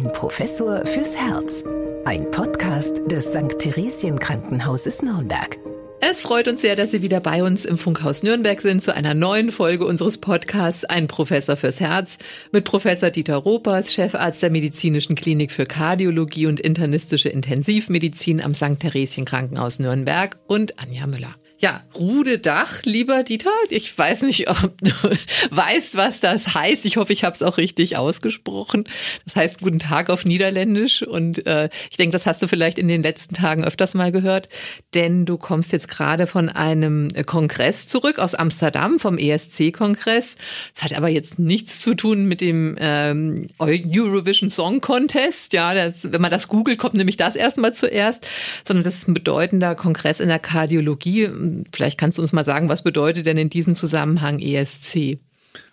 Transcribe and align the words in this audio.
Ein 0.00 0.12
Professor 0.12 0.86
fürs 0.86 1.14
Herz. 1.14 1.62
Ein 2.06 2.30
Podcast 2.30 3.02
des 3.10 3.26
St. 3.26 3.58
Theresien 3.58 4.18
Krankenhauses 4.18 5.02
Nürnberg. 5.02 5.58
Es 6.00 6.22
freut 6.22 6.48
uns 6.48 6.62
sehr, 6.62 6.74
dass 6.74 6.92
Sie 6.92 7.02
wieder 7.02 7.20
bei 7.20 7.42
uns 7.42 7.66
im 7.66 7.76
Funkhaus 7.76 8.22
Nürnberg 8.22 8.62
sind 8.62 8.80
zu 8.80 8.94
einer 8.94 9.12
neuen 9.12 9.52
Folge 9.52 9.84
unseres 9.84 10.16
Podcasts 10.16 10.86
Ein 10.86 11.06
Professor 11.06 11.54
fürs 11.54 11.80
Herz 11.80 12.16
mit 12.50 12.64
Professor 12.64 13.10
Dieter 13.10 13.36
Ropers, 13.36 13.92
Chefarzt 13.92 14.42
der 14.42 14.48
Medizinischen 14.48 15.16
Klinik 15.16 15.52
für 15.52 15.66
Kardiologie 15.66 16.46
und 16.46 16.60
internistische 16.60 17.28
Intensivmedizin 17.28 18.40
am 18.40 18.54
St. 18.54 18.80
Theresien 18.80 19.26
Krankenhaus 19.26 19.80
Nürnberg 19.80 20.38
und 20.46 20.78
Anja 20.78 21.06
Müller. 21.06 21.34
Ja, 21.62 21.82
Rude 21.94 22.38
Dach, 22.38 22.80
lieber 22.84 23.22
Dieter. 23.22 23.50
Ich 23.68 23.96
weiß 23.96 24.22
nicht, 24.22 24.48
ob 24.48 24.72
du 24.80 24.90
weißt, 25.50 25.94
was 25.94 26.20
das 26.20 26.54
heißt. 26.54 26.86
Ich 26.86 26.96
hoffe, 26.96 27.12
ich 27.12 27.22
habe 27.22 27.34
es 27.34 27.42
auch 27.42 27.58
richtig 27.58 27.98
ausgesprochen. 27.98 28.84
Das 29.26 29.36
heißt 29.36 29.60
Guten 29.60 29.78
Tag 29.78 30.08
auf 30.08 30.24
Niederländisch. 30.24 31.02
Und 31.02 31.46
äh, 31.46 31.68
ich 31.90 31.98
denke, 31.98 32.14
das 32.14 32.24
hast 32.24 32.40
du 32.40 32.48
vielleicht 32.48 32.78
in 32.78 32.88
den 32.88 33.02
letzten 33.02 33.34
Tagen 33.34 33.62
öfters 33.62 33.92
mal 33.92 34.10
gehört. 34.10 34.48
Denn 34.94 35.26
du 35.26 35.36
kommst 35.36 35.72
jetzt 35.72 35.88
gerade 35.88 36.26
von 36.26 36.48
einem 36.48 37.08
Kongress 37.26 37.88
zurück 37.88 38.20
aus 38.20 38.34
Amsterdam, 38.34 38.98
vom 38.98 39.18
ESC-Kongress. 39.18 40.36
Das 40.74 40.84
hat 40.84 40.94
aber 40.94 41.08
jetzt 41.08 41.38
nichts 41.38 41.80
zu 41.80 41.94
tun 41.94 42.24
mit 42.24 42.40
dem 42.40 42.78
ähm, 42.80 43.48
Eurovision 43.58 44.48
Song 44.48 44.80
Contest. 44.80 45.52
Ja, 45.52 45.74
das, 45.74 46.10
wenn 46.10 46.22
man 46.22 46.30
das 46.30 46.48
googelt, 46.48 46.78
kommt 46.78 46.94
nämlich 46.94 47.18
das 47.18 47.36
erstmal 47.36 47.74
zuerst. 47.74 48.26
Sondern 48.64 48.82
das 48.82 48.94
ist 48.94 49.08
ein 49.08 49.14
bedeutender 49.14 49.74
Kongress 49.74 50.20
in 50.20 50.28
der 50.28 50.38
Kardiologie 50.38 51.28
Vielleicht 51.72 51.98
kannst 51.98 52.18
du 52.18 52.22
uns 52.22 52.32
mal 52.32 52.44
sagen, 52.44 52.68
was 52.68 52.82
bedeutet 52.82 53.26
denn 53.26 53.36
in 53.36 53.50
diesem 53.50 53.74
Zusammenhang 53.74 54.38
ESC? 54.38 55.18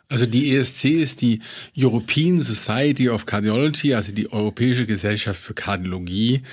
Also 0.10 0.26
die 0.26 0.56
ESC 0.56 0.86
ist 0.86 1.22
die 1.22 1.42
European 1.78 2.42
Society 2.42 3.10
of 3.10 3.26
Cardiology, 3.26 3.94
also 3.94 4.14
die 4.14 4.32
Europäische 4.32 4.86
Gesellschaft 4.86 5.42
für 5.42 5.54
Kardiologie. 5.54 6.44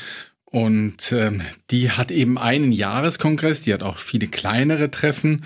Und 0.44 1.12
ähm, 1.12 1.42
die 1.70 1.90
hat 1.90 2.10
eben 2.10 2.38
einen 2.38 2.72
Jahreskongress, 2.72 3.62
die 3.62 3.74
hat 3.74 3.82
auch 3.82 3.98
viele 3.98 4.28
kleinere 4.28 4.90
Treffen, 4.90 5.44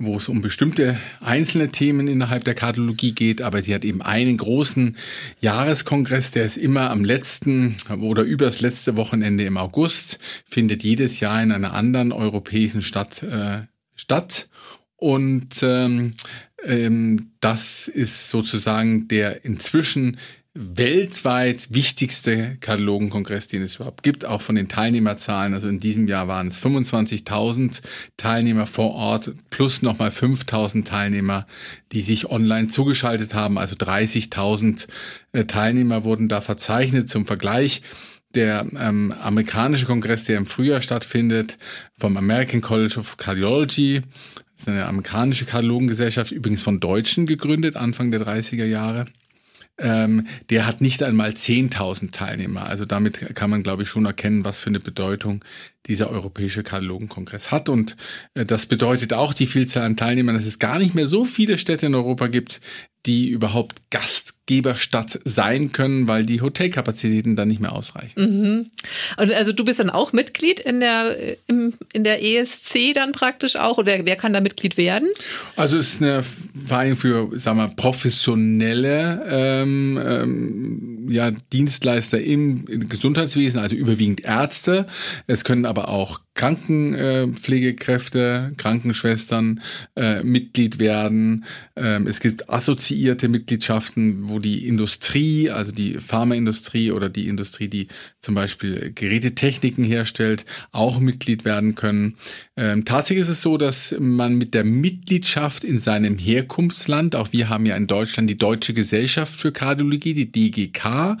wo 0.00 0.16
es 0.16 0.28
um 0.28 0.40
bestimmte 0.40 0.98
einzelne 1.20 1.68
Themen 1.68 2.08
innerhalb 2.08 2.42
der 2.44 2.54
Kardiologie 2.54 3.12
geht, 3.12 3.42
aber 3.42 3.62
sie 3.62 3.74
hat 3.74 3.84
eben 3.84 4.00
einen 4.00 4.38
großen 4.38 4.96
Jahreskongress, 5.40 6.30
der 6.30 6.44
ist 6.44 6.56
immer 6.56 6.90
am 6.90 7.04
letzten 7.04 7.76
oder 8.00 8.22
übers 8.22 8.62
letzte 8.62 8.96
Wochenende 8.96 9.44
im 9.44 9.58
August, 9.58 10.18
findet 10.48 10.82
jedes 10.82 11.20
Jahr 11.20 11.42
in 11.42 11.52
einer 11.52 11.74
anderen 11.74 12.12
europäischen 12.12 12.80
Stadt 12.80 13.22
äh, 13.22 13.66
statt. 13.94 14.48
Und 14.96 15.62
ähm, 15.62 16.14
ähm, 16.64 17.32
das 17.40 17.88
ist 17.88 18.30
sozusagen 18.30 19.06
der 19.08 19.44
inzwischen 19.44 20.18
weltweit 20.54 21.68
wichtigste 21.70 22.56
Katalogenkongress, 22.58 23.46
den 23.46 23.62
es 23.62 23.76
überhaupt 23.76 24.02
gibt, 24.02 24.24
auch 24.24 24.42
von 24.42 24.56
den 24.56 24.68
Teilnehmerzahlen. 24.68 25.54
Also 25.54 25.68
in 25.68 25.78
diesem 25.78 26.08
Jahr 26.08 26.26
waren 26.26 26.48
es 26.48 26.60
25.000 26.60 27.82
Teilnehmer 28.16 28.66
vor 28.66 28.92
Ort 28.94 29.32
plus 29.50 29.82
nochmal 29.82 30.10
5.000 30.10 30.84
Teilnehmer, 30.84 31.46
die 31.92 32.02
sich 32.02 32.30
online 32.30 32.68
zugeschaltet 32.68 33.32
haben. 33.32 33.58
Also 33.58 33.76
30.000 33.76 34.88
äh, 35.32 35.44
Teilnehmer 35.44 36.02
wurden 36.02 36.28
da 36.28 36.40
verzeichnet 36.40 37.08
zum 37.08 37.26
Vergleich. 37.26 37.82
Der 38.34 38.66
ähm, 38.76 39.12
amerikanische 39.20 39.86
Kongress, 39.86 40.24
der 40.24 40.36
im 40.36 40.46
Frühjahr 40.46 40.82
stattfindet, 40.82 41.58
vom 41.96 42.16
American 42.16 42.60
College 42.60 42.98
of 42.98 43.16
Cardiology, 43.16 44.00
das 44.56 44.62
ist 44.62 44.68
eine 44.68 44.86
amerikanische 44.86 45.46
Kardiologengesellschaft, 45.46 46.32
übrigens 46.32 46.62
von 46.62 46.80
Deutschen 46.80 47.26
gegründet, 47.26 47.76
Anfang 47.76 48.10
der 48.10 48.20
30er 48.20 48.66
Jahre 48.66 49.06
ähm, 49.80 50.26
der 50.50 50.66
hat 50.66 50.80
nicht 50.80 51.02
einmal 51.02 51.30
10.000 51.30 52.12
Teilnehmer. 52.12 52.66
Also 52.66 52.84
damit 52.84 53.34
kann 53.34 53.50
man, 53.50 53.62
glaube 53.62 53.82
ich, 53.82 53.88
schon 53.88 54.04
erkennen, 54.04 54.44
was 54.44 54.60
für 54.60 54.68
eine 54.68 54.80
Bedeutung 54.80 55.44
dieser 55.86 56.10
Europäische 56.10 56.62
Kardiologenkongress 56.62 57.50
hat. 57.50 57.68
Und 57.68 57.96
äh, 58.34 58.44
das 58.44 58.66
bedeutet 58.66 59.12
auch 59.12 59.34
die 59.34 59.46
Vielzahl 59.46 59.84
an 59.84 59.96
Teilnehmern, 59.96 60.36
dass 60.36 60.46
es 60.46 60.58
gar 60.58 60.78
nicht 60.78 60.94
mehr 60.94 61.06
so 61.06 61.24
viele 61.24 61.58
Städte 61.58 61.86
in 61.86 61.94
Europa 61.94 62.26
gibt, 62.26 62.60
die 63.06 63.28
überhaupt 63.30 63.82
Gastgeberstadt 64.50 65.20
sein 65.24 65.70
können, 65.72 66.08
weil 66.08 66.26
die 66.26 66.40
Hotelkapazitäten 66.40 67.36
dann 67.36 67.48
nicht 67.48 67.60
mehr 67.60 67.72
ausreichen. 67.72 68.20
Mhm. 68.20 68.70
Und 69.16 69.32
also 69.32 69.52
du 69.52 69.64
bist 69.64 69.78
dann 69.78 69.90
auch 69.90 70.12
Mitglied 70.12 70.58
in 70.60 70.80
der, 70.80 71.16
im, 71.46 71.74
in 71.92 72.02
der 72.02 72.22
ESC 72.22 72.94
dann 72.94 73.12
praktisch 73.12 73.56
auch 73.56 73.78
oder 73.78 74.04
wer 74.04 74.16
kann 74.16 74.32
da 74.32 74.40
Mitglied 74.40 74.76
werden? 74.76 75.08
Also 75.56 75.76
es 75.76 75.94
ist 75.94 76.02
eine 76.02 76.24
Vereinigung 76.66 76.98
für, 76.98 77.38
sagen 77.38 77.58
wir, 77.58 77.68
professionelle 77.68 79.22
ähm, 79.28 80.00
ähm, 80.04 81.06
ja, 81.08 81.30
Dienstleister 81.52 82.20
im 82.20 82.64
Gesundheitswesen, 82.88 83.60
also 83.60 83.76
überwiegend 83.76 84.24
Ärzte. 84.24 84.86
Es 85.26 85.44
können 85.44 85.64
aber 85.64 85.88
auch 85.88 86.20
Krankenpflegekräfte, 86.40 88.52
Krankenschwestern 88.56 89.60
äh, 89.94 90.22
Mitglied 90.22 90.78
werden. 90.78 91.44
Ähm, 91.76 92.06
es 92.06 92.20
gibt 92.20 92.48
assoziierte 92.48 93.28
Mitgliedschaften, 93.28 94.30
wo 94.30 94.38
die 94.38 94.66
Industrie, 94.66 95.50
also 95.50 95.70
die 95.70 95.98
Pharmaindustrie 95.98 96.92
oder 96.92 97.10
die 97.10 97.28
Industrie, 97.28 97.68
die 97.68 97.88
zum 98.22 98.34
Beispiel 98.34 98.90
Gerätetechniken 98.94 99.84
herstellt, 99.84 100.46
auch 100.72 100.98
Mitglied 100.98 101.44
werden 101.44 101.74
können. 101.74 102.16
Ähm, 102.56 102.86
tatsächlich 102.86 103.20
ist 103.20 103.28
es 103.28 103.42
so, 103.42 103.58
dass 103.58 103.94
man 103.98 104.36
mit 104.36 104.54
der 104.54 104.64
Mitgliedschaft 104.64 105.62
in 105.62 105.78
seinem 105.78 106.16
Herkunftsland, 106.16 107.16
auch 107.16 107.34
wir 107.34 107.50
haben 107.50 107.66
ja 107.66 107.76
in 107.76 107.86
Deutschland 107.86 108.30
die 108.30 108.38
Deutsche 108.38 108.72
Gesellschaft 108.72 109.38
für 109.38 109.52
Kardiologie, 109.52 110.14
die 110.14 110.32
DGK, 110.32 111.18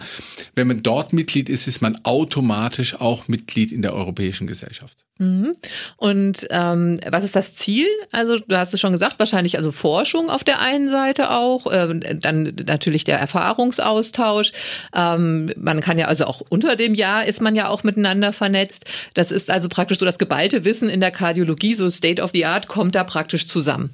wenn 0.54 0.66
man 0.66 0.82
dort 0.82 1.12
Mitglied 1.12 1.50
ist, 1.50 1.66
ist 1.66 1.82
man 1.82 1.98
automatisch 2.04 2.94
auch 2.94 3.28
Mitglied 3.28 3.70
in 3.70 3.82
der 3.82 3.92
Europäischen 3.92 4.46
Gesellschaft. 4.46 5.04
Mhm. 5.20 5.52
Und 5.98 6.46
ähm, 6.48 6.98
was 7.10 7.24
ist 7.24 7.36
das 7.36 7.54
Ziel? 7.54 7.86
Also 8.10 8.38
du 8.38 8.56
hast 8.56 8.72
es 8.72 8.80
schon 8.80 8.92
gesagt, 8.92 9.18
wahrscheinlich 9.18 9.58
also 9.58 9.70
Forschung 9.70 10.30
auf 10.30 10.44
der 10.44 10.60
einen 10.60 10.88
Seite 10.88 11.30
auch, 11.30 11.70
äh, 11.70 12.14
dann 12.14 12.54
natürlich 12.66 13.04
der 13.04 13.18
Erfahrungsaustausch. 13.18 14.52
Ähm, 14.96 15.52
man 15.56 15.82
kann 15.82 15.98
ja 15.98 16.06
also 16.06 16.24
auch 16.24 16.40
unter 16.48 16.74
dem 16.74 16.94
Jahr 16.94 17.26
ist 17.26 17.42
man 17.42 17.54
ja 17.54 17.68
auch 17.68 17.84
miteinander 17.84 18.32
vernetzt. 18.32 18.86
Das 19.12 19.30
ist 19.30 19.50
also 19.50 19.68
praktisch 19.68 19.98
so 19.98 20.06
das 20.06 20.18
geballte 20.18 20.64
Wissen 20.64 20.88
in 20.88 21.00
der 21.00 21.10
Kardiologie, 21.10 21.74
so 21.74 21.90
State 21.90 22.22
of 22.22 22.30
the 22.32 22.46
Art 22.46 22.66
kommt 22.66 22.94
da 22.94 23.04
praktisch 23.04 23.46
zusammen. 23.46 23.90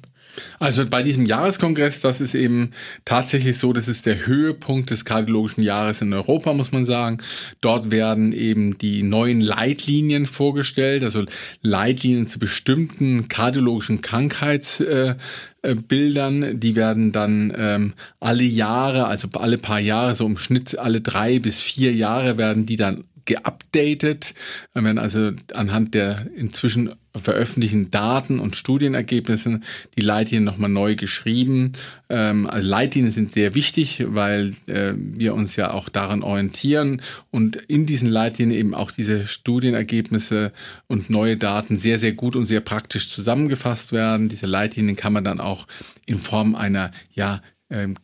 Also 0.59 0.85
bei 0.85 1.03
diesem 1.03 1.25
Jahreskongress, 1.25 2.01
das 2.01 2.21
ist 2.21 2.35
eben 2.35 2.71
tatsächlich 3.05 3.57
so, 3.57 3.73
das 3.73 3.87
ist 3.87 4.05
der 4.05 4.25
Höhepunkt 4.25 4.91
des 4.91 5.05
kardiologischen 5.05 5.63
Jahres 5.63 6.01
in 6.01 6.13
Europa, 6.13 6.53
muss 6.53 6.71
man 6.71 6.85
sagen. 6.85 7.17
Dort 7.61 7.91
werden 7.91 8.33
eben 8.33 8.77
die 8.77 9.03
neuen 9.03 9.41
Leitlinien 9.41 10.25
vorgestellt, 10.25 11.03
also 11.03 11.23
Leitlinien 11.61 12.27
zu 12.27 12.39
bestimmten 12.39 13.27
kardiologischen 13.27 14.01
Krankheitsbildern. 14.01 16.43
Äh, 16.43 16.55
die 16.55 16.75
werden 16.75 17.11
dann 17.11 17.53
ähm, 17.55 17.93
alle 18.19 18.43
Jahre, 18.43 19.07
also 19.07 19.27
alle 19.33 19.57
paar 19.57 19.79
Jahre, 19.79 20.15
so 20.15 20.25
im 20.25 20.37
Schnitt 20.37 20.77
alle 20.77 21.01
drei 21.01 21.39
bis 21.39 21.61
vier 21.61 21.93
Jahre 21.93 22.37
werden 22.37 22.65
die 22.65 22.75
dann 22.75 23.03
geupdatet, 23.27 24.33
werden 24.73 24.97
also 24.97 25.31
anhand 25.53 25.93
der 25.93 26.25
inzwischen 26.35 26.95
veröffentlichten 27.15 27.91
Daten 27.91 28.39
und 28.39 28.55
Studienergebnissen 28.55 29.63
die 29.97 30.01
Leitlinien 30.01 30.43
nochmal 30.43 30.69
neu 30.69 30.95
geschrieben. 30.95 31.73
Ähm, 32.09 32.47
also 32.47 32.67
Leitlinien 32.67 33.11
sind 33.11 33.31
sehr 33.31 33.55
wichtig, 33.55 34.03
weil 34.07 34.53
äh, 34.67 34.93
wir 34.95 35.33
uns 35.35 35.55
ja 35.55 35.71
auch 35.71 35.89
daran 35.89 36.23
orientieren 36.23 37.01
und 37.31 37.55
in 37.55 37.85
diesen 37.85 38.09
Leitlinien 38.09 38.57
eben 38.57 38.73
auch 38.73 38.91
diese 38.91 39.27
Studienergebnisse 39.27 40.51
und 40.87 41.09
neue 41.09 41.37
Daten 41.37 41.77
sehr, 41.77 41.99
sehr 41.99 42.13
gut 42.13 42.35
und 42.35 42.45
sehr 42.45 42.61
praktisch 42.61 43.09
zusammengefasst 43.09 43.91
werden. 43.91 44.29
Diese 44.29 44.45
Leitlinien 44.45 44.95
kann 44.95 45.13
man 45.13 45.23
dann 45.23 45.39
auch 45.39 45.67
in 46.05 46.19
Form 46.19 46.55
einer 46.55 46.91
ja 47.13 47.41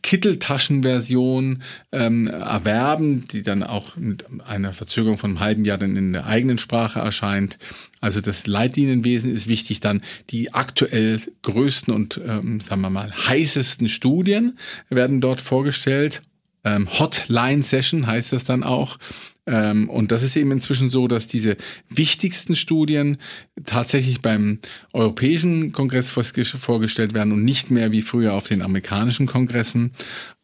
Kitteltaschenversion 0.02 1.62
ähm, 1.90 2.26
erwerben, 2.26 3.24
die 3.28 3.42
dann 3.42 3.62
auch 3.62 3.96
mit 3.96 4.26
einer 4.46 4.72
Verzögerung 4.74 5.16
von 5.16 5.30
einem 5.30 5.40
halben 5.40 5.64
Jahr 5.64 5.78
dann 5.78 5.96
in 5.96 6.12
der 6.12 6.26
eigenen 6.26 6.58
Sprache 6.58 7.00
erscheint. 7.00 7.58
Also 8.00 8.20
das 8.20 8.46
Leitlinienwesen 8.46 9.32
ist 9.32 9.48
wichtig. 9.48 9.80
Dann 9.80 10.02
die 10.30 10.52
aktuell 10.52 11.20
größten 11.42 11.94
und, 11.94 12.20
ähm, 12.26 12.60
sagen 12.60 12.82
wir 12.82 12.90
mal, 12.90 13.10
heißesten 13.10 13.88
Studien 13.88 14.58
werden 14.90 15.22
dort 15.22 15.40
vorgestellt. 15.40 16.20
Ähm, 16.64 16.88
Hotline 16.98 17.62
Session 17.62 18.06
heißt 18.06 18.32
das 18.32 18.44
dann 18.44 18.62
auch. 18.62 18.98
Ähm, 19.46 19.90
und 19.90 20.10
das 20.10 20.22
ist 20.22 20.36
eben 20.36 20.52
inzwischen 20.52 20.88
so, 20.88 21.06
dass 21.08 21.26
diese 21.26 21.56
wichtigsten 21.88 22.56
Studien 22.56 23.18
tatsächlich 23.64 24.20
beim 24.20 24.58
Europäischen 24.92 25.72
Kongress 25.72 26.10
vorgestellt 26.10 27.14
werden 27.14 27.32
und 27.32 27.44
nicht 27.44 27.70
mehr 27.70 27.92
wie 27.92 28.02
früher 28.02 28.32
auf 28.32 28.44
den 28.44 28.62
amerikanischen 28.62 29.26
Kongressen. 29.26 29.92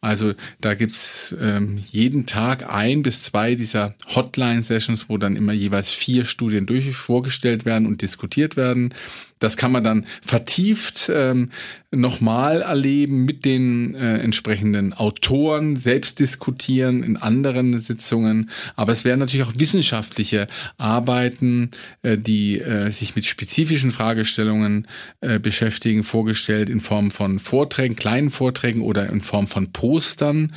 Also 0.01 0.33
da 0.59 0.73
gibt's 0.73 1.35
ähm, 1.39 1.77
jeden 1.91 2.25
Tag 2.25 2.67
ein 2.67 3.03
bis 3.03 3.21
zwei 3.21 3.53
dieser 3.53 3.93
Hotline-Sessions, 4.15 5.09
wo 5.09 5.19
dann 5.19 5.35
immer 5.35 5.53
jeweils 5.53 5.91
vier 5.91 6.25
Studien 6.25 6.65
durch 6.65 6.91
vorgestellt 6.95 7.65
werden 7.65 7.85
und 7.85 8.01
diskutiert 8.01 8.57
werden. 8.57 8.95
Das 9.37 9.57
kann 9.57 9.71
man 9.71 9.83
dann 9.83 10.05
vertieft 10.21 11.11
ähm, 11.13 11.49
nochmal 11.91 12.61
erleben 12.61 13.25
mit 13.25 13.43
den 13.43 13.95
äh, 13.95 14.19
entsprechenden 14.19 14.93
Autoren, 14.93 15.75
selbst 15.75 16.19
diskutieren 16.19 17.03
in 17.03 17.17
anderen 17.17 17.79
Sitzungen. 17.79 18.49
Aber 18.75 18.93
es 18.93 19.03
werden 19.03 19.19
natürlich 19.19 19.45
auch 19.45 19.53
wissenschaftliche 19.57 20.47
Arbeiten, 20.77 21.71
äh, 22.01 22.17
die 22.17 22.59
äh, 22.59 22.91
sich 22.91 23.15
mit 23.15 23.25
spezifischen 23.25 23.91
Fragestellungen 23.91 24.87
äh, 25.19 25.39
beschäftigen, 25.39 26.03
vorgestellt 26.03 26.69
in 26.69 26.79
Form 26.79 27.11
von 27.11 27.39
Vorträgen, 27.39 27.95
kleinen 27.95 28.29
Vorträgen 28.29 28.81
oder 28.81 29.09
in 29.09 29.21
Form 29.21 29.47
von 29.47 29.71
Postern 29.91 30.53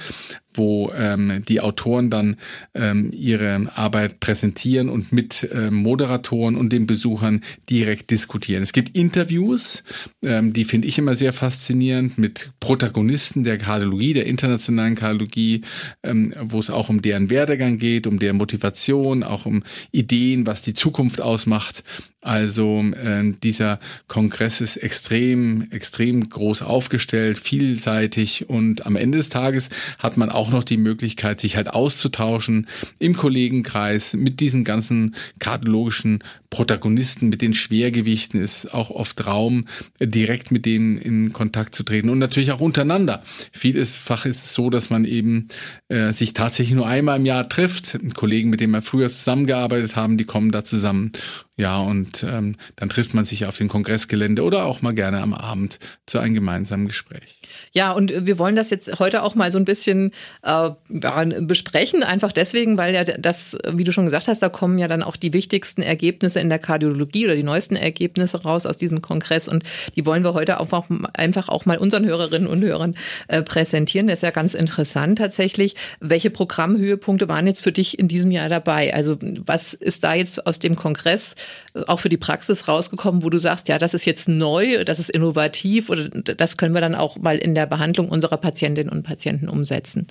wo 0.55 0.93
ähm, 0.97 1.43
die 1.49 1.61
Autoren 1.61 2.11
dann 2.11 2.37
ähm, 2.75 3.11
ihre 3.13 3.71
Arbeit 3.75 4.21
präsentieren 4.21 4.89
und 4.89 5.13
mit 5.13 5.49
ähm, 5.53 5.75
Moderatoren 5.75 6.57
und 6.57 6.73
den 6.73 6.87
Besuchern 6.87 7.43
direkt 7.69 8.11
diskutieren. 8.11 8.63
Es 8.63 8.73
gibt 8.73 8.97
Interviews, 8.97 9.83
ähm, 10.25 10.53
die 10.53 10.65
finde 10.65 10.89
ich 10.89 10.99
immer 10.99 11.17
sehr 11.17 11.33
faszinierend, 11.33 12.19
mit 12.19 12.51
Protagonisten 12.61 13.45
der 13.45 13.59
Kardiologie, 13.59 14.15
der 14.15 14.27
internationalen 14.27 14.95
Kardiologie, 14.95 15.63
ähm, 16.03 16.35
wo 16.41 16.59
es 16.59 16.71
auch 16.71 16.89
um 16.89 17.03
deren 17.03 17.31
Werdegang 17.31 17.79
geht, 17.79 18.07
um 18.07 18.19
deren 18.19 18.37
Motivation, 18.37 19.23
auch 19.23 19.47
um 19.47 19.63
Ideen, 19.93 20.47
was 20.47 20.63
die 20.63 20.75
Zukunft 20.75 21.21
ausmacht. 21.21 21.85
Also 22.25 22.83
äh, 22.83 23.35
dieser 23.43 23.79
Kongress 24.09 24.63
ist 24.63 24.79
extrem, 24.79 25.71
extrem 25.71 26.27
groß 26.27 26.63
aufgestellt, 26.63 27.39
vielseitig 27.39 28.49
und 28.49 28.87
am 28.87 28.97
Ende 28.97 29.19
des 29.19 29.29
Tages 29.29 29.69
hat 29.99 30.17
man 30.17 30.31
auch 30.31 30.44
noch 30.51 30.65
die 30.65 30.77
Möglichkeit, 30.77 31.41
sich 31.41 31.57
halt 31.57 31.69
auszutauschen 31.69 32.67
im 32.99 33.17
Kollegenkreis 33.17 34.15
mit 34.15 34.41
diesen 34.41 34.65
ganzen 34.65 35.15
kardiologischen 35.39 36.23
Protagonisten, 36.51 37.29
mit 37.29 37.43
den 37.43 37.53
Schwergewichten 37.53 38.41
ist 38.41 38.73
auch 38.73 38.91
oft 38.91 39.27
Raum, 39.27 39.67
direkt 40.01 40.53
mit 40.53 40.67
denen 40.67 40.99
in 40.99 41.33
Kontakt 41.33 41.75
zu 41.75 41.83
treten 41.83 42.09
und 42.09 42.21
natürlich 42.21 42.53
auch 42.53 42.61
untereinander. 42.61 43.25
Vielfach 43.51 44.25
ist 44.25 44.45
es 44.45 44.55
so, 44.55 44.71
dass 44.71 44.89
man 44.89 45.05
eben 45.05 45.49
äh, 45.89 46.13
sich 46.13 46.33
tatsächlich 46.33 46.77
nur 46.77 46.87
einmal 46.87 47.19
im 47.19 47.27
Jahr 47.27 47.49
trifft. 47.49 47.99
Kollegen, 48.15 48.51
mit 48.51 48.61
denen 48.61 48.73
wir 48.73 48.83
früher 48.83 49.09
zusammengearbeitet 49.09 49.97
haben, 49.97 50.17
die 50.17 50.25
kommen 50.25 50.53
da 50.53 50.63
zusammen 50.63 51.11
ja, 51.57 51.79
und 51.79 52.25
ähm, 52.25 52.57
dann 52.75 52.89
trifft 52.89 53.15
man 53.15 53.25
sich 53.25 53.47
auf 53.47 53.57
dem 53.57 53.69
Kongressgelände 53.69 54.43
oder 54.43 54.65
auch 54.65 54.83
mal 54.83 54.93
gerne 54.93 55.21
am 55.21 55.33
Abend 55.33 55.79
zu 56.05 56.19
einem 56.19 56.35
gemeinsamen 56.35 56.89
Gespräch. 56.89 57.39
Ja, 57.73 57.93
und 57.93 58.27
wir 58.27 58.39
wollen 58.39 58.57
das 58.57 58.71
jetzt 58.71 58.99
heute 58.99 59.23
auch 59.23 59.37
mal 59.37 59.53
so 59.53 59.59
ein 59.59 59.65
bisschen 59.65 60.11
äh, 60.43 60.71
besprechen, 61.43 62.03
einfach 62.03 62.33
deswegen, 62.33 62.77
weil 62.77 62.93
ja 62.93 63.05
das, 63.05 63.57
wie 63.73 63.85
du 63.85 63.93
schon 63.93 64.07
gesagt 64.07 64.27
hast, 64.27 64.43
da 64.43 64.49
kommen 64.49 64.79
ja 64.79 64.89
dann 64.89 65.05
auch 65.05 65.15
die 65.15 65.33
wichtigsten 65.33 65.83
Ergebnisse 65.83 66.41
in 66.41 66.49
der 66.49 66.59
Kardiologie 66.59 67.27
oder 67.27 67.37
die 67.37 67.45
neuesten 67.45 67.77
Ergebnisse 67.77 68.43
raus 68.43 68.67
aus 68.67 68.77
diesem 68.77 69.01
Kongress 69.01 69.47
und 69.47 69.63
die 69.95 70.07
wollen 70.07 70.25
wir 70.25 70.35
heute 70.35 70.59
auch 70.59 70.89
einfach 71.15 71.49
auch 71.49 71.67
mal 71.67 71.79
unseren 71.79 72.05
Hörerinnen 72.05 72.49
und 72.49 72.65
Hörern 72.65 72.97
äh, 73.29 73.43
präsentieren. 73.43 74.09
Das 74.09 74.19
ist 74.19 74.23
ja 74.23 74.31
ganz 74.31 74.55
interessant 74.55 75.19
tatsächlich. 75.19 75.77
Welche 76.01 76.31
Programmhöhepunkte 76.31 77.29
waren 77.29 77.47
jetzt 77.47 77.63
für 77.63 77.73
dich 77.73 77.99
in 77.99 78.09
diesem 78.09 78.33
Jahr 78.33 78.49
dabei? 78.49 78.93
Also 78.93 79.17
was 79.47 79.75
ist 79.75 80.03
da 80.03 80.15
jetzt 80.15 80.47
aus 80.47 80.59
dem 80.59 80.75
Kongress 80.75 81.37
auch 81.87 82.01
für 82.01 82.09
die 82.09 82.17
Praxis 82.17 82.69
rausgekommen, 82.69 83.23
wo 83.23 83.31
du 83.31 83.39
sagst, 83.39 83.69
ja, 83.69 83.79
das 83.79 83.95
ist 83.95 84.05
jetzt 84.05 84.29
neu, 84.29 84.85
das 84.85 84.99
ist 84.99 85.11
innovativ 85.11 85.91
oder 85.91 86.09
das 86.09 86.57
können 86.57 86.75
wir 86.75 86.81
dann 86.81 86.95
auch 86.95 87.17
mal 87.17 87.39
in 87.39 87.55
der 87.55 87.67
Behandlung 87.67 88.09
unserer 88.09 88.37
Patientinnen 88.37 88.93
und 88.93 89.03
Patienten 89.03 89.49
umsetzen? 89.49 90.07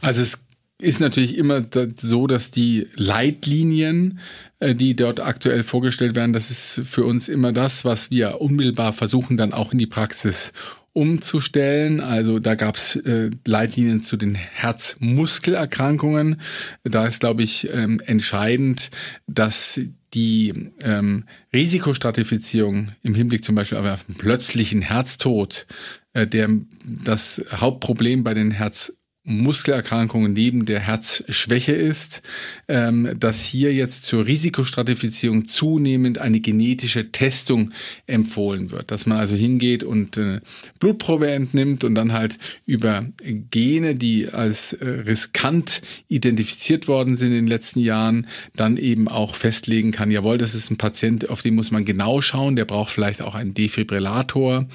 Also 0.00 0.22
es 0.22 0.38
ist 0.80 1.00
natürlich 1.00 1.36
immer 1.36 1.62
so, 1.96 2.26
dass 2.26 2.50
die 2.50 2.86
Leitlinien, 2.96 4.18
äh, 4.60 4.74
die 4.74 4.94
dort 4.94 5.20
aktuell 5.20 5.62
vorgestellt 5.62 6.14
werden, 6.14 6.32
das 6.32 6.50
ist 6.50 6.82
für 6.84 7.04
uns 7.04 7.28
immer 7.28 7.52
das, 7.52 7.84
was 7.84 8.10
wir 8.10 8.40
unmittelbar 8.40 8.92
versuchen 8.92 9.36
dann 9.36 9.52
auch 9.52 9.72
in 9.72 9.78
die 9.78 9.86
Praxis 9.86 10.52
umzustellen. 10.96 12.00
Also 12.00 12.38
da 12.38 12.54
gab 12.54 12.76
es 12.76 12.96
äh, 12.96 13.30
Leitlinien 13.46 14.02
zu 14.02 14.16
den 14.16 14.34
Herzmuskelerkrankungen. 14.34 16.40
Da 16.84 17.06
ist, 17.06 17.20
glaube 17.20 17.42
ich, 17.42 17.68
ähm, 17.70 18.00
entscheidend, 18.04 18.90
dass 19.26 19.78
die 20.14 20.70
ähm, 20.82 21.24
Risikostratifizierung 21.52 22.92
im 23.02 23.14
Hinblick 23.14 23.44
zum 23.44 23.54
Beispiel 23.54 23.76
auf 23.76 24.08
einen 24.08 24.16
plötzlichen 24.16 24.80
Herztod, 24.80 25.66
äh, 26.14 26.26
der 26.26 26.48
das 26.84 27.44
Hauptproblem 27.52 28.22
bei 28.22 28.32
den 28.32 28.50
Herz 28.50 28.94
Muskelerkrankungen 29.26 30.32
neben 30.32 30.66
der 30.66 30.78
Herzschwäche 30.78 31.72
ist, 31.72 32.22
ähm, 32.68 33.10
dass 33.18 33.44
hier 33.44 33.74
jetzt 33.74 34.04
zur 34.04 34.24
Risikostratifizierung 34.24 35.48
zunehmend 35.48 36.18
eine 36.18 36.38
genetische 36.38 37.10
Testung 37.10 37.72
empfohlen 38.06 38.70
wird. 38.70 38.92
Dass 38.92 39.04
man 39.04 39.18
also 39.18 39.34
hingeht 39.34 39.82
und 39.82 40.16
äh, 40.16 40.40
Blutprobe 40.78 41.30
entnimmt 41.30 41.82
und 41.82 41.96
dann 41.96 42.12
halt 42.12 42.38
über 42.66 43.04
Gene, 43.50 43.96
die 43.96 44.28
als 44.28 44.72
äh, 44.74 44.88
riskant 44.88 45.82
identifiziert 46.08 46.86
worden 46.86 47.16
sind 47.16 47.28
in 47.28 47.34
den 47.34 47.46
letzten 47.48 47.80
Jahren, 47.80 48.28
dann 48.54 48.76
eben 48.76 49.08
auch 49.08 49.34
festlegen 49.34 49.90
kann, 49.90 50.12
jawohl, 50.12 50.38
das 50.38 50.54
ist 50.54 50.70
ein 50.70 50.76
Patient, 50.76 51.28
auf 51.30 51.42
den 51.42 51.56
muss 51.56 51.72
man 51.72 51.84
genau 51.84 52.20
schauen, 52.20 52.54
der 52.54 52.64
braucht 52.64 52.92
vielleicht 52.92 53.22
auch 53.22 53.34
einen 53.34 53.54
Defibrillator 53.54 54.68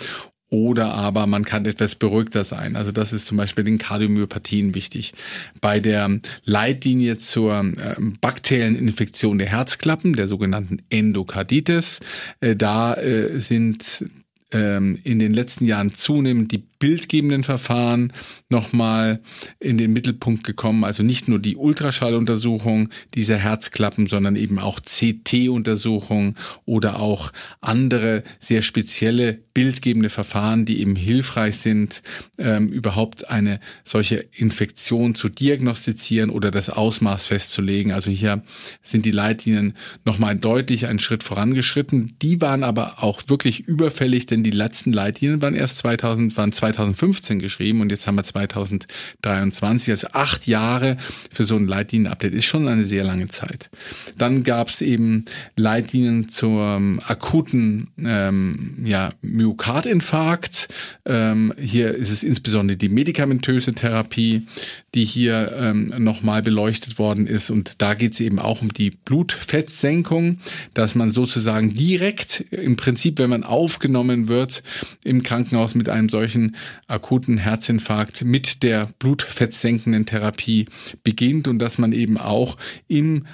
oder 0.52 0.94
aber 0.94 1.28
man 1.28 1.46
kann 1.46 1.66
etwas 1.66 1.96
beruhigter 1.96 2.44
sein. 2.44 2.76
Also 2.76 2.92
das 2.92 3.14
ist 3.14 3.26
zum 3.26 3.38
Beispiel 3.38 3.64
den 3.64 3.78
Kardiomyopathien 3.78 4.76
wichtig. 4.76 5.14
Bei 5.62 5.80
der 5.80 6.20
Leitlinie 6.44 7.18
zur 7.18 7.64
äh, 7.64 7.96
bakteriellen 8.20 8.76
Infektion 8.76 9.38
der 9.38 9.48
Herzklappen, 9.48 10.14
der 10.14 10.28
sogenannten 10.28 10.80
Endokarditis, 10.90 12.02
äh, 12.42 12.58
da 12.58 12.94
äh, 12.96 13.40
sind 13.40 14.06
ähm, 14.52 15.00
in 15.04 15.20
den 15.20 15.34
letzten 15.34 15.66
Jahren 15.66 15.96
zunehmend 15.96 16.52
die 16.52 16.71
bildgebenden 16.82 17.44
Verfahren 17.44 18.12
nochmal 18.50 19.22
in 19.60 19.78
den 19.78 19.94
Mittelpunkt 19.94 20.44
gekommen. 20.44 20.84
Also 20.84 21.04
nicht 21.04 21.28
nur 21.28 21.38
die 21.38 21.56
Ultraschalluntersuchung 21.56 22.90
dieser 23.14 23.38
Herzklappen, 23.38 24.08
sondern 24.08 24.36
eben 24.36 24.58
auch 24.58 24.80
CT-Untersuchung 24.82 26.36
oder 26.66 27.00
auch 27.00 27.32
andere 27.62 28.24
sehr 28.40 28.64
spezielle 28.64 29.34
bildgebende 29.54 30.10
Verfahren, 30.10 30.66
die 30.66 30.82
eben 30.82 30.96
hilfreich 30.96 31.58
sind, 31.58 32.02
ähm, 32.40 32.70
überhaupt 32.70 33.30
eine 33.30 33.60
solche 33.84 34.16
Infektion 34.32 35.14
zu 35.14 35.30
diagnostizieren 35.30 36.32
oder 36.32 36.50
das 36.50 36.72
Ausmaß 36.72 37.28
festzulegen. 37.28 37.92
Also 37.92 38.10
hier 38.10 38.42
sind 38.82 39.06
die 39.06 39.12
Leitlinien 39.12 39.76
nochmal 40.04 40.36
deutlich 40.36 40.88
einen 40.88 41.00
Schritt 41.00 41.24
vorangeschritten. 41.24 42.16
Die 42.24 42.42
waren 42.42 42.64
aber 42.64 43.04
auch 43.04 43.22
wirklich 43.28 43.60
überfällig, 43.60 44.26
denn 44.26 44.44
die 44.44 44.50
letzten 44.50 44.94
Leitlinien 44.94 45.44
waren 45.44 45.54
erst 45.54 45.78
2000, 45.78 46.36
waren 46.38 46.52
2000 46.52 46.71
2015 46.74 47.40
geschrieben 47.40 47.82
und 47.82 47.92
jetzt 47.92 48.08
haben 48.08 48.16
wir 48.16 48.24
2023, 48.24 49.92
also 49.92 50.08
acht 50.14 50.48
Jahre 50.48 50.98
für 51.32 51.44
so 51.44 51.56
ein 51.56 51.68
Leitlinien-Update 51.68 52.34
ist 52.34 52.46
schon 52.46 52.68
eine 52.68 52.84
sehr 52.84 53.04
lange 53.04 53.28
Zeit. 53.28 53.70
Dann 54.18 54.44
gab 54.44 54.70
es 54.70 54.82
eben 54.82 55.26
Leitlinien 55.56 56.30
zum 56.30 57.00
akuten 57.06 57.90
ähm, 57.98 58.78
ja, 58.84 59.12
Myokardinfarkt. 59.22 60.68
Ähm, 61.06 61.54
hier 61.58 61.94
ist 61.96 62.12
es 62.12 62.24
insbesondere 62.24 62.78
die 62.78 62.90
medikamentöse 62.90 63.74
Therapie, 63.74 64.46
die 64.94 65.06
hier 65.06 65.54
ähm, 65.58 65.92
nochmal 65.98 66.42
beleuchtet 66.42 67.00
worden 67.00 67.28
ist. 67.28 67.50
Und 67.50 67.82
da 67.82 67.94
geht 67.94 68.14
es 68.14 68.20
eben 68.20 68.40
auch 68.40 68.62
um 68.62 68.74
die 68.74 68.92
Blutfettsenkung, 68.92 70.40
dass 70.74 70.96
man 70.96 71.12
sozusagen 71.12 71.74
direkt 71.74 72.42
im 72.52 72.76
Prinzip, 72.76 73.18
wenn 73.20 73.30
man 73.30 73.44
aufgenommen 73.44 74.28
wird 74.28 74.64
im 75.04 75.24
Krankenhaus 75.24 75.76
mit 75.76 75.88
einem 75.88 76.10
solchen 76.10 76.56
akuten 76.88 77.38
Herzinfarkt 77.38 78.24
mit 78.26 78.64
der 78.64 78.90
blutfettsenkenden 79.00 80.06
Therapie 80.06 80.66
beginnt 81.04 81.48
und 81.48 81.60
dass 81.60 81.78
man 81.78 81.94
eben 81.94 82.18
auch 82.18 82.58
im 82.88 83.26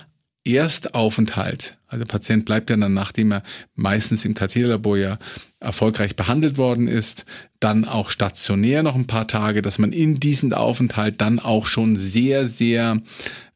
Erstaufenthalt, 0.46 1.77
also 1.88 2.04
der 2.04 2.12
Patient 2.12 2.46
bleibt 2.46 2.70
ja 2.70 2.78
dann, 2.78 2.94
nachdem 2.94 3.32
er 3.32 3.44
meistens 3.76 4.26
im 4.26 4.34
Katheterlabor 4.34 4.98
ja 4.98 5.18
erfolgreich 5.60 6.16
behandelt 6.16 6.58
worden 6.58 6.88
ist, 6.88 7.26
dann 7.60 7.86
auch 7.86 8.10
stationär 8.10 8.84
noch 8.84 8.96
ein 8.96 9.08
paar 9.08 9.28
Tage, 9.28 9.62
dass 9.62 9.80
man 9.80 9.92
in 9.92 10.20
diesen 10.20 10.54
Aufenthalt 10.54 11.22
dann 11.22 11.40
auch 11.40 11.66
schon 11.66 11.96
sehr, 11.96 12.48
sehr 12.48 13.02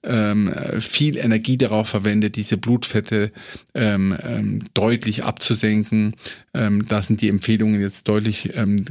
ähm, 0.04 0.52
viel 0.80 1.18
Energie 1.18 1.58
darauf 1.58 1.90
verwendet, 1.90 2.36
diese 2.36 2.58
Blutfette 2.58 3.32
ähm, 3.76 4.18
ähm, 4.24 4.64
deutlich 4.74 5.24
abzusenken. 5.24 6.16
Ähm, 6.54 6.88
da 6.88 7.02
sind 7.02 7.22
die 7.22 7.30
Empfehlungen 7.30 7.80
jetzt 7.80 8.08
deutlich 8.08 8.56
ähm, 8.56 8.86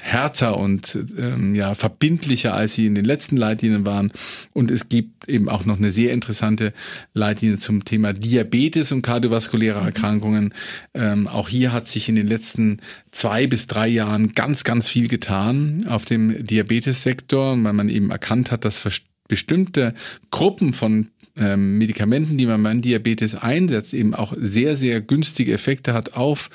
härter 0.00 0.58
und 0.58 0.98
ähm, 1.18 1.54
ja 1.54 1.74
verbindlicher, 1.74 2.54
als 2.54 2.74
sie 2.74 2.86
in 2.86 2.94
den 2.94 3.04
letzten 3.04 3.36
Leitlinien 3.36 3.86
waren. 3.86 4.12
Und 4.52 4.70
es 4.70 4.88
gibt 4.88 5.28
eben 5.28 5.48
auch 5.48 5.64
noch 5.64 5.78
eine 5.78 5.90
sehr 5.90 6.12
interessante 6.12 6.72
Leitlinie 7.14 7.58
zum 7.58 7.84
Thema 7.84 8.12
Diabetes 8.12 8.92
und 8.92 9.02
kardiovaskuläre 9.02 9.80
mhm. 9.80 9.86
Erkrankungen. 9.86 10.54
Ähm, 10.94 11.26
auch 11.26 11.48
hier 11.48 11.72
hat 11.72 11.86
sich 11.86 12.08
in 12.08 12.16
den 12.16 12.26
letzten 12.26 12.78
zwei 13.10 13.46
bis 13.46 13.66
drei 13.66 13.88
Jahren 13.88 14.34
ganz, 14.34 14.64
ganz 14.64 14.88
viel 14.88 15.08
getan 15.08 15.84
auf 15.88 16.04
dem 16.04 16.44
Diabetessektor, 16.44 17.56
weil 17.62 17.72
man 17.72 17.88
eben 17.88 18.10
erkannt 18.10 18.50
hat, 18.50 18.64
dass 18.64 18.82
bestimmte 19.28 19.94
Gruppen 20.30 20.74
von 20.74 21.08
ähm, 21.36 21.78
Medikamenten, 21.78 22.38
die 22.38 22.46
man 22.46 22.62
beim 22.62 22.82
Diabetes 22.82 23.34
einsetzt, 23.34 23.94
eben 23.94 24.14
auch 24.14 24.34
sehr, 24.38 24.76
sehr 24.76 25.00
günstige 25.00 25.52
Effekte 25.52 25.94
hat 25.94 26.14
auf 26.14 26.50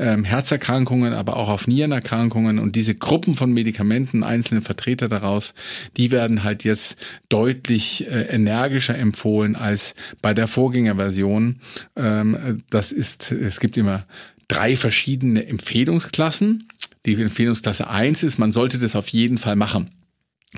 ähm, 0.00 0.24
Herzerkrankungen, 0.24 1.12
aber 1.12 1.36
auch 1.36 1.48
auf 1.48 1.66
Nierenerkrankungen. 1.66 2.58
Und 2.58 2.74
diese 2.74 2.94
Gruppen 2.94 3.34
von 3.34 3.52
Medikamenten, 3.52 4.24
einzelne 4.24 4.62
Vertreter 4.62 5.08
daraus, 5.08 5.54
die 5.96 6.10
werden 6.10 6.42
halt 6.42 6.64
jetzt 6.64 6.96
deutlich 7.28 8.06
äh, 8.08 8.22
energischer 8.34 8.98
empfohlen 8.98 9.54
als 9.56 9.94
bei 10.22 10.32
der 10.32 10.48
Vorgängerversion. 10.48 11.60
Ähm, 11.96 12.62
das 12.70 12.92
ist, 12.92 13.30
es 13.30 13.60
gibt 13.60 13.76
immer 13.76 14.06
drei 14.48 14.74
verschiedene 14.74 15.46
Empfehlungsklassen. 15.46 16.68
Die 17.04 17.20
Empfehlungsklasse 17.20 17.88
eins 17.88 18.22
ist, 18.22 18.38
man 18.38 18.52
sollte 18.52 18.78
das 18.78 18.96
auf 18.96 19.08
jeden 19.08 19.38
Fall 19.38 19.56
machen 19.56 19.90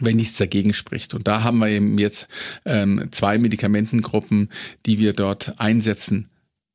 wenn 0.00 0.16
nichts 0.16 0.38
dagegen 0.38 0.72
spricht. 0.72 1.12
Und 1.12 1.28
da 1.28 1.42
haben 1.42 1.58
wir 1.58 1.68
eben 1.68 1.98
jetzt 1.98 2.26
ähm, 2.64 3.08
zwei 3.10 3.36
Medikamentengruppen, 3.36 4.48
die 4.86 4.98
wir 4.98 5.12
dort 5.12 5.60
einsetzen 5.60 6.28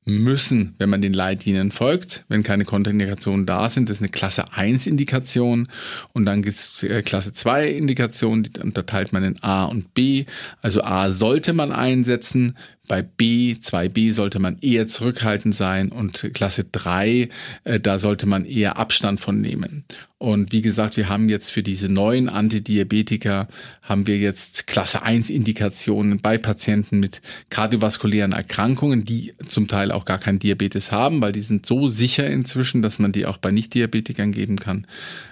müssen, 0.08 0.74
wenn 0.80 0.90
man 0.90 1.02
den 1.02 1.14
Leitlinien 1.14 1.72
folgt. 1.72 2.24
Wenn 2.30 2.42
keine 2.42 2.64
Kontraindikationen 2.64 3.46
da 3.46 3.68
sind, 3.68 3.90
ist 3.90 4.00
eine 4.00 4.10
Klasse 4.10 4.46
1 4.54 4.88
Indikation 4.88 5.68
und 6.14 6.26
dann 6.26 6.42
gibt 6.42 6.58
es 6.58 6.82
äh, 6.84 7.04
Klasse 7.04 7.34
2 7.34 7.68
Indikationen, 7.68 8.44
die 8.44 8.60
unterteilt 8.62 9.12
man 9.12 9.24
in 9.24 9.44
A 9.44 9.66
und 9.66 9.94
B. 9.94 10.26
Also 10.62 10.82
A 10.82 11.12
sollte 11.12 11.54
man 11.54 11.74
einsetzen, 11.74 12.58
bei 12.88 13.02
B, 13.02 13.54
2b 13.54 14.14
sollte 14.14 14.40
man 14.40 14.58
eher 14.60 14.88
zurückhaltend 14.88 15.56
sein 15.56 15.92
und 15.92 16.32
Klasse 16.34 16.64
3, 16.64 17.30
äh, 17.64 17.80
da 17.80 18.00
sollte 18.00 18.26
man 18.26 18.46
eher 18.46 18.78
Abstand 18.78 19.20
von 19.20 19.42
nehmen. 19.42 19.84
Und 20.20 20.52
wie 20.52 20.62
gesagt, 20.62 20.98
wir 20.98 21.10
haben 21.10 21.30
jetzt 21.30 21.52
für 21.52 21.62
diese 21.62 21.90
neuen 21.90 22.28
Antidiabetika 22.28 23.48
haben 23.84 24.08
wir 24.08 24.18
jetzt 24.18 24.66
Klasse 24.66 25.04
1 25.04 25.30
Indikationen 25.30 26.20
bei 26.22 26.40
Patienten 26.40 27.00
mit 27.00 27.22
kardiovaskulären 27.50 28.32
Erkrankungen, 28.32 29.06
die 29.06 29.34
zum 29.48 29.68
Teil 29.68 29.92
auch 29.92 30.06
gar 30.06 30.18
kein 30.18 30.40
Diabetes 30.40 30.92
haben, 30.92 31.22
weil 31.22 31.34
die 31.34 31.42
sind 31.42 31.68
so 31.68 31.88
sicher 31.88 32.28
inzwischen, 32.28 32.82
dass 32.82 32.98
man 32.98 33.12
die 33.12 33.28
auch 33.28 33.38
bei 33.38 33.52
Nicht-Diabetikern 33.52 34.32
geben 34.32 34.56
kann 34.56 34.88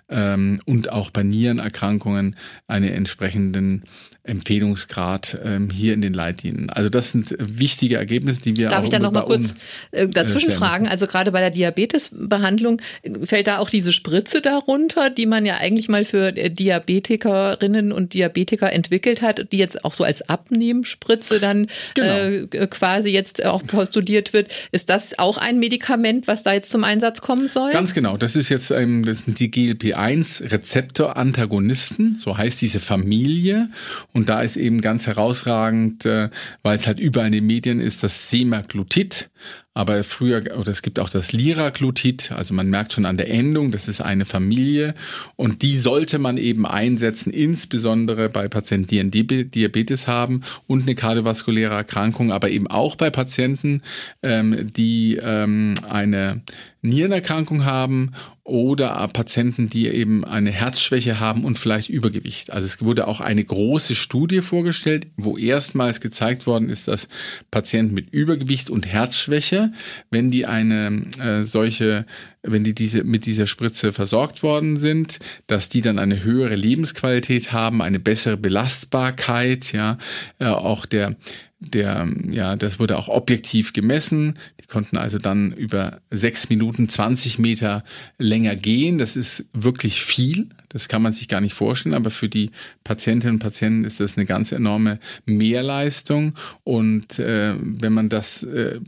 ähm, 0.09 0.61
und 0.65 0.91
auch 0.91 1.09
bei 1.09 1.23
Nierenerkrankungen 1.23 2.35
einen 2.67 2.89
entsprechenden 2.89 3.83
Empfehlungsgrad 4.25 5.37
ähm, 5.43 5.69
hier 5.69 5.93
in 5.93 6.01
den 6.01 6.13
Leitlinien. 6.13 6.69
Also 6.69 6.89
das 6.89 7.11
sind 7.11 7.35
wichtige 7.39 7.97
Ergebnisse, 7.97 8.41
die 8.41 8.57
wir 8.57 8.67
Darf 8.67 8.79
auch 8.79 8.83
ich 8.83 8.89
da 8.89 8.99
noch 8.99 9.11
mal 9.11 9.25
kurz 9.25 9.53
um, 9.91 9.99
äh, 9.99 10.07
dazwischen 10.07 10.51
fragen? 10.51 10.87
Also 10.87 11.07
gerade 11.07 11.31
bei 11.31 11.39
der 11.39 11.51
Diabetesbehandlung 11.51 12.81
fällt 13.23 13.47
da 13.47 13.59
auch 13.59 13.69
diese 13.69 13.91
Spritze 13.91 14.41
darunter, 14.41 15.09
die 15.09 15.25
man 15.25 15.45
ja 15.45 15.57
eigentlich 15.57 15.89
mal 15.89 16.03
für 16.03 16.35
äh, 16.35 16.49
Diabetikerinnen 16.49 17.91
und 17.91 18.13
Diabetiker 18.13 18.71
entwickelt 18.71 19.21
hat, 19.21 19.51
die 19.51 19.57
jetzt 19.57 19.85
auch 19.85 19.93
so 19.93 20.03
als 20.03 20.27
Abnehmspritze 20.27 21.39
dann 21.39 21.67
genau. 21.93 22.47
äh, 22.51 22.67
quasi 22.67 23.09
jetzt 23.09 23.45
auch 23.45 23.65
postuliert 23.65 24.33
wird. 24.33 24.51
Ist 24.71 24.89
das 24.89 25.17
auch 25.19 25.37
ein 25.37 25.59
Medikament, 25.59 26.27
was 26.27 26.43
da 26.43 26.53
jetzt 26.53 26.71
zum 26.71 26.83
Einsatz 26.83 27.21
kommen 27.21 27.47
soll? 27.47 27.71
Ganz 27.71 27.93
genau. 27.93 28.17
Das 28.17 28.35
ist 28.35 28.49
jetzt 28.49 28.71
ähm, 28.71 29.05
das 29.05 29.19
sind 29.19 29.39
die 29.39 29.51
GLP-1 29.51 30.51
Rezeptorantagonisten, 30.51 32.17
so 32.19 32.37
heißt 32.37 32.61
diese 32.61 32.79
Familie. 32.79 33.69
Und 34.15 34.29
da 34.29 34.39
ist 34.39 34.55
eben 34.55 34.79
ganz 34.79 35.07
herausragend, 35.07 36.05
äh, 36.05 36.29
weil 36.63 36.77
es 36.77 36.87
halt 36.87 36.99
überall 36.99 37.27
in 37.27 37.33
den 37.33 37.45
Medien 37.45 37.81
ist, 37.81 38.01
das 38.01 38.29
Semaglutid. 38.29 39.29
Aber 39.73 40.05
früher, 40.05 40.41
oder 40.57 40.71
es 40.71 40.81
gibt 40.81 40.99
auch 40.99 41.09
das 41.09 41.33
Liraglutid, 41.33 42.31
also 42.31 42.53
man 42.53 42.69
merkt 42.69 42.93
schon 42.93 43.05
an 43.05 43.17
der 43.17 43.29
Endung, 43.29 43.71
das 43.71 43.89
ist 43.89 43.99
eine 43.99 44.23
Familie. 44.23 44.93
Und 45.35 45.63
die 45.63 45.75
sollte 45.75 46.17
man 46.17 46.37
eben 46.37 46.65
einsetzen, 46.65 47.33
insbesondere 47.33 48.29
bei 48.29 48.47
Patienten, 48.47 49.11
die 49.11 49.49
Diabetes 49.51 50.07
haben 50.07 50.43
und 50.65 50.83
eine 50.83 50.95
kardiovaskuläre 50.95 51.75
Erkrankung, 51.75 52.31
aber 52.31 52.49
eben 52.49 52.67
auch 52.67 52.95
bei 52.95 53.09
Patienten, 53.09 53.81
ähm, 54.23 54.71
die 54.71 55.19
ähm, 55.21 55.73
eine 55.89 56.41
Nierenerkrankung 56.81 57.65
haben 57.65 58.13
oder 58.45 59.07
Patienten, 59.07 59.69
die 59.69 59.87
eben 59.87 60.23
eine 60.23 60.51
Herzschwäche 60.51 61.19
haben 61.19 61.43
und 61.45 61.57
vielleicht 61.57 61.89
Übergewicht. 61.89 62.53
Also 62.53 62.67
es 62.67 62.79
wurde 62.79 63.07
auch 63.07 63.19
eine 63.19 63.43
große 63.43 63.95
Studie 63.95 64.41
vorgestellt, 64.41 65.07
wo 65.17 65.35
erstmals 65.35 65.99
gezeigt 65.99 66.45
worden 66.45 66.69
ist, 66.69 66.87
dass 66.87 67.07
Patienten 67.49 67.95
mit 67.95 68.11
Übergewicht 68.11 68.69
und 68.69 68.85
Herzschwäche, 68.85 69.73
wenn 70.11 70.29
die 70.29 70.45
eine 70.45 71.07
äh, 71.19 71.43
solche 71.43 72.05
wenn 72.47 72.63
die 72.63 72.75
diese 72.75 73.03
mit 73.03 73.25
dieser 73.25 73.47
Spritze 73.47 73.91
versorgt 73.91 74.43
worden 74.43 74.79
sind, 74.79 75.19
dass 75.47 75.69
die 75.69 75.81
dann 75.81 75.97
eine 75.97 76.23
höhere 76.23 76.55
Lebensqualität 76.55 77.51
haben, 77.51 77.81
eine 77.81 77.99
bessere 77.99 78.37
Belastbarkeit, 78.37 79.71
ja, 79.73 79.97
äh, 80.39 80.45
auch 80.45 80.85
der 80.85 81.15
der, 81.59 82.07
ja, 82.29 82.55
das 82.55 82.79
wurde 82.79 82.97
auch 82.97 83.07
objektiv 83.07 83.73
gemessen. 83.73 84.37
Die 84.61 84.67
konnten 84.67 84.97
also 84.97 85.17
dann 85.17 85.53
über 85.53 86.01
sechs 86.09 86.49
Minuten 86.49 86.89
20 86.89 87.39
Meter 87.39 87.83
länger 88.17 88.55
gehen. 88.55 88.97
Das 88.97 89.15
ist 89.15 89.45
wirklich 89.53 90.03
viel. 90.03 90.49
Das 90.69 90.87
kann 90.87 91.01
man 91.01 91.13
sich 91.13 91.27
gar 91.27 91.41
nicht 91.41 91.53
vorstellen. 91.53 91.95
Aber 91.95 92.09
für 92.09 92.29
die 92.29 92.51
Patientinnen 92.83 93.35
und 93.35 93.39
Patienten 93.39 93.85
ist 93.85 93.99
das 93.99 94.17
eine 94.17 94.25
ganz 94.25 94.51
enorme 94.51 94.99
Mehrleistung. 95.25 96.35
Und 96.63 97.19
äh, 97.19 97.55
wenn 97.59 97.93
man 97.93 98.09
das 98.09 98.43
äh, 98.43 98.79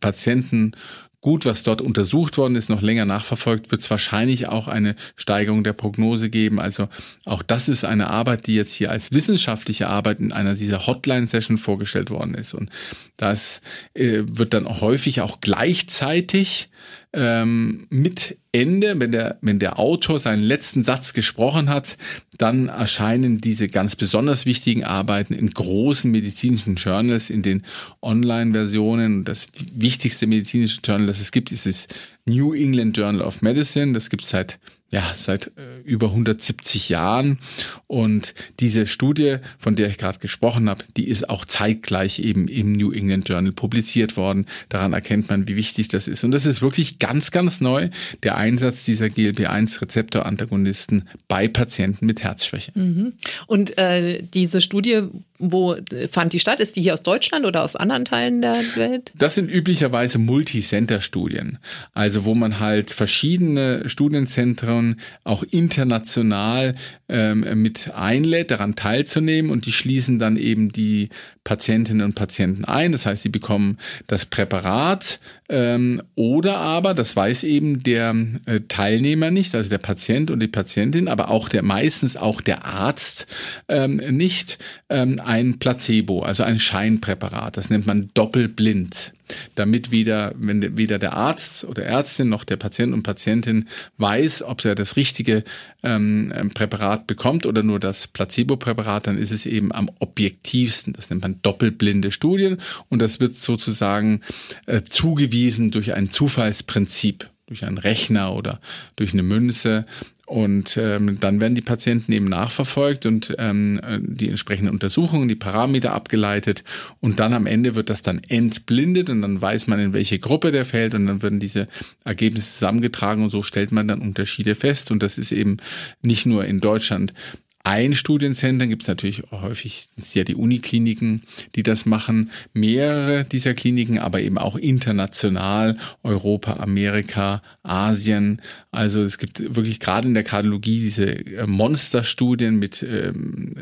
Patienten 0.00 0.72
gut, 1.20 1.44
was 1.44 1.62
dort 1.62 1.80
untersucht 1.80 2.38
worden 2.38 2.56
ist, 2.56 2.70
noch 2.70 2.82
länger 2.82 3.04
nachverfolgt, 3.04 3.70
wird 3.70 3.82
es 3.82 3.90
wahrscheinlich 3.90 4.48
auch 4.48 4.68
eine 4.68 4.96
Steigerung 5.16 5.64
der 5.64 5.72
Prognose 5.72 6.30
geben. 6.30 6.60
Also 6.60 6.88
auch 7.24 7.42
das 7.42 7.68
ist 7.68 7.84
eine 7.84 8.08
Arbeit, 8.08 8.46
die 8.46 8.54
jetzt 8.54 8.72
hier 8.72 8.90
als 8.90 9.12
wissenschaftliche 9.12 9.88
Arbeit 9.88 10.20
in 10.20 10.32
einer 10.32 10.54
dieser 10.54 10.86
Hotline-Session 10.86 11.58
vorgestellt 11.58 12.10
worden 12.10 12.34
ist. 12.34 12.54
Und 12.54 12.70
das 13.16 13.60
äh, 13.94 14.22
wird 14.26 14.54
dann 14.54 14.66
auch 14.66 14.80
häufig 14.80 15.20
auch 15.20 15.40
gleichzeitig 15.40 16.70
ähm, 17.12 17.86
mit 17.90 18.38
Ende, 18.52 19.00
wenn 19.00 19.12
der, 19.12 19.38
wenn 19.42 19.58
der 19.58 19.78
Autor 19.78 20.20
seinen 20.20 20.42
letzten 20.42 20.82
Satz 20.82 21.12
gesprochen 21.12 21.68
hat, 21.68 21.96
dann 22.38 22.68
erscheinen 22.68 23.40
diese 23.40 23.68
ganz 23.68 23.96
besonders 23.96 24.46
wichtigen 24.46 24.84
Arbeiten 24.84 25.34
in 25.34 25.50
großen 25.50 26.10
medizinischen 26.10 26.76
Journals, 26.76 27.30
in 27.30 27.42
den 27.42 27.62
Online-Versionen. 28.02 29.24
Das 29.24 29.48
wichtigste 29.74 30.26
medizinische 30.26 30.80
Journal, 30.84 31.08
das 31.08 31.20
es 31.20 31.32
gibt, 31.32 31.52
ist 31.52 31.66
das 31.66 31.86
New 32.26 32.54
England 32.54 32.96
Journal 32.96 33.22
of 33.22 33.42
Medicine. 33.42 33.92
Das 33.92 34.10
gibt 34.10 34.24
es 34.24 34.30
seit 34.30 34.58
ja, 34.90 35.04
seit 35.14 35.52
äh, 35.56 35.80
über 35.84 36.08
170 36.08 36.88
Jahren. 36.88 37.38
Und 37.86 38.34
diese 38.58 38.86
Studie, 38.86 39.36
von 39.58 39.76
der 39.76 39.88
ich 39.88 39.98
gerade 39.98 40.18
gesprochen 40.18 40.68
habe, 40.68 40.84
die 40.96 41.06
ist 41.06 41.30
auch 41.30 41.44
zeitgleich 41.44 42.18
eben 42.18 42.48
im 42.48 42.72
New 42.72 42.90
England 42.90 43.28
Journal 43.28 43.52
publiziert 43.52 44.16
worden. 44.16 44.46
Daran 44.68 44.92
erkennt 44.92 45.28
man, 45.28 45.46
wie 45.46 45.56
wichtig 45.56 45.88
das 45.88 46.08
ist. 46.08 46.24
Und 46.24 46.32
das 46.32 46.44
ist 46.44 46.60
wirklich 46.60 46.98
ganz, 46.98 47.30
ganz 47.30 47.60
neu, 47.60 47.88
der 48.24 48.36
Einsatz 48.36 48.84
dieser 48.84 49.06
GLP-1-Rezeptorantagonisten 49.06 51.08
bei 51.28 51.46
Patienten 51.46 52.06
mit 52.06 52.24
Herzschwäche. 52.24 52.72
Mhm. 52.74 53.12
Und 53.46 53.78
äh, 53.78 54.22
diese 54.22 54.60
Studie, 54.60 55.02
wo 55.40 55.76
fand 56.10 56.32
die 56.32 56.38
statt? 56.38 56.60
Ist 56.60 56.76
die 56.76 56.82
hier 56.82 56.94
aus 56.94 57.02
Deutschland 57.02 57.44
oder 57.46 57.64
aus 57.64 57.74
anderen 57.74 58.04
Teilen 58.04 58.42
der 58.42 58.56
Welt? 58.74 59.12
Das 59.16 59.34
sind 59.34 59.50
üblicherweise 59.50 60.18
Multicenter-Studien. 60.18 61.58
Also 61.94 62.24
wo 62.24 62.34
man 62.34 62.60
halt 62.60 62.90
verschiedene 62.90 63.88
Studienzentren 63.88 65.00
auch 65.24 65.42
international 65.42 66.74
ähm, 67.08 67.62
mit 67.62 67.90
einlädt, 67.92 68.50
daran 68.50 68.76
teilzunehmen 68.76 69.50
und 69.50 69.66
die 69.66 69.72
schließen 69.72 70.18
dann 70.18 70.36
eben 70.36 70.70
die 70.70 71.08
Patientinnen 71.50 72.06
und 72.06 72.14
Patienten 72.14 72.64
ein. 72.64 72.92
Das 72.92 73.06
heißt, 73.06 73.24
sie 73.24 73.28
bekommen 73.28 73.78
das 74.06 74.24
Präparat 74.24 75.18
ähm, 75.48 76.00
oder 76.14 76.58
aber, 76.58 76.94
das 76.94 77.16
weiß 77.16 77.42
eben 77.42 77.82
der 77.82 78.14
äh, 78.46 78.60
Teilnehmer 78.68 79.32
nicht, 79.32 79.52
also 79.56 79.68
der 79.68 79.78
Patient 79.78 80.30
und 80.30 80.38
die 80.38 80.46
Patientin, 80.46 81.08
aber 81.08 81.28
auch 81.28 81.48
der 81.48 81.64
meistens 81.64 82.16
auch 82.16 82.40
der 82.40 82.66
Arzt 82.66 83.26
ähm, 83.66 83.96
nicht, 83.96 84.60
ähm, 84.90 85.20
ein 85.24 85.58
Placebo, 85.58 86.22
also 86.22 86.44
ein 86.44 86.60
Scheinpräparat. 86.60 87.56
Das 87.56 87.68
nennt 87.68 87.84
man 87.84 88.10
doppelblind 88.14 89.12
damit 89.54 89.90
weder, 89.90 90.32
wenn 90.36 90.76
weder 90.76 90.98
der 90.98 91.14
Arzt 91.14 91.64
oder 91.64 91.84
Ärztin 91.84 92.28
noch 92.28 92.44
der 92.44 92.56
Patient 92.56 92.92
und 92.92 93.02
Patientin 93.02 93.68
weiß, 93.98 94.42
ob 94.42 94.64
er 94.64 94.74
das 94.74 94.96
richtige 94.96 95.44
ähm, 95.82 96.32
Präparat 96.54 97.06
bekommt 97.06 97.46
oder 97.46 97.62
nur 97.62 97.80
das 97.80 98.08
Placebo-Präparat, 98.08 99.06
dann 99.06 99.18
ist 99.18 99.32
es 99.32 99.46
eben 99.46 99.72
am 99.72 99.90
objektivsten. 99.98 100.92
Das 100.92 101.10
nennt 101.10 101.22
man 101.22 101.40
doppelblinde 101.42 102.12
Studien 102.12 102.58
und 102.88 103.00
das 103.00 103.20
wird 103.20 103.34
sozusagen 103.34 104.20
äh, 104.66 104.82
zugewiesen 104.88 105.70
durch 105.70 105.94
ein 105.94 106.10
Zufallsprinzip 106.10 107.28
durch 107.50 107.64
einen 107.64 107.78
Rechner 107.78 108.32
oder 108.32 108.60
durch 108.96 109.12
eine 109.12 109.24
Münze. 109.24 109.84
Und 110.30 110.76
ähm, 110.76 111.18
dann 111.18 111.40
werden 111.40 111.56
die 111.56 111.60
Patienten 111.60 112.12
eben 112.12 112.26
nachverfolgt 112.26 113.04
und 113.04 113.34
ähm, 113.38 113.80
die 114.00 114.28
entsprechenden 114.28 114.72
Untersuchungen, 114.72 115.26
die 115.26 115.34
Parameter 115.34 115.92
abgeleitet 115.92 116.62
und 117.00 117.18
dann 117.18 117.34
am 117.34 117.46
Ende 117.46 117.74
wird 117.74 117.90
das 117.90 118.02
dann 118.02 118.20
entblindet 118.28 119.10
und 119.10 119.22
dann 119.22 119.40
weiß 119.40 119.66
man, 119.66 119.80
in 119.80 119.92
welche 119.92 120.20
Gruppe 120.20 120.52
der 120.52 120.64
fällt 120.64 120.94
und 120.94 121.08
dann 121.08 121.20
werden 121.20 121.40
diese 121.40 121.66
Ergebnisse 122.04 122.52
zusammengetragen 122.52 123.24
und 123.24 123.30
so 123.30 123.42
stellt 123.42 123.72
man 123.72 123.88
dann 123.88 124.00
Unterschiede 124.00 124.54
fest. 124.54 124.92
Und 124.92 125.02
das 125.02 125.18
ist 125.18 125.32
eben 125.32 125.56
nicht 126.00 126.26
nur 126.26 126.44
in 126.44 126.60
Deutschland 126.60 127.12
ein 127.62 127.94
Studienzentrum, 127.94 128.70
gibt 128.70 128.82
es 128.82 128.88
natürlich 128.88 129.22
häufig 129.30 129.88
ja 130.14 130.24
die 130.24 130.34
Unikliniken, 130.34 131.22
die 131.54 131.62
das 131.62 131.84
machen, 131.84 132.30
mehrere 132.54 133.24
dieser 133.24 133.54
Kliniken, 133.54 133.98
aber 133.98 134.20
eben 134.20 134.38
auch 134.38 134.56
international, 134.56 135.76
Europa, 136.02 136.54
Amerika, 136.54 137.42
Asien. 137.62 138.40
Also 138.70 139.02
es 139.02 139.18
gibt 139.18 139.54
wirklich 139.54 139.78
gerade 139.78 140.08
in 140.08 140.14
der 140.14 140.24
Kardiologie 140.24 140.80
diese 140.80 141.06
äh, 141.06 141.46
Monsterstudien 141.46 142.58
mit 142.58 142.82
ähm, 142.82 143.54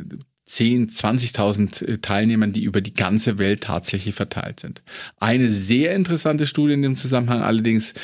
10, 0.44 0.90
20.000 0.90 1.84
äh, 1.84 1.98
Teilnehmern, 1.98 2.52
die 2.52 2.62
über 2.62 2.80
die 2.80 2.94
ganze 2.94 3.38
Welt 3.38 3.62
tatsächlich 3.62 4.14
verteilt 4.14 4.60
sind. 4.60 4.82
Eine 5.18 5.50
sehr 5.50 5.94
interessante 5.94 6.46
Studie 6.46 6.74
in 6.74 6.82
dem 6.82 6.96
Zusammenhang 6.96 7.42
allerdings, 7.42 7.94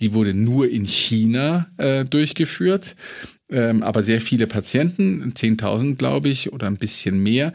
die 0.00 0.12
wurde 0.12 0.34
nur 0.34 0.68
in 0.68 0.84
China 0.84 1.68
äh, 1.76 2.04
durchgeführt 2.04 2.96
ähm, 3.54 3.82
aber 3.82 4.02
sehr 4.02 4.20
viele 4.20 4.46
Patienten, 4.46 5.32
10.000 5.34 5.96
glaube 5.96 6.28
ich 6.28 6.52
oder 6.52 6.66
ein 6.66 6.76
bisschen 6.76 7.22
mehr. 7.22 7.54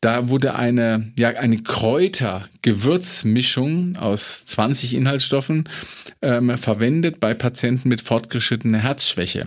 Da 0.00 0.28
wurde 0.28 0.54
eine, 0.54 1.12
ja, 1.16 1.30
eine 1.30 1.58
Kräuter-Gewürzmischung 1.58 3.96
aus 3.96 4.44
20 4.46 4.94
Inhaltsstoffen 4.94 5.68
ähm, 6.22 6.56
verwendet 6.58 7.20
bei 7.20 7.34
Patienten 7.34 7.88
mit 7.88 8.02
fortgeschrittener 8.02 8.78
Herzschwäche. 8.78 9.46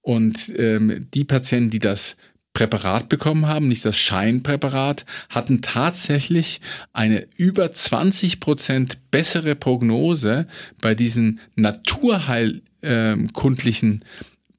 Und 0.00 0.52
ähm, 0.58 1.08
die 1.14 1.24
Patienten, 1.24 1.70
die 1.70 1.80
das 1.80 2.16
Präparat 2.54 3.08
bekommen 3.08 3.46
haben, 3.46 3.68
nicht 3.68 3.84
das 3.84 3.98
Scheinpräparat, 3.98 5.04
hatten 5.28 5.60
tatsächlich 5.60 6.60
eine 6.92 7.26
über 7.36 7.72
20 7.72 8.38
Prozent 8.38 8.98
bessere 9.10 9.56
Prognose 9.56 10.46
bei 10.80 10.94
diesen 10.94 11.40
naturheilkundlichen 11.56 14.02
äh, 14.02 14.04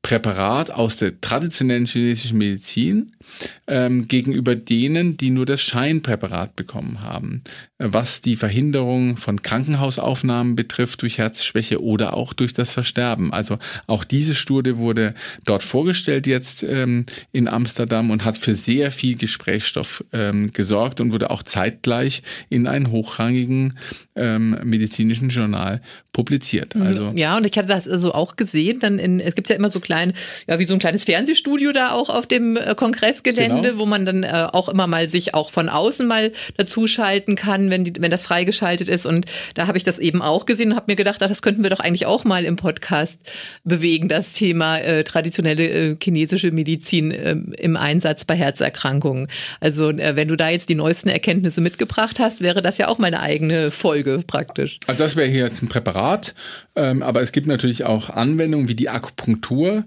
Präparat 0.05 0.69
aus 0.69 0.97
der 0.97 1.19
traditionellen 1.19 1.87
chinesischen 1.87 2.37
Medizin 2.37 3.11
ähm, 3.67 4.07
gegenüber 4.07 4.55
denen, 4.55 5.17
die 5.17 5.29
nur 5.29 5.45
das 5.45 5.61
Scheinpräparat 5.61 6.55
bekommen 6.55 7.01
haben, 7.01 7.43
was 7.77 8.21
die 8.21 8.35
Verhinderung 8.35 9.17
von 9.17 9.41
Krankenhausaufnahmen 9.41 10.55
betrifft 10.55 11.01
durch 11.01 11.17
Herzschwäche 11.17 11.81
oder 11.81 12.13
auch 12.13 12.33
durch 12.33 12.53
das 12.53 12.71
Versterben. 12.71 13.33
Also 13.33 13.57
auch 13.87 14.03
diese 14.03 14.35
Studie 14.35 14.77
wurde 14.77 15.13
dort 15.45 15.63
vorgestellt 15.63 16.27
jetzt 16.27 16.63
ähm, 16.63 17.05
in 17.31 17.47
Amsterdam 17.47 18.11
und 18.11 18.23
hat 18.23 18.37
für 18.37 18.53
sehr 18.53 18.91
viel 18.91 19.17
Gesprächsstoff 19.17 20.03
ähm, 20.13 20.53
gesorgt 20.53 21.01
und 21.01 21.11
wurde 21.11 21.29
auch 21.31 21.43
zeitgleich 21.43 22.23
in 22.49 22.67
einen 22.67 22.91
hochrangigen 22.91 23.77
ähm, 24.15 24.57
medizinischen 24.63 25.29
Journal 25.29 25.81
publiziert. 26.13 26.75
Mhm. 26.75 26.81
Also 26.81 27.11
ja, 27.15 27.35
und 27.37 27.45
ich 27.45 27.57
hatte 27.57 27.67
das 27.67 27.87
also 27.87 28.13
auch 28.13 28.37
gesehen. 28.37 28.79
Dann 28.79 28.99
in, 28.99 29.19
es 29.19 29.35
gibt 29.35 29.49
ja 29.49 29.55
immer 29.55 29.69
so 29.69 29.79
klein, 29.79 30.13
ja 30.47 30.59
wie 30.59 30.65
so 30.65 30.73
ein 30.73 30.79
kleines 30.79 31.03
Fernsehstudio 31.03 31.73
da 31.73 31.91
auch 31.91 32.09
auf 32.09 32.25
dem 32.25 32.55
äh, 32.55 32.73
Kongress 32.75 33.14
Kongressgelände, 33.23 33.69
genau. 33.69 33.79
wo 33.79 33.85
man 33.85 34.05
dann 34.05 34.23
äh, 34.23 34.47
auch 34.51 34.69
immer 34.69 34.87
mal 34.87 35.07
sich 35.07 35.33
auch 35.33 35.51
von 35.51 35.69
außen 35.69 36.07
mal 36.07 36.31
dazuschalten 36.57 37.35
kann, 37.35 37.69
wenn, 37.69 37.83
die, 37.83 37.93
wenn 37.99 38.11
das 38.11 38.25
freigeschaltet 38.25 38.89
ist. 38.89 39.05
Und 39.05 39.25
da 39.53 39.67
habe 39.67 39.77
ich 39.77 39.83
das 39.83 39.99
eben 39.99 40.21
auch 40.21 40.45
gesehen 40.45 40.71
und 40.71 40.75
habe 40.75 40.85
mir 40.91 40.95
gedacht, 40.95 41.21
ach, 41.21 41.27
das 41.27 41.41
könnten 41.41 41.63
wir 41.63 41.69
doch 41.69 41.79
eigentlich 41.79 42.05
auch 42.05 42.23
mal 42.23 42.45
im 42.45 42.55
Podcast 42.55 43.19
bewegen, 43.63 44.09
das 44.09 44.33
Thema 44.33 44.79
äh, 44.79 45.03
traditionelle 45.03 45.67
äh, 45.67 45.97
chinesische 46.01 46.51
Medizin 46.51 47.11
äh, 47.11 47.35
im 47.57 47.77
Einsatz 47.77 48.25
bei 48.25 48.35
Herzerkrankungen. 48.35 49.27
Also 49.59 49.89
äh, 49.89 50.15
wenn 50.15 50.27
du 50.27 50.35
da 50.35 50.49
jetzt 50.49 50.69
die 50.69 50.75
neuesten 50.75 51.09
Erkenntnisse 51.09 51.61
mitgebracht 51.61 52.19
hast, 52.19 52.41
wäre 52.41 52.61
das 52.61 52.77
ja 52.77 52.87
auch 52.87 52.97
meine 52.97 53.19
eigene 53.19 53.71
Folge 53.71 54.23
praktisch. 54.25 54.79
Also 54.87 55.03
das 55.03 55.15
wäre 55.15 55.27
hier 55.27 55.43
jetzt 55.43 55.61
ein 55.61 55.69
Präparat, 55.69 56.33
ähm, 56.75 57.03
aber 57.03 57.21
es 57.21 57.31
gibt 57.31 57.47
natürlich 57.47 57.85
auch 57.85 58.09
Anwendungen 58.09 58.67
wie 58.67 58.75
die 58.75 58.89
Akupunktur. 58.89 59.85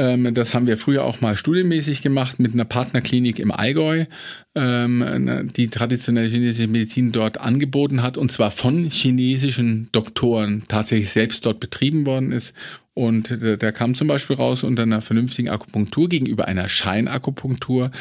Ähm, 0.00 0.32
das 0.32 0.54
haben 0.54 0.66
wir 0.66 0.78
früher 0.78 1.04
auch 1.04 1.20
mal 1.20 1.36
studienmäßig 1.36 2.00
gemacht 2.00 2.40
mit 2.40 2.54
einer 2.54 2.64
Partnerklinik 2.64 3.38
im 3.38 3.52
Allgäu, 3.52 4.06
ähm, 4.54 5.48
die 5.56 5.68
traditionelle 5.68 6.28
chinesische 6.28 6.68
Medizin 6.68 7.12
dort 7.12 7.40
angeboten 7.40 8.02
hat 8.02 8.18
und 8.18 8.32
zwar 8.32 8.50
von 8.50 8.90
chinesischen 8.90 9.88
Doktoren 9.92 10.64
tatsächlich 10.66 11.10
selbst 11.10 11.46
dort 11.46 11.60
betrieben 11.60 12.06
worden 12.06 12.32
ist 12.32 12.54
und 12.92 13.40
der, 13.40 13.72
kam 13.72 13.94
zum 13.94 14.08
Beispiel 14.08 14.34
raus, 14.36 14.64
unter 14.64 14.82
einer 14.82 15.00
vernünftigen 15.00 15.48
Akupunktur 15.48 16.08
gegenüber 16.08 16.48
einer 16.48 16.68
Scheinakupunktur 16.68 17.92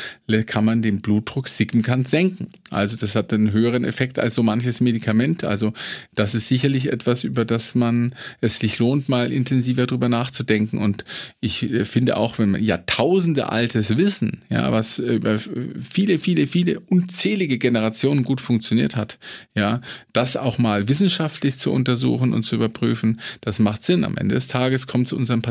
kann 0.48 0.66
man 0.66 0.82
den 0.82 1.00
Blutdruck 1.00 1.48
signifikant 1.48 2.10
senken. 2.10 2.48
Also 2.72 2.98
das 2.98 3.16
hat 3.16 3.32
einen 3.32 3.52
höheren 3.52 3.86
Effekt 3.86 4.18
als 4.18 4.34
so 4.34 4.42
manches 4.42 4.82
Medikament. 4.82 5.44
Also 5.44 5.74
das 6.16 6.34
ist 6.36 6.48
sicherlich 6.48 6.92
etwas, 6.92 7.24
über 7.24 7.46
das 7.46 7.76
man 7.76 8.16
es 8.42 8.60
sich 8.60 8.80
lohnt, 8.80 9.10
mal 9.10 9.32
intensiver 9.32 9.86
drüber 9.86 10.10
nachzudenken. 10.10 10.80
Und 10.80 11.06
ich 11.40 11.64
äh, 11.72 11.86
finde 11.86 12.18
auch, 12.18 12.40
wenn 12.40 12.52
man 12.52 12.64
Jahrtausende 12.64 13.52
altes 13.52 13.96
Wissen, 13.96 14.42
ja, 14.50 14.72
was 14.72 15.00
über 15.00 15.40
viele, 15.40 16.20
viele, 16.20 16.46
viele 16.50 16.80
unzählige 16.80 17.58
Generationen 17.60 18.24
gut 18.24 18.42
funktioniert 18.42 18.96
hat, 18.96 19.20
ja, 19.56 19.82
das 20.14 20.36
auch 20.36 20.58
mal 20.58 20.90
wissenschaftlich 20.90 21.60
zu 21.60 21.72
untersuchen 21.72 22.34
und 22.34 22.44
zu 22.44 22.56
überprüfen, 22.56 23.20
das 23.42 23.60
macht 23.60 23.84
Sinn. 23.84 24.04
Am 24.04 24.18
Ende 24.18 24.36
des 24.36 24.48
Tages 24.48 24.80
es 24.80 24.88
kommt 24.88 25.08
zu 25.10 25.18
unseren 25.18 25.42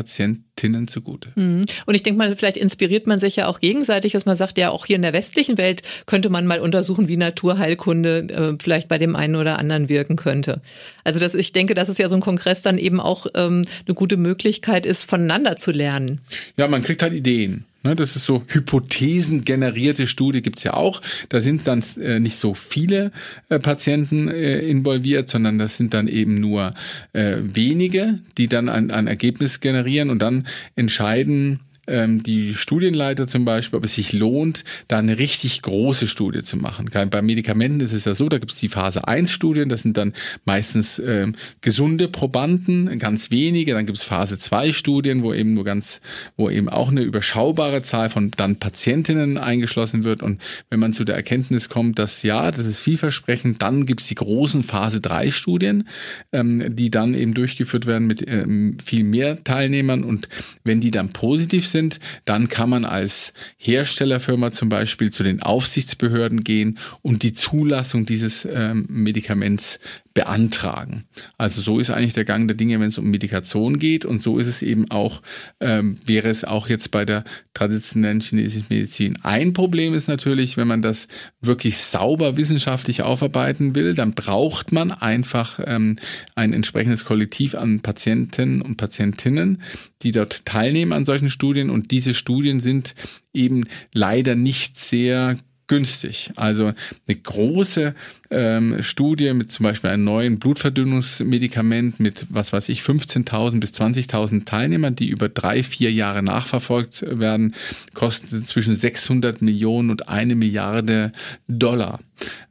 Patientinnen 0.59 0.87
zugute. 0.87 1.29
Mhm. 1.35 1.61
Und 1.85 1.95
ich 1.95 2.03
denke 2.03 2.17
mal, 2.17 2.35
vielleicht 2.35 2.57
inspiriert 2.57 3.07
man 3.07 3.19
sich 3.19 3.37
ja 3.37 3.47
auch 3.47 3.59
gegenseitig, 3.59 4.13
dass 4.13 4.25
man 4.25 4.35
sagt, 4.35 4.57
ja, 4.57 4.69
auch 4.69 4.85
hier 4.85 4.97
in 4.97 5.01
der 5.01 5.13
westlichen 5.13 5.57
Welt 5.57 5.83
könnte 6.05 6.29
man 6.29 6.45
mal 6.45 6.59
untersuchen, 6.59 7.07
wie 7.07 7.17
Naturheilkunde 7.17 8.27
äh, 8.29 8.57
vielleicht 8.61 8.87
bei 8.87 8.97
dem 8.97 9.15
einen 9.15 9.35
oder 9.35 9.57
anderen 9.57 9.89
wirken 9.89 10.15
könnte. 10.15 10.61
Also 11.03 11.19
das, 11.19 11.33
ich 11.33 11.51
denke, 11.53 11.73
dass 11.73 11.89
es 11.89 11.97
ja 11.97 12.07
so 12.07 12.15
ein 12.15 12.21
Kongress 12.21 12.61
dann 12.61 12.77
eben 12.77 12.99
auch 12.99 13.25
ähm, 13.35 13.65
eine 13.87 13.95
gute 13.95 14.17
Möglichkeit 14.17 14.85
ist, 14.85 15.09
voneinander 15.09 15.55
zu 15.55 15.71
lernen. 15.71 16.19
Ja, 16.57 16.67
man 16.67 16.81
kriegt 16.81 17.01
halt 17.01 17.13
Ideen. 17.13 17.65
Ne, 17.81 17.95
das 17.95 18.17
ist 18.17 18.25
so 18.25 18.43
hypothesengenerierte 18.45 20.05
Studie 20.07 20.41
gibt's 20.41 20.65
ja 20.65 20.73
auch. 20.73 21.01
Da 21.29 21.39
sind 21.39 21.65
dann 21.65 21.81
äh, 22.01 22.19
nicht 22.19 22.35
so 22.35 22.53
viele 22.53 23.13
äh, 23.47 23.57
Patienten 23.57 24.27
äh, 24.27 24.59
involviert, 24.59 25.29
sondern 25.29 25.57
das 25.57 25.77
sind 25.77 25.93
dann 25.93 26.07
eben 26.07 26.41
nur 26.41 26.71
wenige, 27.13 28.19
die 28.37 28.47
dann 28.47 28.69
ein, 28.69 28.91
ein 28.91 29.07
Ergebnis 29.07 29.59
generieren 29.59 30.09
und 30.09 30.19
dann 30.19 30.45
entscheiden 30.75 31.59
ähm, 31.89 32.23
die 32.23 32.53
Studienleiter 32.53 33.27
zum 33.27 33.45
Beispiel, 33.45 33.77
ob 33.77 33.85
es 33.85 33.95
sich 33.95 34.13
lohnt, 34.13 34.63
da 34.87 34.99
eine 34.99 35.17
richtig 35.17 35.61
große 35.61 36.07
Studie 36.07 36.43
zu 36.43 36.57
machen. 36.57 36.89
Bei 37.09 37.21
Medikamenten 37.21 37.81
ist 37.81 37.93
es 37.93 38.05
ja 38.05 38.15
so, 38.15 38.29
da 38.29 38.37
gibt 38.37 38.51
es 38.51 38.59
die 38.59 38.69
Phase 38.69 39.07
1 39.07 39.31
Studien, 39.31 39.69
das 39.69 39.81
sind 39.81 39.97
dann 39.97 40.13
meistens 40.45 40.99
ähm, 40.99 41.33
gesunde 41.61 42.07
Probanden, 42.07 42.97
ganz 42.99 43.31
wenige, 43.31 43.73
dann 43.73 43.85
gibt 43.85 43.97
es 43.97 44.03
Phase 44.03 44.39
2 44.39 44.73
Studien, 44.73 45.23
wo 45.23 45.33
eben 45.33 45.53
nur 45.53 45.63
ganz, 45.63 46.01
wo 46.35 46.49
eben 46.49 46.69
auch 46.69 46.89
eine 46.89 47.01
überschaubare 47.01 47.81
Zahl 47.81 48.09
von 48.09 48.31
dann 48.31 48.57
Patientinnen 48.57 49.37
eingeschlossen 49.37 50.03
wird. 50.03 50.21
Und 50.21 50.41
wenn 50.69 50.79
man 50.79 50.93
zu 50.93 51.03
der 51.03 51.15
Erkenntnis 51.15 51.69
kommt, 51.69 51.99
dass 51.99 52.23
ja, 52.23 52.51
das 52.51 52.65
ist 52.65 52.81
vielversprechend, 52.81 53.61
dann 53.61 53.85
gibt 53.85 54.01
es 54.01 54.07
die 54.07 54.15
großen 54.15 54.63
Phase 54.63 55.01
3 55.01 55.31
Studien, 55.31 55.87
ähm, 56.31 56.75
die 56.75 56.89
dann 56.91 57.13
eben 57.13 57.33
durchgeführt 57.33 57.85
werden 57.85 58.07
mit 58.07 58.23
ähm, 58.27 58.77
viel 58.83 59.03
mehr 59.03 59.43
Teilnehmern. 59.43 60.03
Und 60.03 60.29
wenn 60.63 60.81
die 60.81 60.91
dann 60.91 61.09
positiv 61.09 61.67
sind, 61.67 61.78
sind, 61.79 61.99
dann 62.25 62.49
kann 62.49 62.69
man 62.69 62.83
als 62.83 63.33
Herstellerfirma 63.57 64.51
zum 64.51 64.67
Beispiel 64.67 65.11
zu 65.11 65.23
den 65.23 65.41
Aufsichtsbehörden 65.41 66.43
gehen 66.43 66.77
und 67.01 67.23
die 67.23 67.33
Zulassung 67.33 68.05
dieses 68.05 68.45
ähm, 68.45 68.85
Medikaments 68.89 69.79
beantragen. 70.13 71.05
Also 71.37 71.61
so 71.61 71.79
ist 71.79 71.91
eigentlich 71.91 72.13
der 72.13 72.25
Gang 72.25 72.47
der 72.47 72.57
Dinge, 72.57 72.79
wenn 72.79 72.89
es 72.89 72.97
um 72.97 73.09
Medikation 73.09 73.77
geht 73.79 74.05
und 74.05 74.23
so 74.23 74.37
ist 74.37 74.47
es 74.47 74.61
eben 74.61 74.89
auch, 74.89 75.21
ähm, 75.59 75.97
wäre 76.05 76.29
es 76.29 76.43
auch 76.43 76.67
jetzt 76.67 76.91
bei 76.91 77.05
der 77.05 77.23
traditionellen 77.53 78.19
chinesischen 78.19 78.67
Medizin. 78.69 79.17
Ein 79.21 79.53
Problem 79.53 79.93
ist 79.93 80.07
natürlich, 80.07 80.57
wenn 80.57 80.67
man 80.67 80.81
das 80.81 81.07
wirklich 81.41 81.77
sauber 81.77 82.37
wissenschaftlich 82.37 83.03
aufarbeiten 83.03 83.75
will, 83.75 83.93
dann 83.93 84.13
braucht 84.13 84.71
man 84.71 84.91
einfach 84.91 85.59
ähm, 85.65 85.97
ein 86.35 86.53
entsprechendes 86.53 87.05
Kollektiv 87.05 87.53
an 87.55 87.81
Patienten 87.81 88.61
und 88.61 88.77
Patientinnen, 88.77 89.61
die 90.01 90.11
dort 90.11 90.45
teilnehmen 90.45 90.93
an 90.93 91.05
solchen 91.05 91.29
Studien 91.29 91.69
und 91.69 91.91
diese 91.91 92.13
Studien 92.13 92.59
sind 92.59 92.95
eben 93.33 93.65
leider 93.93 94.35
nicht 94.35 94.77
sehr 94.77 95.37
günstig. 95.69 96.31
Also 96.35 96.73
eine 97.07 97.17
große 97.17 97.95
ähm, 98.31 98.81
Studie 98.81 99.33
mit 99.33 99.51
zum 99.51 99.63
Beispiel 99.63 99.91
einem 99.91 100.03
neuen 100.03 100.39
Blutverdünnungsmedikament 100.39 101.99
mit, 101.99 102.25
was 102.29 102.51
weiß 102.51 102.67
ich, 102.69 102.81
15.000 102.81 103.59
bis 103.61 103.71
20.000 103.71 104.45
Teilnehmern, 104.45 104.95
die 104.95 105.07
über 105.07 105.29
drei, 105.29 105.63
vier 105.63 105.93
Jahre 105.93 106.23
nachverfolgt 106.23 107.03
werden, 107.07 107.55
kostet 107.93 108.47
zwischen 108.47 108.75
600 108.75 109.41
Millionen 109.41 109.91
und 109.91 110.09
eine 110.09 110.35
Milliarde 110.35 111.13
Dollar. 111.47 111.99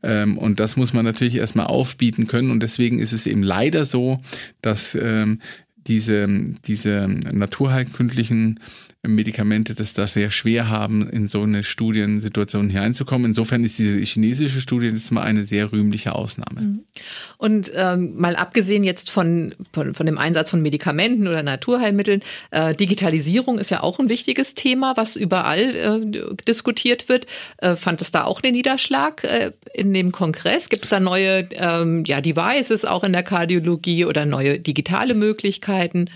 Ähm, 0.03 0.39
und 0.39 0.61
das 0.61 0.77
muss 0.77 0.95
man 0.95 1.05
natürlich 1.05 1.37
erstmal 1.37 1.67
aufbieten 1.67 2.29
können. 2.29 2.51
Und 2.51 2.63
deswegen 2.63 3.01
ist 3.01 3.13
es 3.13 3.27
eben 3.27 3.43
leider 3.43 3.85
so, 3.85 4.21
dass 4.63 4.95
ähm, 4.95 5.41
diese, 5.89 6.29
diese 6.67 7.09
naturheilkundlichen 7.09 8.61
Medikamente 9.07 9.77
das 9.77 9.95
da 9.95 10.09
sehr 10.09 10.33
schwer 10.33 10.69
haben, 10.69 11.09
in 11.09 11.29
so 11.29 11.43
eine 11.43 11.63
Studiensituation 11.63 12.69
hineinzukommen. 12.69 13.27
Insofern 13.27 13.63
ist 13.63 13.79
diese 13.79 13.97
chinesische 14.01 14.61
Studie 14.61 14.89
jetzt 14.89 15.13
mal 15.13 15.23
eine 15.23 15.45
sehr 15.45 15.71
rühmliche 15.71 16.17
Ausnahme. 16.17 16.61
Mhm. 16.61 16.81
Und 17.37 17.71
ähm, 17.77 18.17
mal 18.17 18.35
abgesehen 18.35 18.83
jetzt 18.83 19.11
von, 19.11 19.55
von, 19.73 19.95
von, 19.95 20.05
dem 20.05 20.19
Einsatz 20.19 20.51
von 20.51 20.63
Medikamenten 20.63 21.29
oder 21.29 21.45
Naturheilmitteln, 21.45 22.23
äh, 22.51 22.75
Digitalisierung 22.75 23.59
ist 23.61 23.71
ja 23.71 23.85
auch 23.85 24.01
ein 24.01 24.09
wichtiges 24.09 24.55
Thema, 24.55 24.97
was 24.97 25.15
überall 25.15 25.77
äh, 25.77 26.35
diskutiert 26.49 27.09
wird. 27.09 27.27
Äh, 27.59 27.77
fand 27.77 28.01
es 28.01 28.11
da 28.11 28.25
auch 28.25 28.41
den 28.41 28.55
Niederschlag 28.55 29.23
äh, 29.23 29.53
in 29.75 29.95
dem 29.95 30.11
Kongress? 30.11 30.69
Gibt 30.69 30.85
es 30.85 30.91
da 30.91 30.99
neue 30.99 31.49
ähm, 31.53 32.03
ja, 32.05 32.21
Devices 32.21 32.85
auch 32.85 33.05
in 33.05 33.13
der 33.13 33.23
Kardiologie 33.23 34.07
oder 34.07 34.25
neue 34.25 34.59
digitale 34.59 35.15
Möglichkeiten? 35.15 36.11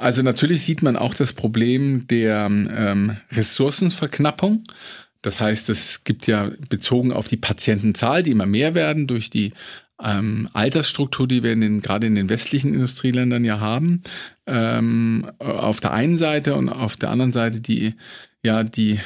Also 0.00 0.22
natürlich 0.22 0.62
sieht 0.62 0.82
man 0.82 0.96
auch 0.96 1.12
das 1.12 1.34
Problem 1.34 2.06
der 2.08 2.46
ähm, 2.46 3.16
Ressourcenverknappung. 3.32 4.64
Das 5.20 5.40
heißt, 5.40 5.68
es 5.68 6.04
gibt 6.04 6.26
ja 6.26 6.50
bezogen 6.70 7.12
auf 7.12 7.28
die 7.28 7.36
Patientenzahl, 7.36 8.22
die 8.22 8.30
immer 8.30 8.46
mehr 8.46 8.74
werden 8.74 9.06
durch 9.06 9.28
die 9.28 9.52
ähm, 10.02 10.48
Altersstruktur, 10.54 11.28
die 11.28 11.42
wir 11.42 11.52
in 11.52 11.60
den, 11.60 11.80
gerade 11.82 12.06
in 12.06 12.14
den 12.14 12.30
westlichen 12.30 12.72
Industrieländern 12.72 13.44
ja 13.44 13.60
haben, 13.60 14.02
ähm, 14.46 15.30
auf 15.38 15.80
der 15.80 15.92
einen 15.92 16.16
Seite 16.16 16.54
und 16.54 16.70
auf 16.70 16.96
der 16.96 17.10
anderen 17.10 17.32
Seite 17.32 17.60
die, 17.60 17.94
ja, 18.42 18.64
die 18.64 18.98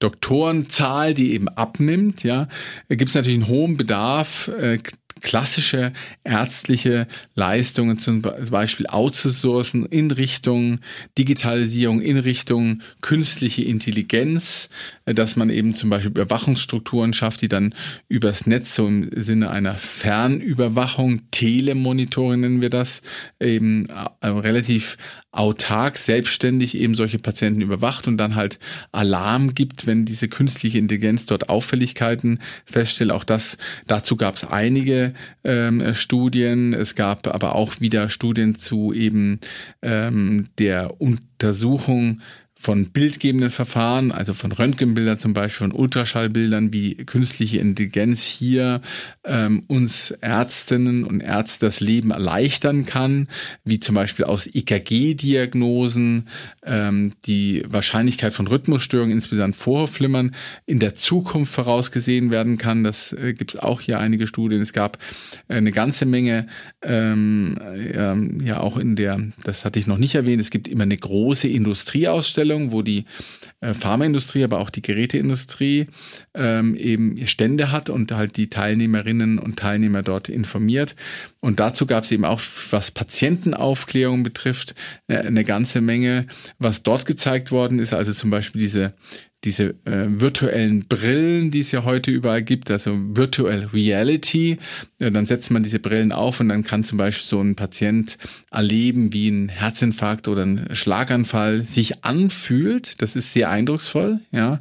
Doktorenzahl, 0.00 1.14
die 1.14 1.32
eben 1.34 1.48
abnimmt, 1.48 2.24
ja, 2.24 2.48
gibt 2.88 3.08
es 3.08 3.14
natürlich 3.14 3.38
einen 3.38 3.48
hohen 3.48 3.76
Bedarf, 3.76 4.48
äh, 4.48 4.78
klassische 5.20 5.92
ärztliche 6.24 7.06
Leistungen 7.34 7.98
zum 7.98 8.22
Beispiel 8.22 8.86
outzusourcen 8.86 9.86
in 9.86 10.10
Richtung 10.10 10.80
Digitalisierung, 11.18 12.00
in 12.00 12.18
Richtung 12.18 12.82
künstliche 13.00 13.62
Intelligenz, 13.62 14.68
äh, 15.04 15.14
dass 15.14 15.36
man 15.36 15.50
eben 15.50 15.74
zum 15.74 15.90
Beispiel 15.90 16.10
Überwachungsstrukturen 16.10 17.12
schafft, 17.12 17.42
die 17.42 17.48
dann 17.48 17.74
übers 18.08 18.46
Netz 18.46 18.74
so 18.74 18.86
im 18.86 19.10
Sinne 19.14 19.50
einer 19.50 19.74
Fernüberwachung, 19.74 21.22
Telemonitoring 21.30 22.40
nennen 22.40 22.60
wir 22.60 22.70
das, 22.70 23.02
eben 23.38 23.86
äh, 24.20 24.26
relativ 24.26 24.96
autark, 25.32 25.96
selbstständig 25.96 26.76
eben 26.76 26.94
solche 26.94 27.18
Patienten 27.18 27.60
überwacht 27.60 28.08
und 28.08 28.16
dann 28.16 28.34
halt 28.34 28.58
Alarm 28.90 29.54
gibt, 29.54 29.86
wenn 29.86 30.04
diese 30.04 30.28
künstliche 30.28 30.78
Intelligenz 30.78 31.26
dort 31.26 31.48
Auffälligkeiten 31.48 32.40
feststellt. 32.64 33.12
Auch 33.12 33.22
das, 33.22 33.56
dazu 33.86 34.16
gab 34.16 34.34
es 34.34 34.44
einige 34.44 35.09
ähm, 35.44 35.94
Studien. 35.94 36.74
Es 36.74 36.94
gab 36.94 37.26
aber 37.26 37.54
auch 37.54 37.80
wieder 37.80 38.08
Studien 38.08 38.54
zu 38.54 38.92
eben 38.92 39.40
ähm, 39.82 40.46
der 40.58 41.00
Untersuchung 41.00 42.20
von 42.60 42.90
bildgebenden 42.90 43.48
Verfahren, 43.48 44.12
also 44.12 44.34
von 44.34 44.52
Röntgenbildern 44.52 45.18
zum 45.18 45.32
Beispiel, 45.32 45.68
von 45.68 45.72
Ultraschallbildern, 45.72 46.74
wie 46.74 46.94
künstliche 46.94 47.58
Intelligenz 47.58 48.22
hier 48.22 48.82
ähm, 49.24 49.62
uns 49.66 50.10
Ärztinnen 50.10 51.04
und 51.04 51.22
Ärzte 51.22 51.64
das 51.64 51.80
Leben 51.80 52.10
erleichtern 52.10 52.84
kann, 52.84 53.28
wie 53.64 53.80
zum 53.80 53.94
Beispiel 53.94 54.26
aus 54.26 54.46
EKG-Diagnosen 54.46 56.28
ähm, 56.62 57.12
die 57.24 57.64
Wahrscheinlichkeit 57.66 58.34
von 58.34 58.46
Rhythmusstörungen, 58.46 59.12
insbesondere 59.12 59.58
Vorhofflimmern, 59.58 60.34
in 60.66 60.80
der 60.80 60.94
Zukunft 60.94 61.54
vorausgesehen 61.54 62.30
werden 62.30 62.58
kann. 62.58 62.84
Das 62.84 63.14
äh, 63.14 63.32
gibt 63.32 63.54
es 63.54 63.60
auch 63.60 63.80
hier 63.80 64.00
einige 64.00 64.26
Studien. 64.26 64.60
Es 64.60 64.74
gab 64.74 64.98
äh, 65.48 65.54
eine 65.54 65.72
ganze 65.72 66.04
Menge, 66.04 66.46
ähm, 66.82 67.56
äh, 67.58 68.44
ja 68.44 68.60
auch 68.60 68.76
in 68.76 68.96
der, 68.96 69.18
das 69.44 69.64
hatte 69.64 69.78
ich 69.78 69.86
noch 69.86 69.96
nicht 69.96 70.14
erwähnt, 70.14 70.42
es 70.42 70.50
gibt 70.50 70.68
immer 70.68 70.82
eine 70.82 70.98
große 70.98 71.48
Industrieausstellung 71.48 72.49
Ausstellung, 72.50 72.72
wo 72.72 72.82
die 72.82 73.04
äh, 73.60 73.74
Pharmaindustrie, 73.74 74.44
aber 74.44 74.58
auch 74.58 74.70
die 74.70 74.82
Geräteindustrie 74.82 75.86
ähm, 76.34 76.74
eben 76.74 77.26
Stände 77.26 77.70
hat 77.70 77.90
und 77.90 78.12
halt 78.12 78.36
die 78.36 78.50
Teilnehmerinnen 78.50 79.38
und 79.38 79.58
Teilnehmer 79.58 80.02
dort 80.02 80.28
informiert. 80.28 80.96
Und 81.40 81.60
dazu 81.60 81.86
gab 81.86 82.04
es 82.04 82.12
eben 82.12 82.24
auch, 82.24 82.40
was 82.70 82.90
Patientenaufklärung 82.90 84.22
betrifft, 84.22 84.74
eine, 85.08 85.20
eine 85.20 85.44
ganze 85.44 85.80
Menge, 85.80 86.26
was 86.58 86.82
dort 86.82 87.06
gezeigt 87.06 87.52
worden 87.52 87.78
ist. 87.78 87.94
Also 87.94 88.12
zum 88.12 88.30
Beispiel 88.30 88.60
diese 88.60 88.94
diese 89.44 89.74
äh, 89.86 90.06
virtuellen 90.08 90.84
Brillen, 90.86 91.50
die 91.50 91.60
es 91.60 91.72
ja 91.72 91.84
heute 91.84 92.10
überall 92.10 92.42
gibt, 92.42 92.70
also 92.70 92.94
Virtual 92.94 93.70
Reality. 93.72 94.58
Ja, 94.98 95.08
dann 95.08 95.24
setzt 95.24 95.50
man 95.50 95.62
diese 95.62 95.78
Brillen 95.78 96.12
auf 96.12 96.40
und 96.40 96.50
dann 96.50 96.62
kann 96.62 96.84
zum 96.84 96.98
Beispiel 96.98 97.26
so 97.26 97.40
ein 97.40 97.54
Patient 97.56 98.18
erleben, 98.50 99.14
wie 99.14 99.30
ein 99.30 99.48
Herzinfarkt 99.48 100.28
oder 100.28 100.44
ein 100.44 100.68
Schlaganfall 100.72 101.64
sich 101.64 102.04
anfühlt. 102.04 103.00
Das 103.00 103.16
ist 103.16 103.32
sehr 103.32 103.48
eindrucksvoll, 103.48 104.20
ja, 104.30 104.58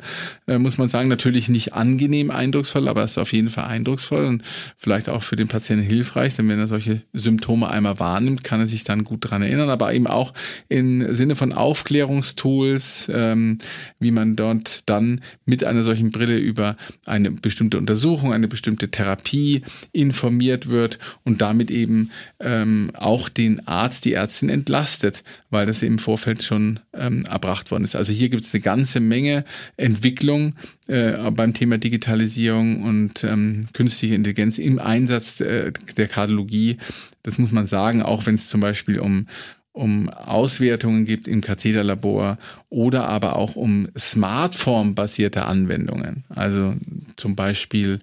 äh, 0.48 0.58
muss 0.58 0.78
man 0.78 0.88
sagen. 0.88 1.10
Natürlich 1.10 1.50
nicht 1.50 1.74
angenehm 1.74 2.32
eindrucksvoll, 2.32 2.88
aber 2.88 3.04
es 3.04 3.12
ist 3.12 3.18
auf 3.18 3.34
jeden 3.34 3.50
Fall 3.50 3.66
eindrucksvoll 3.66 4.26
und 4.26 4.44
vielleicht 4.78 5.10
auch 5.10 5.24
für 5.24 5.36
den 5.36 5.50
Patienten 5.50 5.86
hilfreich, 5.86 6.38
denn 6.38 6.48
wenn 6.48 6.60
er 6.60 6.70
solche 6.70 7.02
Symptome 7.12 7.70
einmal 7.70 8.00
wahrnimmt, 8.00 8.46
kann 8.46 8.62
er 8.62 8.68
sich 8.68 8.86
dann 8.86 9.04
gut 9.04 9.30
dran 9.30 9.42
erinnern, 9.42 9.70
aber 9.70 9.94
eben 9.94 10.08
auch 10.08 10.34
im 10.70 11.14
Sinne 11.14 11.36
von 11.36 11.52
Aufklärungstools, 11.52 13.12
ähm, 13.14 13.58
wie 14.00 14.12
man 14.12 14.38
dort 14.38 14.69
dann 14.86 15.22
mit 15.46 15.64
einer 15.64 15.84
solchen 15.84 16.10
Brille 16.10 16.38
über 16.38 16.78
eine 17.06 17.32
bestimmte 17.32 17.78
Untersuchung, 17.78 18.34
eine 18.34 18.48
bestimmte 18.48 18.90
Therapie 18.90 19.62
informiert 19.92 20.70
wird 20.70 21.00
und 21.24 21.42
damit 21.42 21.72
eben 21.72 22.12
ähm, 22.40 22.92
auch 22.96 23.30
den 23.30 23.68
Arzt, 23.68 24.06
die 24.06 24.14
Ärztin 24.14 24.50
entlastet, 24.50 25.24
weil 25.50 25.66
das 25.66 25.82
im 25.84 26.00
Vorfeld 26.00 26.44
schon 26.44 26.80
ähm, 26.94 27.26
erbracht 27.26 27.72
worden 27.72 27.84
ist. 27.84 27.96
Also 27.96 28.12
hier 28.12 28.30
gibt 28.30 28.46
es 28.46 28.54
eine 28.54 28.62
ganze 28.62 29.00
Menge 29.00 29.46
Entwicklung 29.78 30.56
äh, 30.88 31.32
beim 31.32 31.54
Thema 31.54 31.78
Digitalisierung 31.78 32.84
und 32.84 33.24
ähm, 33.24 33.62
künstliche 33.74 34.16
Intelligenz 34.16 34.58
im 34.58 34.80
Einsatz 34.80 35.40
äh, 35.42 35.72
der 35.98 36.08
Kardiologie. 36.08 36.78
Das 37.24 37.38
muss 37.38 37.52
man 37.52 37.66
sagen, 37.66 38.02
auch 38.02 38.26
wenn 38.26 38.36
es 38.36 38.48
zum 38.48 38.62
Beispiel 38.62 39.00
um 39.00 39.28
um 39.72 40.10
Auswertungen 40.10 41.06
gibt 41.06 41.28
im 41.28 41.42
Katheterlabor 41.42 42.38
oder 42.70 43.08
aber 43.08 43.36
auch 43.36 43.56
um 43.56 43.88
Smartphone-basierte 43.98 45.46
Anwendungen. 45.46 46.24
Also 46.30 46.76
zum 47.16 47.36
Beispiel 47.36 48.00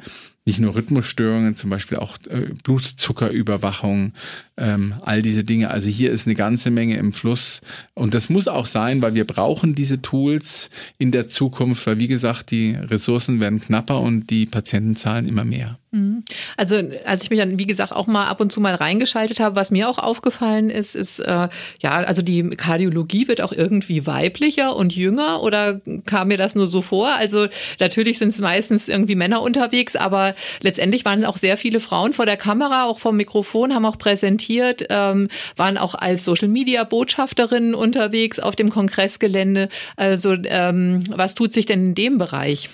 nicht 0.46 0.60
nur 0.60 0.76
Rhythmusstörungen, 0.76 1.56
zum 1.56 1.70
Beispiel 1.70 1.98
auch 1.98 2.16
äh, 2.28 2.52
Blutzuckerüberwachung, 2.62 4.12
ähm, 4.56 4.94
all 5.02 5.20
diese 5.20 5.42
Dinge. 5.42 5.70
Also 5.70 5.88
hier 5.88 6.12
ist 6.12 6.26
eine 6.26 6.36
ganze 6.36 6.70
Menge 6.70 6.96
im 6.96 7.12
Fluss. 7.12 7.60
Und 7.94 8.14
das 8.14 8.28
muss 8.28 8.46
auch 8.46 8.66
sein, 8.66 9.02
weil 9.02 9.14
wir 9.14 9.24
brauchen 9.24 9.74
diese 9.74 10.00
Tools 10.00 10.70
in 10.98 11.10
der 11.10 11.26
Zukunft, 11.26 11.86
weil 11.86 11.98
wie 11.98 12.06
gesagt, 12.06 12.52
die 12.52 12.76
Ressourcen 12.76 13.40
werden 13.40 13.60
knapper 13.60 14.00
und 14.00 14.30
die 14.30 14.46
Patientenzahlen 14.46 15.26
immer 15.26 15.44
mehr. 15.44 15.78
Mhm. 15.96 16.22
Also 16.56 16.76
als 17.04 17.24
ich 17.24 17.30
mich 17.30 17.38
dann, 17.38 17.58
wie 17.58 17.66
gesagt, 17.66 17.92
auch 17.92 18.06
mal 18.06 18.26
ab 18.26 18.40
und 18.40 18.52
zu 18.52 18.60
mal 18.60 18.74
reingeschaltet 18.74 19.40
habe, 19.40 19.56
was 19.56 19.70
mir 19.70 19.88
auch 19.88 19.98
aufgefallen 19.98 20.70
ist, 20.70 20.94
ist, 20.94 21.18
äh, 21.20 21.48
ja, 21.80 21.90
also 21.90 22.22
die 22.22 22.50
Kardiologie 22.50 23.28
wird 23.28 23.40
auch 23.40 23.52
irgendwie 23.52 24.06
weiblicher 24.06 24.76
und 24.76 24.94
jünger 24.94 25.42
oder 25.42 25.80
kam 26.04 26.28
mir 26.28 26.38
das 26.38 26.54
nur 26.54 26.66
so 26.66 26.82
vor? 26.82 27.08
Also 27.14 27.46
natürlich 27.80 28.18
sind 28.18 28.28
es 28.28 28.40
meistens 28.40 28.88
irgendwie 28.88 29.16
Männer 29.16 29.42
unterwegs, 29.42 29.96
aber 29.96 30.35
letztendlich 30.62 31.04
waren 31.04 31.24
auch 31.24 31.36
sehr 31.36 31.56
viele 31.56 31.80
Frauen 31.80 32.12
vor 32.12 32.26
der 32.26 32.36
Kamera, 32.36 32.84
auch 32.84 32.98
vom 32.98 33.16
Mikrofon, 33.16 33.74
haben 33.74 33.86
auch 33.86 33.98
präsentiert, 33.98 34.86
ähm, 34.90 35.28
waren 35.56 35.78
auch 35.78 35.94
als 35.94 36.24
Social 36.24 36.48
Media 36.48 36.84
Botschafterinnen 36.84 37.74
unterwegs 37.74 38.38
auf 38.38 38.56
dem 38.56 38.70
Kongressgelände. 38.70 39.68
Also 39.96 40.34
ähm, 40.44 41.00
was 41.08 41.34
tut 41.34 41.52
sich 41.52 41.66
denn 41.66 41.88
in 41.88 41.94
dem 41.94 42.18
Bereich? 42.18 42.68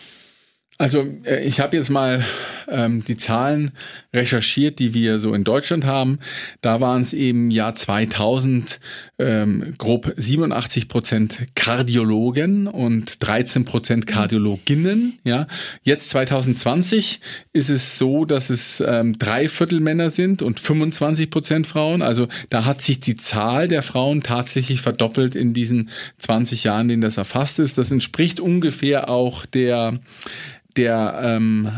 Also 0.79 1.07
äh, 1.25 1.45
ich 1.45 1.61
habe 1.61 1.77
jetzt 1.77 1.91
mal 1.91 2.25
ähm, 2.69 3.05
die 3.05 3.17
Zahlen 3.17 3.73
recherchiert, 4.13 4.79
die 4.79 4.95
wir 4.95 5.21
so 5.21 5.35
in 5.35 5.45
Deutschland 5.45 5.85
haben. 5.85 6.19
Da 6.61 6.81
waren 6.81 7.03
es 7.03 7.13
im 7.13 7.51
Jahr 7.51 7.75
2000 7.75 8.81
ähm, 9.19 9.75
grob 9.79 10.13
87 10.17 10.89
Prozent 10.89 11.43
Kardiologen 11.55 12.67
und 12.67 13.23
13 13.25 13.65
Prozent 13.65 14.07
Kardiologinnen. 14.07 15.19
Ja, 15.25 15.47
jetzt 15.83 16.11
2020 16.11 17.21
ist 17.53 17.71
es 17.71 17.99
so, 17.99 18.25
dass 18.25 18.51
es 18.51 18.83
ähm, 18.85 19.19
drei 19.19 19.49
Viertel 19.49 19.81
Männer 19.81 20.11
sind 20.11 20.43
und 20.43 20.59
25 20.59 21.31
Prozent 21.31 21.67
Frauen. 21.67 22.03
Also 22.03 22.29
da 22.51 22.65
hat 22.65 22.83
sich 22.83 23.01
die 23.01 23.17
Zahl 23.17 23.69
der 23.69 23.83
Frauen 23.83 24.23
tatsächlich 24.23 24.81
verdoppelt 24.81 25.35
in 25.35 25.53
diesen 25.53 25.91
20 26.19 26.65
Jahren, 26.65 26.83
in 26.83 26.89
denen 26.89 27.03
das 27.03 27.19
erfasst 27.19 27.59
ist. 27.59 27.79
Das 27.79 27.91
entspricht 27.91 28.41
ungefähr 28.41 29.09
auch 29.09 29.47
der 29.47 29.99
der 30.77 31.21
ähm, 31.23 31.69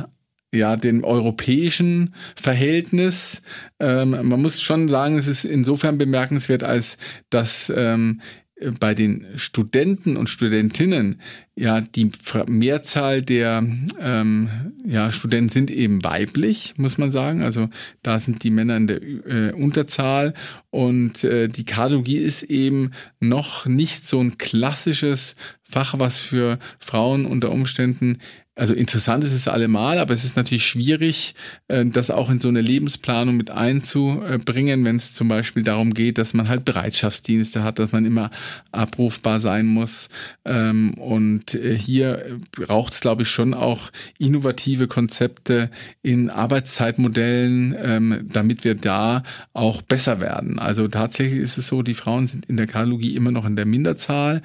ja, 0.55 0.77
dem 0.77 1.05
europäischen 1.05 2.15
Verhältnis. 2.37 3.43
Ähm, 3.81 4.11
man 4.11 4.41
muss 4.41 4.63
schon 4.63 4.89
sagen, 4.89 5.19
es 5.19 5.27
ist 5.27 5.45
insofern 5.45 5.99
bemerkenswert, 5.99 6.63
als 6.63 6.97
dass 7.29 7.73
ähm, 7.75 8.21
äh, 8.57 8.71
bei 8.71 8.95
den 8.95 9.27
Studenten 9.37 10.17
und 10.17 10.29
Studentinnen 10.29 11.21
ja 11.57 11.81
die 11.81 12.11
Mehrzahl 12.47 13.23
der 13.23 13.65
ähm, 14.01 14.49
ja, 14.87 15.13
Studenten 15.13 15.51
sind 15.51 15.71
eben 15.71 16.03
weiblich, 16.05 16.75
muss 16.77 16.99
man 16.99 17.11
sagen. 17.11 17.43
Also 17.43 17.69
da 18.03 18.19
sind 18.19 18.43
die 18.43 18.51
Männer 18.51 18.77
in 18.77 18.87
der 18.87 19.03
äh, 19.03 19.53
Unterzahl 19.53 20.35
und 20.71 21.25
äh, 21.25 21.49
die 21.49 21.65
Kardiologie 21.65 22.19
ist 22.19 22.45
eben 22.45 22.91
noch 23.21 23.67
nicht 23.67 24.09
so 24.09 24.21
ein 24.21 24.39
klassisches 24.39 25.37
Fach, 25.63 25.99
was 25.99 26.21
für 26.21 26.59
Frauen 26.79 27.27
unter 27.27 27.51
Umständen 27.51 28.19
also 28.57 28.73
interessant 28.73 29.25
ist 29.25 29.33
es 29.33 29.49
allemal, 29.49 29.99
aber 29.99 30.15
es 30.15 30.25
ist 30.25 30.37
natürlich 30.37 30.65
schwierig, 30.65 31.35
äh, 31.67 31.85
das 31.85 32.11
auch 32.11 32.31
in 32.31 32.39
so 32.39 32.49
eine 32.49 32.61
Lebensplanung 32.61 33.37
mit 33.37 33.51
einzubringen, 33.51 34.85
wenn 34.85 34.95
es 34.97 35.13
zum 35.13 35.27
Beispiel 35.27 35.65
darum 35.65 35.93
geht, 35.93 36.19
dass 36.19 36.35
man 36.35 36.49
halt 36.49 36.65
Bereitschaftsdienste 36.65 37.65
hat, 37.65 37.81
dass 37.81 37.91
man 37.91 38.05
immer 38.05 38.31
abrufbar 38.71 39.41
sein 39.41 39.67
muss. 39.67 40.09
Ähm, 40.45 40.95
und 40.95 41.55
äh, 41.55 41.77
hier 41.77 42.39
braucht 42.53 42.93
es, 42.93 43.01
glaube 43.01 43.23
ich, 43.23 43.29
schon 43.29 43.55
auch 43.55 43.91
innovative 44.19 44.87
Konzepte 44.87 45.69
in 46.03 46.31
Arbeitszeitmodellen, 46.31 47.75
ähm, 47.77 48.29
damit 48.33 48.63
wir 48.63 48.77
da 48.77 49.25
auch 49.53 49.83
besser 49.83 50.21
werden. 50.21 50.61
Also 50.61 50.87
tatsächlich 50.87 51.41
ist 51.41 51.59
es 51.59 51.67
so, 51.67 51.83
die 51.83 51.95
Frauen 51.95 52.29
sind 52.29 52.47
in 52.47 52.57
der 52.57 52.69
Kardiologie 52.69 53.17
immer 53.17 53.33
noch 53.33 53.47
in 53.47 53.57
der 53.57 53.67
Minderzahl. 53.67 54.43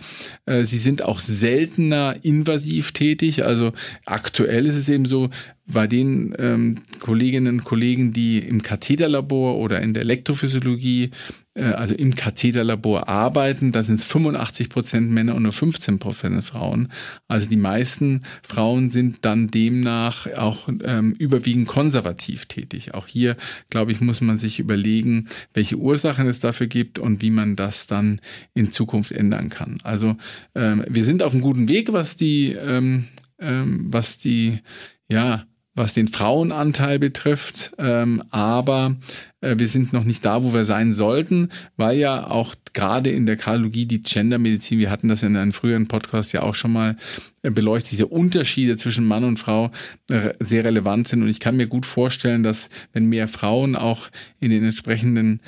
Äh, 0.47 0.63
sie 0.63 0.79
sind 0.79 1.03
auch 1.03 1.19
seltener 1.19 2.15
invasiv 2.23 2.91
tätig. 2.91 3.43
Also 3.43 3.71
aktuell 4.05 4.65
ist 4.65 4.75
es 4.75 4.89
eben 4.89 5.05
so, 5.05 5.29
bei 5.71 5.87
den 5.87 6.33
ähm, 6.39 6.75
Kolleginnen 6.99 7.59
und 7.59 7.63
Kollegen, 7.63 8.11
die 8.11 8.39
im 8.39 8.61
Katheterlabor 8.61 9.57
oder 9.57 9.81
in 9.81 9.93
der 9.93 10.01
Elektrophysiologie, 10.01 11.11
äh, 11.53 11.63
also 11.63 11.93
im 11.93 12.15
Katheterlabor 12.15 13.07
arbeiten, 13.07 13.71
da 13.71 13.83
sind 13.83 13.99
es 13.99 14.05
85 14.05 14.69
Prozent 14.69 15.11
Männer 15.11 15.35
und 15.35 15.43
nur 15.43 15.53
15 15.53 15.99
Prozent 15.99 16.43
Frauen. 16.43 16.89
Also 17.27 17.47
die 17.47 17.55
meisten 17.55 18.23
Frauen 18.41 18.89
sind 18.89 19.25
dann 19.25 19.47
demnach 19.47 20.27
auch 20.37 20.69
ähm, 20.83 21.13
überwiegend 21.13 21.67
konservativ 21.67 22.47
tätig. 22.47 22.95
Auch 22.95 23.07
hier, 23.07 23.35
glaube 23.69 23.91
ich, 23.91 24.01
muss 24.01 24.21
man 24.21 24.39
sich 24.39 24.59
überlegen, 24.59 25.27
welche 25.53 25.77
Ursachen 25.77 26.27
es 26.27 26.39
dafür 26.39 26.67
gibt 26.67 26.97
und 26.97 27.21
wie 27.21 27.31
man 27.31 27.55
das 27.55 27.85
dann 27.85 28.19
in 28.55 28.71
Zukunft 28.71 29.11
ändern 29.11 29.49
kann. 29.49 29.77
Also 29.83 30.17
ähm, 30.55 30.83
wir 30.89 31.05
sind 31.05 31.21
auf 31.21 31.33
einem 31.33 31.41
guten 31.41 31.67
Weg, 31.67 31.93
was 31.93 32.15
die 32.15 32.53
ähm, 32.53 33.05
ähm, 33.39 33.87
was 33.91 34.17
die, 34.17 34.59
ja, 35.07 35.45
was 35.75 35.93
den 35.93 36.07
Frauenanteil 36.07 36.99
betrifft, 36.99 37.71
ähm, 37.77 38.23
aber 38.31 38.97
wir 39.41 39.67
sind 39.67 39.93
noch 39.93 40.03
nicht 40.03 40.25
da, 40.25 40.43
wo 40.43 40.53
wir 40.53 40.65
sein 40.65 40.93
sollten, 40.93 41.49
weil 41.77 41.97
ja 41.97 42.29
auch 42.29 42.55
gerade 42.73 43.09
in 43.09 43.25
der 43.25 43.37
Kardiologie 43.37 43.85
die 43.85 44.03
Gendermedizin, 44.03 44.79
wir 44.79 44.91
hatten 44.91 45.07
das 45.07 45.23
in 45.23 45.35
einem 45.35 45.53
früheren 45.53 45.87
Podcast 45.87 46.33
ja 46.33 46.43
auch 46.43 46.55
schon 46.55 46.73
mal 46.73 46.97
äh, 47.41 47.51
beleuchtet, 47.51 47.93
diese 47.93 48.07
Unterschiede 48.07 48.77
zwischen 48.77 49.05
Mann 49.05 49.23
und 49.23 49.37
Frau 49.37 49.71
äh, 50.09 50.33
sehr 50.39 50.65
relevant 50.65 51.07
sind. 51.07 51.21
Und 51.21 51.29
ich 51.29 51.39
kann 51.39 51.57
mir 51.57 51.67
gut 51.67 51.85
vorstellen, 51.85 52.43
dass 52.43 52.69
wenn 52.93 53.05
mehr 53.05 53.27
Frauen 53.27 53.75
auch 53.75 54.09
in 54.39 54.51
den 54.51 54.63
entsprechenden 54.63 55.41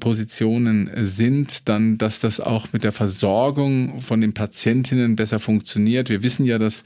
Positionen 0.00 0.90
sind, 0.94 1.68
dann, 1.68 1.98
dass 1.98 2.20
das 2.20 2.40
auch 2.40 2.72
mit 2.72 2.84
der 2.84 2.92
Versorgung 2.92 4.00
von 4.00 4.20
den 4.20 4.34
Patientinnen 4.34 5.16
besser 5.16 5.38
funktioniert. 5.38 6.10
Wir 6.10 6.22
wissen 6.22 6.44
ja, 6.44 6.58
dass 6.58 6.84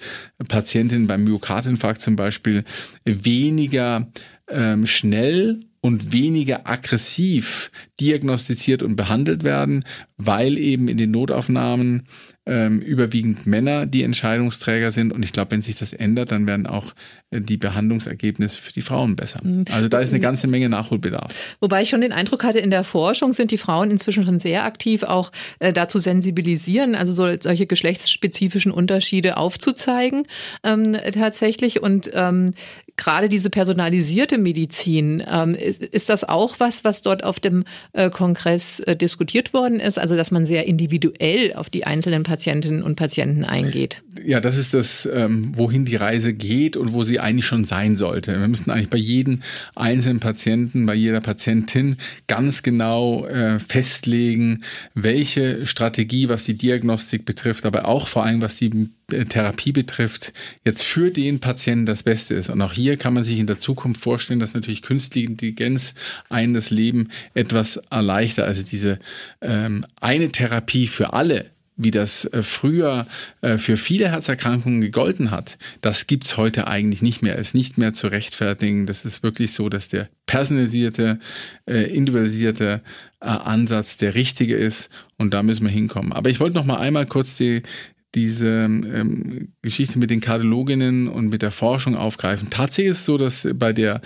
Patientinnen 0.48 1.06
beim 1.06 1.24
Myokardinfarkt 1.24 2.00
zum 2.00 2.16
Beispiel 2.16 2.64
weniger 3.04 4.10
ähm, 4.48 4.86
schnell 4.86 5.60
und 5.82 6.12
weniger 6.12 6.68
aggressiv 6.68 7.72
diagnostiziert 8.00 8.84
und 8.84 8.94
behandelt 8.94 9.42
werden, 9.42 9.84
weil 10.16 10.56
eben 10.56 10.86
in 10.86 10.96
den 10.96 11.10
Notaufnahmen 11.10 12.04
ähm, 12.46 12.80
überwiegend 12.80 13.46
Männer 13.46 13.86
die 13.86 14.02
Entscheidungsträger 14.02 14.90
sind. 14.90 15.12
Und 15.12 15.24
ich 15.24 15.32
glaube, 15.32 15.52
wenn 15.52 15.62
sich 15.62 15.76
das 15.76 15.92
ändert, 15.92 16.32
dann 16.32 16.46
werden 16.46 16.66
auch 16.66 16.92
äh, 17.30 17.40
die 17.40 17.56
Behandlungsergebnisse 17.56 18.60
für 18.60 18.72
die 18.72 18.82
Frauen 18.82 19.16
besser. 19.16 19.40
Mhm. 19.44 19.64
Also 19.70 19.88
da 19.88 20.00
ist 20.00 20.10
eine 20.10 20.20
ganze 20.20 20.46
Menge 20.48 20.68
Nachholbedarf. 20.68 21.56
Wobei 21.60 21.82
ich 21.82 21.90
schon 21.90 22.00
den 22.00 22.12
Eindruck 22.12 22.44
hatte, 22.44 22.58
in 22.58 22.70
der 22.70 22.84
Forschung 22.84 23.32
sind 23.32 23.50
die 23.50 23.58
Frauen 23.58 23.90
inzwischen 23.90 24.24
schon 24.24 24.38
sehr 24.38 24.64
aktiv, 24.64 25.02
auch 25.02 25.30
äh, 25.58 25.72
dazu 25.72 25.98
sensibilisieren, 25.98 26.94
also 26.94 27.12
so, 27.12 27.36
solche 27.40 27.66
geschlechtsspezifischen 27.66 28.72
Unterschiede 28.72 29.36
aufzuzeigen 29.36 30.24
ähm, 30.64 30.96
tatsächlich. 31.12 31.82
Und 31.82 32.10
ähm, 32.12 32.52
gerade 32.96 33.28
diese 33.28 33.50
personalisierte 33.50 34.38
Medizin, 34.38 35.22
ähm, 35.26 35.54
ist, 35.54 35.82
ist, 35.82 36.08
das 36.08 36.24
auch 36.24 36.60
was, 36.60 36.84
was 36.84 37.02
dort 37.02 37.24
auf 37.24 37.40
dem 37.40 37.64
äh, 37.92 38.10
Kongress 38.10 38.80
äh, 38.80 38.96
diskutiert 38.96 39.52
worden 39.54 39.80
ist? 39.80 39.98
Also 39.98 40.16
dass 40.16 40.30
man 40.30 40.44
sehr 40.44 40.66
individuell 40.66 41.54
auf 41.54 41.70
die 41.70 41.84
einzelnen 41.84 42.22
Patientinnen 42.22 42.82
und 42.82 42.96
Patienten 42.96 43.44
eingeht. 43.44 44.02
Ja, 44.24 44.40
das 44.40 44.58
ist 44.58 44.74
das, 44.74 45.08
ähm, 45.12 45.56
wohin 45.56 45.84
die 45.84 45.96
Reise 45.96 46.32
geht 46.34 46.76
und 46.76 46.92
wo 46.92 47.04
sie 47.04 47.18
eigentlich 47.18 47.46
schon 47.46 47.64
sein 47.64 47.96
sollte. 47.96 48.38
Wir 48.38 48.48
müssen 48.48 48.70
eigentlich 48.70 48.90
bei 48.90 48.98
jedem 48.98 49.40
einzelnen 49.74 50.20
Patienten, 50.20 50.86
bei 50.86 50.94
jeder 50.94 51.20
Patientin 51.20 51.96
ganz 52.26 52.62
genau 52.62 53.26
äh, 53.26 53.58
festlegen, 53.58 54.62
welche 54.94 55.66
Strategie, 55.66 56.28
was 56.28 56.44
die 56.44 56.56
Diagnostik 56.56 57.24
betrifft, 57.24 57.64
aber 57.66 57.86
auch 57.86 58.06
vor 58.06 58.24
allem, 58.24 58.42
was 58.42 58.56
die 58.56 58.90
Therapie 59.12 59.72
betrifft, 59.72 60.32
jetzt 60.64 60.82
für 60.82 61.10
den 61.10 61.40
Patienten 61.40 61.86
das 61.86 62.02
Beste 62.02 62.34
ist. 62.34 62.50
Und 62.50 62.60
auch 62.62 62.72
hier 62.72 62.96
kann 62.96 63.14
man 63.14 63.24
sich 63.24 63.38
in 63.38 63.46
der 63.46 63.58
Zukunft 63.58 64.00
vorstellen, 64.00 64.40
dass 64.40 64.54
natürlich 64.54 64.82
künstliche 64.82 65.28
Intelligenz 65.28 65.94
einen 66.28 66.54
das 66.54 66.70
Leben 66.70 67.08
etwas 67.34 67.76
erleichtert. 67.90 68.46
Also 68.46 68.62
diese 68.64 68.98
ähm, 69.40 69.86
eine 70.00 70.30
Therapie 70.30 70.86
für 70.86 71.12
alle 71.12 71.52
wie 71.76 71.90
das 71.90 72.24
äh, 72.26 72.42
früher 72.42 73.06
äh, 73.40 73.58
für 73.58 73.76
viele 73.76 74.10
Herzerkrankungen 74.10 74.80
gegolten 74.80 75.30
hat, 75.30 75.58
das 75.80 76.06
gibt's 76.06 76.36
heute 76.36 76.68
eigentlich 76.68 77.02
nicht 77.02 77.22
mehr. 77.22 77.36
Ist 77.36 77.54
nicht 77.54 77.78
mehr 77.78 77.94
zu 77.94 78.08
rechtfertigen. 78.08 78.86
Das 78.86 79.04
ist 79.04 79.22
wirklich 79.22 79.52
so, 79.52 79.68
dass 79.68 79.88
der 79.88 80.08
personalisierte, 80.26 81.18
äh, 81.66 81.94
individualisierte 81.94 82.82
Ansatz 83.20 83.96
der 83.98 84.16
richtige 84.16 84.56
ist 84.56 84.90
und 85.16 85.32
da 85.32 85.44
müssen 85.44 85.64
wir 85.64 85.70
hinkommen. 85.70 86.12
Aber 86.12 86.28
ich 86.28 86.40
wollte 86.40 86.56
noch 86.56 86.64
mal 86.64 86.78
einmal 86.78 87.06
kurz 87.06 87.36
die, 87.36 87.62
diese 88.14 88.48
ähm, 88.48 89.52
Geschichte 89.62 89.98
mit 89.98 90.10
den 90.10 90.20
Kardiologinnen 90.20 91.08
und 91.08 91.28
mit 91.28 91.42
der 91.42 91.50
Forschung 91.50 91.96
aufgreifen. 91.96 92.50
Tatsächlich 92.50 92.92
ist 92.92 92.98
es 92.98 93.06
so, 93.06 93.18
dass 93.18 93.48
bei 93.54 93.72
der 93.72 94.00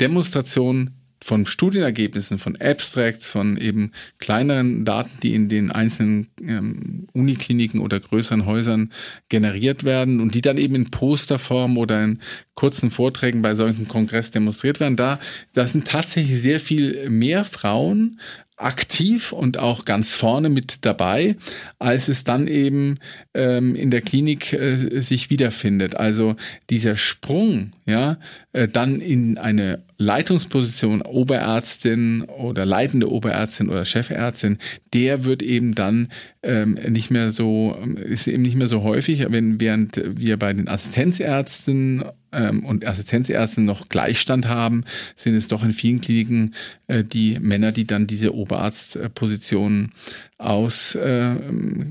Demonstration 0.00 0.90
von 1.28 1.46
Studienergebnissen, 1.46 2.38
von 2.38 2.56
Abstracts, 2.56 3.30
von 3.30 3.56
eben 3.58 3.92
kleineren 4.18 4.84
Daten, 4.84 5.10
die 5.22 5.34
in 5.34 5.48
den 5.48 5.70
einzelnen 5.70 6.28
ähm, 6.40 7.06
Unikliniken 7.12 7.80
oder 7.80 8.00
größeren 8.00 8.46
Häusern 8.46 8.92
generiert 9.28 9.84
werden 9.84 10.20
und 10.20 10.34
die 10.34 10.40
dann 10.40 10.56
eben 10.56 10.74
in 10.74 10.90
Posterform 10.90 11.76
oder 11.76 12.02
in 12.02 12.20
kurzen 12.54 12.90
Vorträgen 12.90 13.42
bei 13.42 13.54
solchen 13.54 13.88
Kongress 13.88 14.30
demonstriert 14.30 14.80
werden. 14.80 14.96
Da, 14.96 15.18
da 15.52 15.68
sind 15.68 15.86
tatsächlich 15.86 16.40
sehr 16.40 16.60
viel 16.60 17.10
mehr 17.10 17.44
Frauen 17.44 18.20
aktiv 18.58 19.32
und 19.32 19.58
auch 19.58 19.84
ganz 19.84 20.14
vorne 20.14 20.48
mit 20.48 20.84
dabei, 20.84 21.36
als 21.78 22.08
es 22.08 22.24
dann 22.24 22.48
eben 22.48 22.96
ähm, 23.34 23.74
in 23.74 23.90
der 23.90 24.00
Klinik 24.00 24.52
äh, 24.52 25.00
sich 25.00 25.30
wiederfindet. 25.30 25.94
Also 25.94 26.36
dieser 26.68 26.96
Sprung, 26.96 27.72
ja, 27.86 28.18
äh, 28.52 28.68
dann 28.68 29.00
in 29.00 29.38
eine 29.38 29.82
Leitungsposition 29.96 31.02
Oberärztin 31.02 32.22
oder 32.22 32.64
leitende 32.64 33.10
Oberärztin 33.10 33.68
oder 33.68 33.84
Chefärztin, 33.84 34.58
der 34.92 35.24
wird 35.24 35.42
eben 35.42 35.74
dann 35.74 36.08
ähm, 36.42 36.78
nicht 36.88 37.10
mehr 37.10 37.30
so, 37.30 37.76
ist 37.96 38.28
eben 38.28 38.42
nicht 38.42 38.56
mehr 38.56 38.68
so 38.68 38.82
häufig, 38.82 39.26
wenn 39.30 39.60
während 39.60 40.00
wir 40.04 40.36
bei 40.36 40.52
den 40.52 40.68
Assistenzärzten 40.68 42.04
ähm, 42.32 42.64
und 42.64 42.86
Assistenzärzten 42.86 43.64
noch 43.64 43.88
Gleichstand 43.88 44.46
haben, 44.46 44.84
sind 45.16 45.34
es 45.34 45.48
doch 45.48 45.64
in 45.64 45.72
vielen 45.72 46.00
Kliniken 46.00 46.54
äh, 46.86 47.04
die 47.04 47.38
Männer, 47.40 47.72
die 47.72 47.86
dann 47.86 48.06
diese 48.06 48.34
Oberarztpositionen 48.34 49.92
aus 50.38 50.94
äh, 50.94 51.34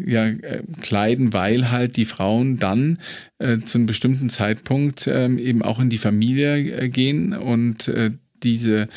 ja, 0.06 0.28
äh, 0.28 0.64
kleiden, 0.82 1.34
weil 1.34 1.72
halt 1.72 1.98
die 1.98 2.06
Frauen 2.06 2.60
dann 2.60 3.00
äh, 3.40 3.60
zu 3.60 3.78
einem 3.78 3.88
bestimmten 3.88 4.30
Zeitpunkt 4.30 5.08
äh, 5.08 5.28
eben 5.28 5.62
auch 5.62 5.80
in 5.80 5.90
die 5.90 5.98
Familie 5.98 6.58
äh, 6.58 6.90
gehen 6.90 7.34
und 7.34 7.88
äh, 7.88 8.12
diese 8.44 8.88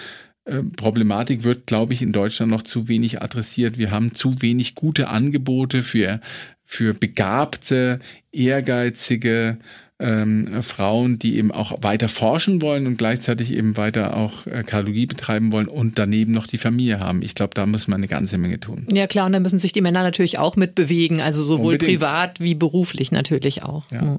äh, 0.44 0.62
Problematik 0.62 1.44
wird, 1.44 1.66
glaube 1.66 1.92
ich, 1.92 2.02
in 2.02 2.12
Deutschland 2.12 2.50
noch 2.50 2.62
zu 2.62 2.88
wenig 2.88 3.22
adressiert. 3.22 3.78
Wir 3.78 3.90
haben 3.90 4.14
zu 4.14 4.42
wenig 4.42 4.74
gute 4.74 5.08
Angebote 5.08 5.82
für, 5.82 6.20
für 6.64 6.94
begabte, 6.94 7.98
ehrgeizige 8.32 9.58
ähm, 10.00 10.62
Frauen, 10.62 11.18
die 11.18 11.36
eben 11.36 11.52
auch 11.52 11.82
weiter 11.82 12.08
forschen 12.08 12.62
wollen 12.62 12.86
und 12.86 12.96
gleichzeitig 12.96 13.52
eben 13.52 13.76
weiter 13.76 14.16
auch 14.16 14.46
äh, 14.46 14.62
Kardiologie 14.64 15.06
betreiben 15.06 15.52
wollen 15.52 15.68
und 15.68 15.98
daneben 15.98 16.32
noch 16.32 16.46
die 16.46 16.58
Familie 16.58 17.00
haben. 17.00 17.22
Ich 17.22 17.34
glaube, 17.34 17.52
da 17.54 17.66
muss 17.66 17.86
man 17.86 17.98
eine 17.98 18.08
ganze 18.08 18.38
Menge 18.38 18.58
tun. 18.58 18.86
Ja 18.92 19.06
klar, 19.06 19.26
und 19.26 19.32
da 19.32 19.40
müssen 19.40 19.58
sich 19.58 19.72
die 19.72 19.80
Männer 19.80 20.02
natürlich 20.02 20.38
auch 20.38 20.56
mitbewegen, 20.56 21.20
also 21.20 21.42
sowohl 21.42 21.74
Unbedingt. 21.74 22.00
privat 22.00 22.40
wie 22.40 22.54
beruflich 22.54 23.12
natürlich 23.12 23.62
auch. 23.62 23.84
Ja, 23.92 24.00
hm. 24.00 24.18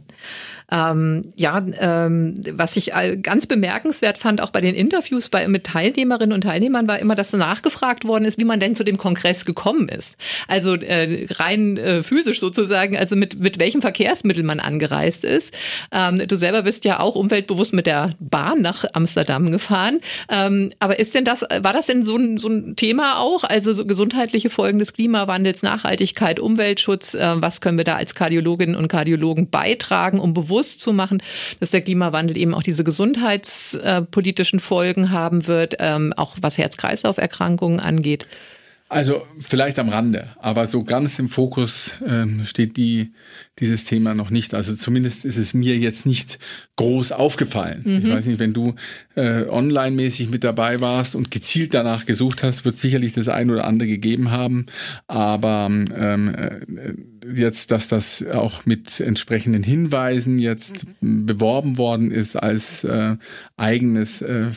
ähm, 0.71 1.21
ja 1.35 1.65
ähm, 1.79 2.35
was 2.53 2.77
ich 2.77 2.91
ganz 3.21 3.47
bemerkenswert 3.47 4.17
fand, 4.17 4.41
auch 4.41 4.51
bei 4.51 4.61
den 4.61 4.75
Interviews 4.75 5.29
bei, 5.29 5.47
mit 5.47 5.65
Teilnehmerinnen 5.65 6.33
und 6.33 6.41
Teilnehmern, 6.41 6.87
war 6.87 6.99
immer, 6.99 7.15
dass 7.15 7.31
nachgefragt 7.41 8.05
worden 8.05 8.25
ist, 8.25 8.39
wie 8.39 8.45
man 8.45 8.59
denn 8.59 8.75
zu 8.75 8.83
dem 8.83 8.97
Kongress 8.97 9.45
gekommen 9.45 9.89
ist. 9.89 10.15
Also 10.47 10.75
äh, 10.75 11.27
rein 11.31 11.77
äh, 11.77 12.03
physisch 12.03 12.39
sozusagen, 12.39 12.97
also 12.97 13.15
mit, 13.15 13.39
mit 13.39 13.59
welchem 13.59 13.81
Verkehrsmittel 13.81 14.43
man 14.43 14.59
angereist 14.59 15.23
ist. 15.23 15.53
Ähm, 15.91 16.27
du 16.27 16.35
selber 16.35 16.63
bist 16.63 16.85
ja 16.85 16.99
auch 16.99 17.15
umweltbewusst 17.15 17.73
mit 17.73 17.87
der 17.87 18.13
Bahn 18.19 18.61
nach 18.61 18.85
Amsterdam 18.93 19.51
gefahren. 19.51 19.99
Ähm, 20.29 20.71
aber 20.79 20.99
ist 20.99 21.15
denn 21.15 21.25
das, 21.25 21.41
war 21.41 21.73
das 21.73 21.87
denn 21.87 22.03
so 22.03 22.17
ein, 22.17 22.37
so 22.37 22.49
ein 22.49 22.75
Thema 22.75 23.19
auch? 23.19 23.43
Also 23.43 23.73
so 23.73 23.85
gesundheitliche 23.85 24.49
Folgen 24.49 24.79
des 24.79 24.93
Klimawandels, 24.93 25.63
Nachhaltigkeit, 25.63 26.39
Umweltschutz, 26.39 27.13
äh, 27.13 27.41
was 27.41 27.61
können 27.61 27.77
wir 27.77 27.85
da 27.85 27.95
als 27.95 28.15
Kardiologinnen 28.15 28.75
und 28.75 28.87
Kardiologen 28.87 29.49
beitragen, 29.49 30.19
um 30.19 30.33
bewusst 30.33 30.81
zu 30.81 30.93
machen, 30.93 31.21
dass 31.59 31.71
der 31.71 31.81
Klimawandel 31.81 32.37
eben 32.37 32.53
auch 32.53 32.63
diese 32.63 32.83
gesundheitspolitischen 32.83 34.59
Folgen 34.59 35.11
haben 35.11 35.47
wird, 35.47 35.75
ähm, 35.79 36.13
auch 36.15 36.35
was 36.41 36.57
Herz-Kreislauf-Erkrankungen 36.57 37.79
angeht? 37.79 38.27
Also 38.91 39.25
vielleicht 39.39 39.79
am 39.79 39.87
Rande, 39.87 40.35
aber 40.37 40.67
so 40.67 40.83
ganz 40.83 41.17
im 41.17 41.29
Fokus 41.29 41.95
ähm, 42.05 42.43
steht 42.43 42.75
die, 42.75 43.13
dieses 43.57 43.85
Thema 43.85 44.13
noch 44.15 44.31
nicht. 44.31 44.53
Also 44.53 44.75
zumindest 44.75 45.23
ist 45.23 45.37
es 45.37 45.53
mir 45.53 45.77
jetzt 45.77 46.05
nicht 46.05 46.39
groß 46.81 47.11
aufgefallen. 47.11 47.81
Mhm. 47.85 47.97
Ich 47.97 48.09
weiß 48.09 48.25
nicht, 48.25 48.39
wenn 48.39 48.53
du 48.53 48.73
äh, 49.15 49.43
online-mäßig 49.45 50.29
mit 50.29 50.43
dabei 50.43 50.81
warst 50.81 51.15
und 51.15 51.29
gezielt 51.29 51.75
danach 51.75 52.07
gesucht 52.07 52.41
hast, 52.41 52.65
wird 52.65 52.77
sicherlich 52.77 53.13
das 53.13 53.27
ein 53.27 53.51
oder 53.51 53.65
andere 53.65 53.87
gegeben 53.87 54.31
haben. 54.31 54.65
Aber 55.07 55.67
ähm, 55.69 56.33
äh, 56.33 56.59
jetzt, 57.33 57.69
dass 57.69 57.87
das 57.87 58.25
auch 58.25 58.65
mit 58.65 58.99
entsprechenden 58.99 59.61
Hinweisen 59.61 60.39
jetzt 60.39 60.85
mhm. 61.01 61.27
beworben 61.27 61.77
worden 61.77 62.09
ist 62.09 62.35
als 62.35 62.83
äh, 62.83 63.15
eigenes, 63.57 64.21
äh, 64.23 64.49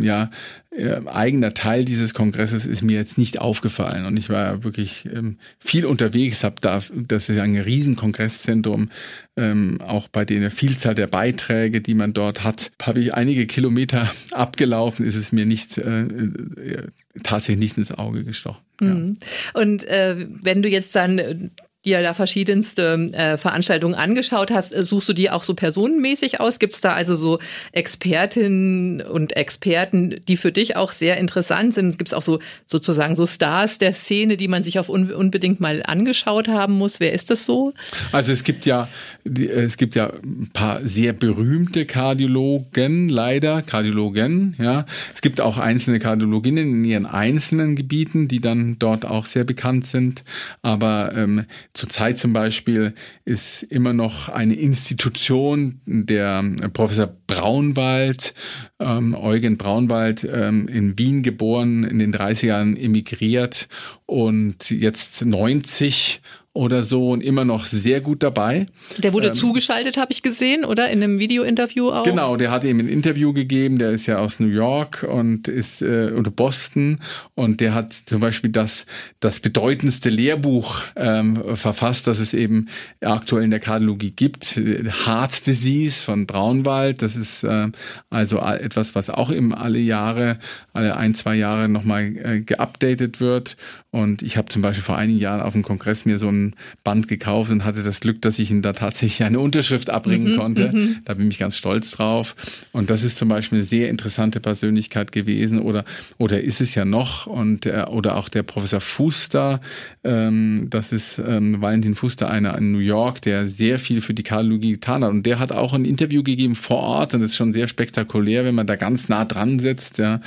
ja, 0.00 0.30
äh, 0.72 1.00
eigener 1.06 1.52
Teil 1.52 1.84
dieses 1.84 2.14
Kongresses 2.14 2.64
ist 2.64 2.82
mir 2.82 2.96
jetzt 2.96 3.18
nicht 3.18 3.40
aufgefallen. 3.40 4.06
Und 4.06 4.16
ich 4.16 4.28
war 4.28 4.62
wirklich 4.62 5.08
ähm, 5.12 5.38
viel 5.58 5.84
unterwegs, 5.84 6.44
habe 6.44 6.56
da, 6.60 6.80
das 6.94 7.28
ist 7.28 7.40
ein 7.40 7.56
riesen 7.56 7.96
Kongresszentrum, 7.96 8.90
ähm, 9.36 9.80
auch 9.80 10.06
bei 10.08 10.24
der 10.24 10.50
Vielzahl 10.50 10.94
der 10.94 11.08
Beiträge, 11.08 11.59
die 11.68 11.94
man 11.94 12.12
dort 12.12 12.44
hat, 12.44 12.70
habe 12.80 13.00
ich 13.00 13.14
einige 13.14 13.46
Kilometer 13.46 14.10
abgelaufen, 14.30 15.04
ist 15.04 15.16
es 15.16 15.32
mir 15.32 15.46
nicht 15.46 15.78
äh, 15.78 16.02
äh 16.02 16.86
tatsächlich 17.22 17.58
nicht 17.58 17.78
ins 17.78 17.92
Auge 17.92 18.24
gestochen. 18.24 18.62
Ja. 18.80 18.94
Mhm. 18.94 19.18
Und 19.54 19.84
äh, 19.84 20.26
wenn 20.42 20.62
du 20.62 20.68
jetzt 20.68 20.94
dann 20.94 21.50
dir 21.84 22.02
da 22.02 22.12
verschiedenste 22.12 23.08
äh, 23.12 23.38
Veranstaltungen 23.38 23.94
angeschaut 23.94 24.50
hast, 24.50 24.74
äh, 24.74 24.82
suchst 24.82 25.08
du 25.08 25.12
die 25.14 25.30
auch 25.30 25.42
so 25.42 25.54
personenmäßig 25.54 26.40
aus? 26.40 26.58
Gibt 26.58 26.74
es 26.74 26.80
da 26.80 26.92
also 26.92 27.14
so 27.14 27.38
Expertinnen 27.72 29.00
und 29.00 29.36
Experten, 29.36 30.20
die 30.28 30.36
für 30.36 30.52
dich 30.52 30.76
auch 30.76 30.92
sehr 30.92 31.16
interessant 31.16 31.72
sind? 31.72 31.96
Gibt 31.96 32.08
es 32.08 32.14
auch 32.14 32.22
so 32.22 32.38
sozusagen 32.66 33.16
so 33.16 33.26
Stars 33.26 33.78
der 33.78 33.94
Szene, 33.94 34.36
die 34.36 34.48
man 34.48 34.62
sich 34.62 34.78
auf 34.78 34.90
un 34.90 35.10
unbedingt 35.10 35.60
mal 35.60 35.82
angeschaut 35.84 36.48
haben 36.48 36.74
muss? 36.74 37.00
Wer 37.00 37.14
ist 37.14 37.30
das 37.30 37.46
so? 37.46 37.72
Also 38.12 38.32
es 38.32 38.44
gibt 38.44 38.66
ja 38.66 38.88
es 39.24 39.76
gibt 39.76 39.94
ja 39.94 40.12
ein 40.22 40.50
paar 40.52 40.80
sehr 40.86 41.12
berühmte 41.12 41.86
Kardiologen, 41.86 43.08
leider 43.08 43.62
Kardiologen. 43.62 44.56
Ja, 44.58 44.86
es 45.14 45.20
gibt 45.22 45.40
auch 45.40 45.58
einzelne 45.58 45.98
Kardiologinnen 45.98 46.68
in 46.68 46.84
ihren 46.84 47.06
einzelnen 47.06 47.74
Gebieten, 47.76 48.28
die 48.28 48.40
dann 48.40 48.78
dort 48.78 49.04
auch 49.04 49.26
sehr 49.26 49.44
bekannt 49.44 49.86
sind. 49.86 50.24
Aber 50.62 51.12
ähm, 51.14 51.46
Zurzeit 51.72 52.18
zum 52.18 52.32
Beispiel 52.32 52.94
ist 53.24 53.62
immer 53.62 53.92
noch 53.92 54.28
eine 54.28 54.54
Institution, 54.54 55.80
der 55.86 56.42
Professor 56.72 57.06
Braunwald, 57.26 58.34
ähm, 58.80 59.14
Eugen 59.14 59.56
Braunwald, 59.56 60.28
ähm, 60.30 60.66
in 60.66 60.98
Wien 60.98 61.22
geboren, 61.22 61.84
in 61.84 62.00
den 62.00 62.10
30 62.10 62.48
Jahren 62.48 62.76
emigriert 62.76 63.68
und 64.06 64.70
jetzt 64.70 65.24
90 65.24 66.20
oder 66.52 66.82
so 66.82 67.10
und 67.10 67.22
immer 67.22 67.44
noch 67.44 67.64
sehr 67.64 68.00
gut 68.00 68.24
dabei. 68.24 68.66
Der 68.98 69.12
wurde 69.12 69.28
ähm, 69.28 69.34
zugeschaltet, 69.34 69.96
habe 69.96 70.10
ich 70.12 70.20
gesehen, 70.20 70.64
oder? 70.64 70.90
In 70.90 71.00
einem 71.00 71.20
Video-Interview 71.20 71.90
auch? 71.90 72.02
Genau, 72.02 72.36
der 72.36 72.50
hat 72.50 72.64
ihm 72.64 72.80
ein 72.80 72.88
Interview 72.88 73.32
gegeben, 73.32 73.78
der 73.78 73.90
ist 73.90 74.06
ja 74.06 74.18
aus 74.18 74.40
New 74.40 74.48
York 74.48 75.06
und 75.08 75.46
ist 75.46 75.80
äh, 75.80 76.10
oder 76.10 76.32
Boston 76.32 76.98
und 77.36 77.60
der 77.60 77.72
hat 77.74 77.92
zum 77.92 78.20
Beispiel 78.20 78.50
das, 78.50 78.86
das 79.20 79.38
bedeutendste 79.38 80.10
Lehrbuch 80.10 80.82
ähm, 80.96 81.36
verfasst, 81.54 82.08
das 82.08 82.18
es 82.18 82.34
eben 82.34 82.66
aktuell 83.00 83.44
in 83.44 83.50
der 83.50 83.60
Kardiologie 83.60 84.10
gibt, 84.10 84.56
Heart 84.56 85.46
Disease 85.46 86.04
von 86.04 86.26
Braunwald. 86.26 87.02
Das 87.02 87.14
ist 87.14 87.44
äh, 87.44 87.68
also 88.10 88.38
etwas, 88.40 88.96
was 88.96 89.08
auch 89.08 89.30
im 89.30 89.54
alle 89.54 89.78
Jahre, 89.78 90.40
alle 90.72 90.96
ein, 90.96 91.14
zwei 91.14 91.36
Jahre 91.36 91.68
nochmal 91.68 92.16
äh, 92.16 92.40
geupdatet 92.40 93.20
wird. 93.20 93.56
Und 93.92 94.22
ich 94.22 94.36
habe 94.36 94.48
zum 94.48 94.62
Beispiel 94.62 94.84
vor 94.84 94.96
einigen 94.96 95.18
Jahren 95.18 95.40
auf 95.40 95.52
dem 95.52 95.62
Kongress 95.62 96.04
mir 96.04 96.18
so 96.18 96.28
ein 96.28 96.54
Band 96.84 97.08
gekauft 97.08 97.50
und 97.50 97.64
hatte 97.64 97.82
das 97.82 98.00
Glück, 98.00 98.22
dass 98.22 98.38
ich 98.38 98.50
ihn 98.50 98.62
da 98.62 98.72
tatsächlich 98.72 99.24
eine 99.26 99.40
Unterschrift 99.40 99.90
abbringen 99.90 100.34
mhm, 100.34 100.38
konnte. 100.38 100.70
Mhm. 100.72 100.98
Da 101.04 101.14
bin 101.14 101.28
ich 101.28 101.38
ganz 101.38 101.56
stolz 101.56 101.90
drauf. 101.90 102.36
Und 102.70 102.88
das 102.88 103.02
ist 103.02 103.18
zum 103.18 103.28
Beispiel 103.28 103.58
eine 103.58 103.64
sehr 103.64 103.90
interessante 103.90 104.38
Persönlichkeit 104.38 105.10
gewesen 105.10 105.58
oder, 105.58 105.84
oder 106.18 106.40
ist 106.40 106.60
es 106.60 106.74
ja 106.76 106.84
noch. 106.84 107.26
Und 107.26 107.66
oder 107.66 108.16
auch 108.16 108.28
der 108.28 108.44
Professor 108.44 108.80
Fuster, 108.80 109.60
ähm, 110.04 110.68
das 110.70 110.92
ist 110.92 111.18
ähm, 111.18 111.60
Valentin 111.60 111.96
Fuster, 111.96 112.30
einer 112.30 112.56
in 112.58 112.72
New 112.72 112.78
York, 112.78 113.22
der 113.22 113.48
sehr 113.48 113.78
viel 113.78 114.00
für 114.00 114.14
die 114.14 114.22
Kardiologie 114.22 114.72
getan 114.72 115.02
hat. 115.02 115.10
Und 115.10 115.26
der 115.26 115.40
hat 115.40 115.50
auch 115.50 115.74
ein 115.74 115.84
Interview 115.84 116.22
gegeben 116.22 116.54
vor 116.54 116.78
Ort 116.78 117.14
und 117.14 117.20
das 117.20 117.32
ist 117.32 117.36
schon 117.36 117.52
sehr 117.52 117.66
spektakulär, 117.66 118.44
wenn 118.44 118.54
man 118.54 118.68
da 118.68 118.76
ganz 118.76 119.08
nah 119.08 119.24
dran 119.24 119.58
sitzt. 119.58 119.98
Ja. 119.98 120.20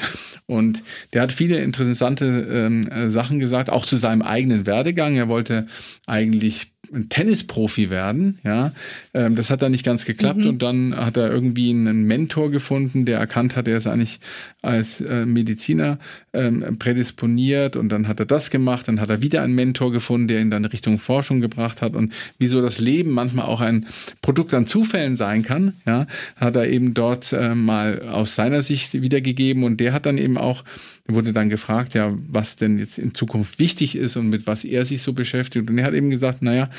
Und 0.47 0.83
der 1.13 1.21
hat 1.21 1.31
viele 1.31 1.57
interessante 1.57 2.25
ähm, 2.25 2.87
äh, 2.87 3.09
Sachen 3.09 3.39
gesagt, 3.39 3.52
auch 3.69 3.85
zu 3.85 3.95
seinem 3.95 4.21
eigenen 4.21 4.65
Werdegang. 4.65 5.15
Er 5.15 5.29
wollte 5.29 5.67
eigentlich 6.05 6.72
ein 6.93 7.09
Tennisprofi 7.09 7.89
werden, 7.89 8.39
ja. 8.43 8.71
Ähm, 9.13 9.35
das 9.35 9.49
hat 9.49 9.61
dann 9.61 9.71
nicht 9.71 9.85
ganz 9.85 10.05
geklappt 10.05 10.39
mhm. 10.39 10.47
und 10.47 10.61
dann 10.61 10.95
hat 10.95 11.17
er 11.17 11.31
irgendwie 11.31 11.69
einen 11.71 12.03
Mentor 12.03 12.51
gefunden, 12.51 13.05
der 13.05 13.19
erkannt 13.19 13.55
hat, 13.55 13.67
er 13.67 13.77
ist 13.77 13.87
eigentlich 13.87 14.19
als 14.61 15.01
äh, 15.01 15.25
Mediziner 15.25 15.99
ähm, 16.33 16.77
prädisponiert 16.79 17.75
und 17.75 17.89
dann 17.89 18.07
hat 18.07 18.19
er 18.19 18.25
das 18.25 18.49
gemacht, 18.49 18.87
dann 18.87 18.99
hat 18.99 19.09
er 19.09 19.21
wieder 19.21 19.43
einen 19.43 19.55
Mentor 19.55 19.91
gefunden, 19.91 20.27
der 20.27 20.41
ihn 20.41 20.51
dann 20.51 20.65
Richtung 20.65 20.99
Forschung 20.99 21.41
gebracht 21.41 21.81
hat 21.81 21.95
und 21.95 22.13
wieso 22.39 22.61
das 22.61 22.79
Leben 22.79 23.11
manchmal 23.11 23.45
auch 23.45 23.61
ein 23.61 23.85
Produkt 24.21 24.53
an 24.53 24.67
Zufällen 24.67 25.15
sein 25.15 25.43
kann, 25.43 25.73
ja, 25.85 26.07
hat 26.37 26.55
er 26.55 26.69
eben 26.69 26.93
dort 26.93 27.33
äh, 27.33 27.55
mal 27.55 28.01
aus 28.09 28.35
seiner 28.35 28.63
Sicht 28.63 28.93
wiedergegeben 28.93 29.63
und 29.63 29.79
der 29.79 29.93
hat 29.93 30.05
dann 30.05 30.17
eben 30.17 30.37
auch 30.37 30.63
wurde 31.07 31.33
dann 31.33 31.49
gefragt, 31.49 31.95
ja, 31.95 32.15
was 32.29 32.55
denn 32.55 32.79
jetzt 32.79 32.97
in 32.97 33.13
Zukunft 33.13 33.59
wichtig 33.59 33.95
ist 33.95 34.15
und 34.15 34.29
mit 34.29 34.47
was 34.47 34.63
er 34.63 34.85
sich 34.85 35.01
so 35.01 35.11
beschäftigt. 35.11 35.69
Und 35.69 35.77
er 35.77 35.85
hat 35.85 35.93
eben 35.93 36.09
gesagt, 36.09 36.41
naja, 36.41 36.69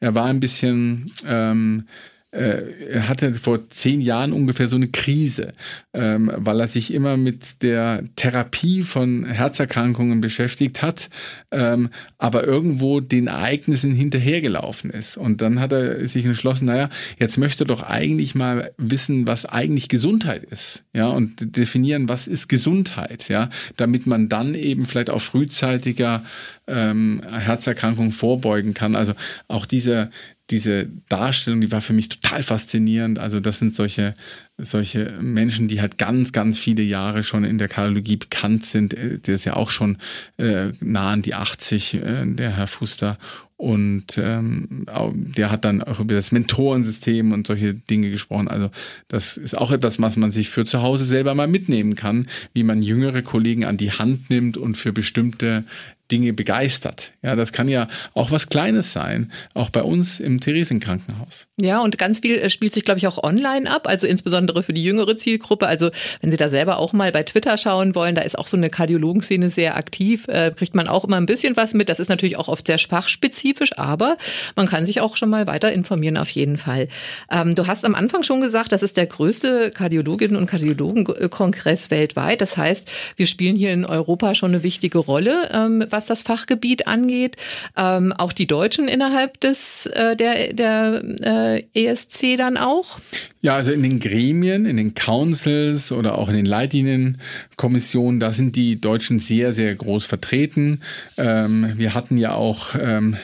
er 0.00 0.14
war 0.14 0.26
ein 0.26 0.40
bisschen 0.40 1.12
ähm, 1.26 1.86
äh, 1.88 2.13
er 2.34 3.08
hatte 3.08 3.32
vor 3.34 3.68
zehn 3.68 4.00
Jahren 4.00 4.32
ungefähr 4.32 4.68
so 4.68 4.76
eine 4.76 4.88
Krise, 4.88 5.52
ähm, 5.92 6.30
weil 6.34 6.60
er 6.60 6.68
sich 6.68 6.92
immer 6.92 7.16
mit 7.16 7.62
der 7.62 8.02
Therapie 8.16 8.82
von 8.82 9.24
Herzerkrankungen 9.24 10.20
beschäftigt 10.20 10.82
hat, 10.82 11.10
ähm, 11.52 11.90
aber 12.18 12.44
irgendwo 12.44 12.98
den 13.00 13.28
Ereignissen 13.28 13.94
hinterhergelaufen 13.94 14.90
ist. 14.90 15.16
Und 15.16 15.42
dann 15.42 15.60
hat 15.60 15.72
er 15.72 16.06
sich 16.08 16.24
entschlossen, 16.26 16.66
naja, 16.66 16.90
jetzt 17.18 17.38
möchte 17.38 17.64
er 17.64 17.68
doch 17.68 17.82
eigentlich 17.82 18.34
mal 18.34 18.72
wissen, 18.78 19.28
was 19.28 19.46
eigentlich 19.46 19.88
Gesundheit 19.88 20.42
ist, 20.42 20.82
ja, 20.92 21.06
und 21.06 21.56
definieren, 21.56 22.08
was 22.08 22.26
ist 22.26 22.48
Gesundheit, 22.48 23.28
ja, 23.28 23.48
damit 23.76 24.06
man 24.06 24.28
dann 24.28 24.54
eben 24.54 24.86
vielleicht 24.86 25.10
auch 25.10 25.22
frühzeitiger 25.22 26.24
ähm, 26.66 27.22
Herzerkrankungen 27.24 28.12
vorbeugen 28.12 28.74
kann. 28.74 28.96
Also 28.96 29.12
auch 29.48 29.66
diese, 29.66 30.10
diese 30.50 30.86
Darstellung, 31.08 31.60
die 31.60 31.72
war 31.72 31.80
für 31.80 31.94
mich 31.94 32.08
total 32.08 32.42
faszinierend. 32.42 33.18
Also 33.18 33.40
das 33.40 33.58
sind 33.58 33.74
solche 33.74 34.14
solche 34.56 35.18
Menschen, 35.20 35.66
die 35.66 35.80
halt 35.80 35.98
ganz, 35.98 36.30
ganz 36.32 36.58
viele 36.58 36.82
Jahre 36.82 37.24
schon 37.24 37.42
in 37.44 37.58
der 37.58 37.68
Kardiologie 37.68 38.16
bekannt 38.16 38.64
sind. 38.64 38.94
Äh, 38.94 39.18
der 39.18 39.34
ist 39.34 39.44
ja 39.44 39.56
auch 39.56 39.70
schon 39.70 39.98
äh, 40.36 40.70
nah 40.80 41.12
an 41.12 41.22
die 41.22 41.34
80, 41.34 41.94
äh, 41.94 42.26
der 42.26 42.56
Herr 42.56 42.66
Fuster. 42.66 43.18
Und 43.56 44.18
ähm, 44.18 44.84
der 45.14 45.50
hat 45.50 45.64
dann 45.64 45.80
auch 45.80 46.00
über 46.00 46.14
das 46.14 46.32
Mentorensystem 46.32 47.32
und 47.32 47.46
solche 47.46 47.72
Dinge 47.72 48.10
gesprochen. 48.10 48.48
Also 48.48 48.70
das 49.06 49.36
ist 49.36 49.56
auch 49.56 49.70
etwas, 49.70 50.02
was 50.02 50.16
man 50.16 50.32
sich 50.32 50.50
für 50.50 50.64
zu 50.64 50.82
Hause 50.82 51.04
selber 51.04 51.34
mal 51.34 51.46
mitnehmen 51.46 51.94
kann, 51.94 52.26
wie 52.52 52.64
man 52.64 52.82
jüngere 52.82 53.22
Kollegen 53.22 53.64
an 53.64 53.76
die 53.76 53.92
Hand 53.92 54.28
nimmt 54.28 54.56
und 54.56 54.76
für 54.76 54.92
bestimmte 54.92 55.64
Dinge 56.10 56.34
begeistert. 56.34 57.12
Ja, 57.22 57.34
das 57.34 57.52
kann 57.52 57.66
ja 57.66 57.88
auch 58.12 58.30
was 58.30 58.48
Kleines 58.48 58.92
sein, 58.92 59.32
auch 59.54 59.70
bei 59.70 59.82
uns 59.82 60.20
im 60.20 60.38
Theresienkrankenhaus. 60.38 61.46
Ja, 61.58 61.80
und 61.80 61.96
ganz 61.96 62.20
viel 62.20 62.36
äh, 62.36 62.50
spielt 62.50 62.74
sich, 62.74 62.84
glaube 62.84 62.98
ich, 62.98 63.06
auch 63.06 63.22
online 63.22 63.70
ab, 63.70 63.88
also 63.88 64.06
insbesondere 64.06 64.62
für 64.62 64.74
die 64.74 64.84
jüngere 64.84 65.16
Zielgruppe. 65.16 65.66
Also 65.66 65.90
wenn 66.20 66.30
Sie 66.30 66.36
da 66.36 66.50
selber 66.50 66.76
auch 66.76 66.92
mal 66.92 67.10
bei 67.10 67.22
Twitter 67.22 67.56
schauen 67.56 67.94
wollen, 67.94 68.14
da 68.14 68.20
ist 68.20 68.38
auch 68.38 68.46
so 68.46 68.56
eine 68.56 68.68
Kardiologenszene 68.68 69.48
sehr 69.48 69.76
aktiv, 69.76 70.28
äh, 70.28 70.52
kriegt 70.54 70.74
man 70.74 70.88
auch 70.88 71.04
immer 71.04 71.16
ein 71.16 71.26
bisschen 71.26 71.56
was 71.56 71.72
mit. 71.72 71.88
Das 71.88 72.00
ist 72.00 72.08
natürlich 72.08 72.36
auch 72.36 72.48
oft 72.48 72.66
sehr 72.66 72.78
fachspezifisch, 72.78 73.78
aber 73.78 74.18
man 74.56 74.66
kann 74.66 74.84
sich 74.84 75.00
auch 75.00 75.16
schon 75.16 75.30
mal 75.30 75.46
weiter 75.46 75.72
informieren 75.72 76.18
auf 76.18 76.28
jeden 76.28 76.58
Fall. 76.58 76.88
Ähm, 77.30 77.54
du 77.54 77.66
hast 77.66 77.84
am 77.86 77.94
Anfang 77.94 78.22
schon 78.24 78.42
gesagt, 78.42 78.72
das 78.72 78.82
ist 78.82 78.98
der 78.98 79.06
größte 79.06 79.72
Kardiologinnen- 79.74 80.36
und 80.36 80.46
Kardiologenkongress 80.46 81.90
weltweit. 81.90 82.42
Das 82.42 82.58
heißt, 82.58 82.90
wir 83.16 83.26
spielen 83.26 83.56
hier 83.56 83.72
in 83.72 83.86
Europa 83.86 84.34
schon 84.34 84.52
eine 84.52 84.62
wichtige 84.62 84.98
Rolle. 84.98 85.48
Ähm, 85.50 85.86
was 85.94 86.06
das 86.06 86.22
Fachgebiet 86.22 86.88
angeht. 86.88 87.36
Ähm, 87.76 88.12
auch 88.12 88.32
die 88.32 88.46
Deutschen 88.46 88.88
innerhalb 88.88 89.40
des 89.40 89.86
äh, 89.86 90.16
der, 90.16 90.52
der 90.52 91.02
äh, 91.22 91.62
ESC 91.72 92.36
dann 92.36 92.56
auch? 92.56 92.98
Ja, 93.40 93.54
also 93.54 93.70
in 93.70 93.82
den 93.82 94.00
Gremien, 94.00 94.66
in 94.66 94.76
den 94.76 94.94
Councils 94.94 95.92
oder 95.92 96.18
auch 96.18 96.28
in 96.28 96.34
den 96.34 96.46
Leitlinienkommissionen, 96.46 98.18
da 98.18 98.32
sind 98.32 98.56
die 98.56 98.80
Deutschen 98.80 99.20
sehr, 99.20 99.52
sehr 99.52 99.72
groß 99.74 100.04
vertreten. 100.04 100.80
Ähm, 101.16 101.74
wir 101.76 101.94
hatten 101.94 102.16
ja 102.16 102.34
auch 102.34 102.74
ähm, 102.74 103.16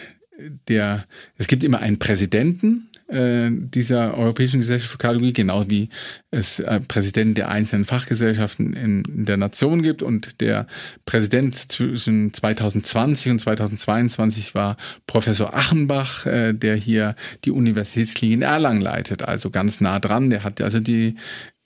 der, 0.69 1.07
es 1.37 1.49
gibt 1.49 1.65
immer 1.65 1.81
einen 1.81 1.99
Präsidenten 1.99 2.90
äh, 3.11 3.51
dieser 3.51 4.17
Europäischen 4.17 4.61
Gesellschaft 4.61 4.93
für 4.93 4.99
Kardiologie, 4.99 5.33
genau 5.33 5.65
wie 5.69 5.89
es 6.31 6.61
äh, 6.61 6.81
Präsidenten 6.81 7.35
der 7.35 7.49
einzelnen 7.49 7.85
Fachgesellschaften 7.85 8.73
in, 8.73 9.05
in, 9.05 9.25
der 9.25 9.37
Nation 9.37 9.83
gibt. 9.83 10.03
Und 10.03 10.41
der 10.41 10.67
Präsident 11.07 11.57
zwischen 11.57 12.33
2020 12.33 13.33
und 13.33 13.39
2022 13.41 14.55
war 14.55 14.77
Professor 15.07 15.55
Achenbach, 15.55 16.27
äh, 16.27 16.53
der 16.53 16.77
hier 16.77 17.17
die 17.45 17.51
Universitätsklinik 17.51 18.37
in 18.37 18.43
Erlangen 18.43 18.81
leitet, 18.81 19.23
also 19.23 19.51
ganz 19.51 19.81
nah 19.81 19.99
dran. 19.99 20.31
Der 20.31 20.45
hat 20.45 20.61
also 20.61 20.81
die 20.81 21.17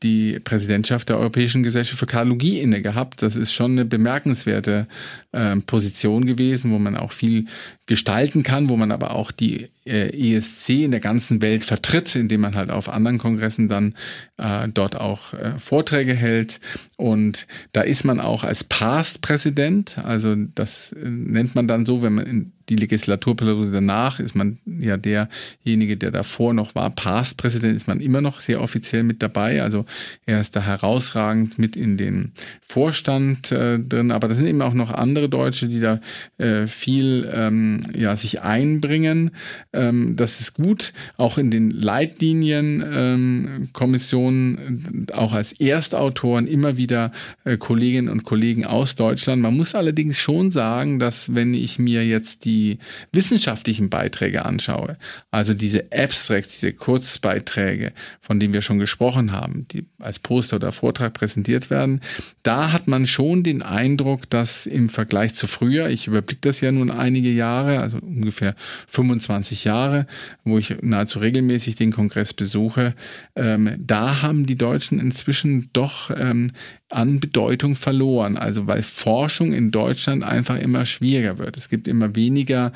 die 0.04 0.38
Präsidentschaft 0.38 1.08
der 1.08 1.18
Europäischen 1.18 1.62
Gesellschaft 1.62 1.98
für 1.98 2.06
Kardiologie 2.06 2.60
inne 2.60 2.82
gehabt. 2.82 3.22
Das 3.22 3.36
ist 3.36 3.52
schon 3.52 3.72
eine 3.72 3.84
bemerkenswerte 3.84 4.86
äh, 5.34 5.56
Position 5.56 6.26
gewesen, 6.26 6.70
wo 6.70 6.78
man 6.78 6.96
auch 6.96 7.12
viel 7.12 7.46
gestalten 7.86 8.42
kann, 8.42 8.68
wo 8.68 8.76
man 8.76 8.92
aber 8.92 9.14
auch 9.14 9.30
die 9.30 9.68
äh, 9.84 10.36
ESC 10.36 10.70
in 10.70 10.90
der 10.90 11.00
ganzen 11.00 11.42
Welt 11.42 11.64
vertritt, 11.64 12.14
indem 12.16 12.40
man 12.40 12.54
halt 12.54 12.70
auf 12.70 12.88
anderen 12.88 13.18
Kongressen 13.18 13.68
dann 13.68 13.94
äh, 14.38 14.68
dort 14.72 14.98
auch 14.98 15.34
äh, 15.34 15.58
Vorträge 15.58 16.14
hält. 16.14 16.60
Und 16.96 17.46
da 17.72 17.82
ist 17.82 18.04
man 18.04 18.20
auch 18.20 18.44
als 18.44 18.64
Past-Präsident, 18.64 19.98
also 20.02 20.34
das 20.54 20.92
äh, 20.92 21.08
nennt 21.08 21.54
man 21.54 21.68
dann 21.68 21.84
so, 21.84 22.02
wenn 22.02 22.14
man 22.14 22.26
in 22.26 22.52
die 22.68 22.76
Legislaturperiode 22.76 23.70
danach 23.70 24.20
ist 24.20 24.34
man 24.34 24.58
ja 24.64 24.96
derjenige, 24.96 25.96
der 25.96 26.10
davor 26.10 26.54
noch 26.54 26.74
war, 26.74 26.90
Past-Präsident, 26.90 27.76
ist 27.76 27.86
man 27.86 28.00
immer 28.00 28.20
noch 28.20 28.40
sehr 28.40 28.62
offiziell 28.62 29.02
mit 29.02 29.22
dabei. 29.22 29.62
Also 29.62 29.84
er 30.24 30.40
ist 30.40 30.56
da 30.56 30.62
herausragend 30.62 31.58
mit 31.58 31.76
in 31.76 31.96
den 31.96 32.32
Vorstand 32.66 33.52
äh, 33.52 33.78
drin. 33.78 34.10
Aber 34.10 34.28
das 34.28 34.38
sind 34.38 34.46
eben 34.46 34.62
auch 34.62 34.72
noch 34.72 34.92
andere 34.92 35.23
Deutsche, 35.28 35.68
die 35.68 35.80
da 35.80 36.00
äh, 36.38 36.66
viel 36.66 37.30
ähm, 37.32 37.80
ja, 37.94 38.16
sich 38.16 38.42
einbringen. 38.42 39.30
Ähm, 39.72 40.16
das 40.16 40.40
ist 40.40 40.54
gut. 40.54 40.92
Auch 41.16 41.38
in 41.38 41.50
den 41.50 41.70
Leitlinienkommissionen, 41.70 44.58
ähm, 44.58 45.06
auch 45.12 45.32
als 45.32 45.52
Erstautoren 45.52 46.46
immer 46.46 46.76
wieder 46.76 47.12
äh, 47.44 47.56
Kolleginnen 47.56 48.08
und 48.08 48.24
Kollegen 48.24 48.64
aus 48.64 48.94
Deutschland. 48.94 49.42
Man 49.42 49.56
muss 49.56 49.74
allerdings 49.74 50.18
schon 50.18 50.50
sagen, 50.50 50.98
dass 50.98 51.34
wenn 51.34 51.54
ich 51.54 51.78
mir 51.78 52.06
jetzt 52.06 52.44
die 52.44 52.78
wissenschaftlichen 53.12 53.90
Beiträge 53.90 54.44
anschaue, 54.44 54.96
also 55.30 55.54
diese 55.54 55.86
Abstracts, 55.92 56.60
diese 56.60 56.72
Kurzbeiträge, 56.72 57.92
von 58.20 58.40
denen 58.40 58.54
wir 58.54 58.62
schon 58.62 58.78
gesprochen 58.78 59.32
haben, 59.32 59.66
die 59.70 59.84
als 59.98 60.18
Poster 60.18 60.56
oder 60.56 60.72
Vortrag 60.72 61.14
präsentiert 61.14 61.70
werden, 61.70 62.00
da 62.42 62.72
hat 62.72 62.88
man 62.88 63.06
schon 63.06 63.42
den 63.42 63.62
Eindruck, 63.62 64.28
dass 64.30 64.66
im 64.66 64.88
Vergleich 64.88 65.13
zu 65.34 65.46
früher, 65.46 65.88
ich 65.88 66.06
überblicke 66.06 66.40
das 66.42 66.60
ja 66.60 66.72
nun 66.72 66.90
einige 66.90 67.30
Jahre, 67.30 67.80
also 67.80 67.98
ungefähr 67.98 68.54
25 68.88 69.64
Jahre, 69.64 70.06
wo 70.44 70.58
ich 70.58 70.76
nahezu 70.82 71.18
regelmäßig 71.18 71.76
den 71.76 71.92
Kongress 71.92 72.34
besuche, 72.34 72.94
ähm, 73.36 73.74
da 73.78 74.22
haben 74.22 74.46
die 74.46 74.56
Deutschen 74.56 75.00
inzwischen 75.00 75.70
doch 75.72 76.10
ähm, 76.16 76.48
an 76.90 77.20
Bedeutung 77.20 77.74
verloren. 77.74 78.36
Also 78.36 78.66
weil 78.66 78.82
Forschung 78.82 79.52
in 79.52 79.70
Deutschland 79.70 80.22
einfach 80.22 80.58
immer 80.58 80.86
schwieriger 80.86 81.38
wird. 81.38 81.56
Es 81.56 81.68
gibt 81.68 81.88
immer 81.88 82.14
weniger 82.14 82.72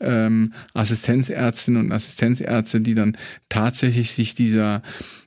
ähm, 0.00 0.52
Assistenzärztinnen 0.74 1.86
und 1.86 1.92
Assistenzärzte, 1.92 2.80
die 2.80 2.94
dann 2.94 3.16
tatsächlich 3.48 4.12
sich 4.12 4.34
dieser 4.34 4.82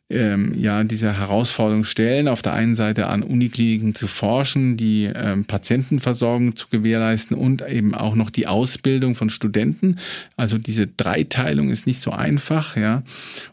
ähm, 0.10 0.54
ja 0.56 0.84
dieser 0.84 1.18
Herausforderung 1.18 1.84
stellen, 1.84 2.28
auf 2.28 2.42
der 2.42 2.54
einen 2.54 2.76
Seite 2.76 3.08
an 3.08 3.24
Unikliniken 3.24 3.96
zu 3.96 4.08
forschen, 4.08 4.78
die 4.78 5.06
ähm, 5.06 5.46
Patientenversorgung 5.46 6.56
zu 6.56 6.68
gewährleisten 6.70 7.36
und 7.36 7.68
eben 7.68 7.96
auch 7.96 8.16
noch 8.16 8.30
die 8.30 8.48
Ausbildung 8.48 9.16
von 9.16 9.30
Studenten. 9.30 9.98
Also 10.38 10.58
diese 10.58 10.88
Dreiteilung 10.88 11.70
ist 11.70 11.88
nicht 11.88 12.02
so 12.02 12.12
einfach, 12.12 12.78
ja. 12.78 13.04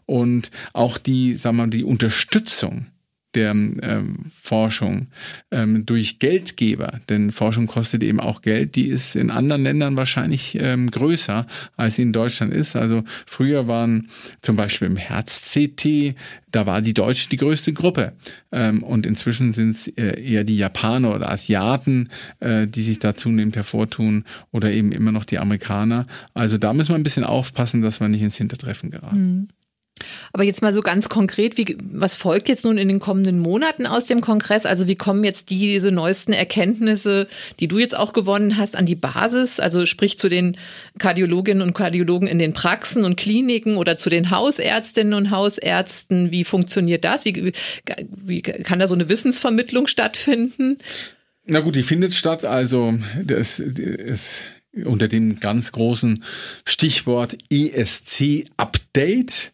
Und 0.05 0.51
auch 0.73 0.97
die, 0.97 1.35
sagen 1.37 1.57
wir 1.57 1.63
mal, 1.63 1.69
die 1.69 1.83
Unterstützung 1.83 2.85
der 3.35 3.51
ähm, 3.51 4.25
Forschung 4.29 5.07
ähm, 5.51 5.85
durch 5.85 6.19
Geldgeber, 6.19 6.99
denn 7.09 7.31
Forschung 7.31 7.67
kostet 7.67 8.03
eben 8.03 8.19
auch 8.19 8.41
Geld, 8.41 8.75
die 8.75 8.87
ist 8.87 9.15
in 9.15 9.31
anderen 9.31 9.63
Ländern 9.63 9.97
wahrscheinlich 9.97 10.57
ähm, 10.59 10.89
größer, 10.91 11.47
als 11.75 11.95
sie 11.95 12.03
in 12.03 12.13
Deutschland 12.13 12.53
ist. 12.53 12.75
Also 12.75 13.03
früher 13.25 13.67
waren 13.67 14.07
zum 14.41 14.55
Beispiel 14.55 14.87
im 14.87 14.97
Herz-CT, 14.97 16.15
da 16.51 16.65
war 16.65 16.81
die 16.81 16.93
Deutsche 16.93 17.29
die 17.29 17.37
größte 17.37 17.73
Gruppe. 17.73 18.13
Ähm, 18.51 18.83
und 18.83 19.05
inzwischen 19.05 19.53
sind 19.53 19.71
es 19.71 19.87
äh, 19.87 20.21
eher 20.21 20.43
die 20.43 20.57
Japaner 20.57 21.15
oder 21.15 21.29
Asiaten, 21.29 22.09
äh, 22.39 22.67
die 22.67 22.83
sich 22.83 22.99
da 22.99 23.15
zunehmend 23.15 23.55
hervortun 23.55 24.23
oder 24.51 24.71
eben 24.71 24.91
immer 24.91 25.11
noch 25.11 25.25
die 25.25 25.39
Amerikaner. 25.39 26.05
Also 26.33 26.57
da 26.57 26.73
müssen 26.73 26.89
wir 26.89 26.95
ein 26.95 27.03
bisschen 27.03 27.23
aufpassen, 27.23 27.81
dass 27.81 27.99
wir 27.99 28.07
nicht 28.07 28.21
ins 28.21 28.37
Hintertreffen 28.37 28.91
geraten. 28.91 29.37
Mhm. 29.37 29.47
Aber 30.31 30.43
jetzt 30.43 30.61
mal 30.61 30.73
so 30.73 30.81
ganz 30.81 31.07
konkret, 31.07 31.57
wie, 31.57 31.77
was 31.83 32.17
folgt 32.17 32.49
jetzt 32.49 32.65
nun 32.65 32.77
in 32.77 32.87
den 32.87 32.99
kommenden 32.99 33.39
Monaten 33.39 33.85
aus 33.85 34.05
dem 34.05 34.21
Kongress? 34.21 34.65
Also 34.65 34.87
wie 34.87 34.95
kommen 34.95 35.23
jetzt 35.23 35.49
diese 35.49 35.91
neuesten 35.91 36.33
Erkenntnisse, 36.33 37.27
die 37.59 37.67
du 37.67 37.77
jetzt 37.77 37.95
auch 37.95 38.13
gewonnen 38.13 38.57
hast, 38.57 38.75
an 38.75 38.85
die 38.85 38.95
Basis? 38.95 39.59
Also 39.59 39.85
sprich 39.85 40.17
zu 40.17 40.29
den 40.29 40.57
Kardiologinnen 40.97 41.61
und 41.61 41.73
Kardiologen 41.73 42.27
in 42.27 42.39
den 42.39 42.53
Praxen 42.53 43.05
und 43.05 43.15
Kliniken 43.15 43.77
oder 43.77 43.95
zu 43.95 44.09
den 44.09 44.31
Hausärztinnen 44.31 45.13
und 45.13 45.31
Hausärzten. 45.31 46.31
Wie 46.31 46.43
funktioniert 46.43 47.05
das? 47.05 47.25
Wie, 47.25 47.51
wie 48.09 48.41
kann 48.41 48.79
da 48.79 48.87
so 48.87 48.95
eine 48.95 49.09
Wissensvermittlung 49.09 49.87
stattfinden? 49.87 50.79
Na 51.45 51.59
gut, 51.59 51.75
die 51.75 51.83
findet 51.83 52.13
statt. 52.13 52.45
Also 52.45 52.95
das, 53.23 53.61
das 53.65 54.43
unter 54.85 55.07
dem 55.07 55.39
ganz 55.39 55.71
großen 55.71 56.23
Stichwort 56.65 57.37
ESC-Update. 57.51 59.51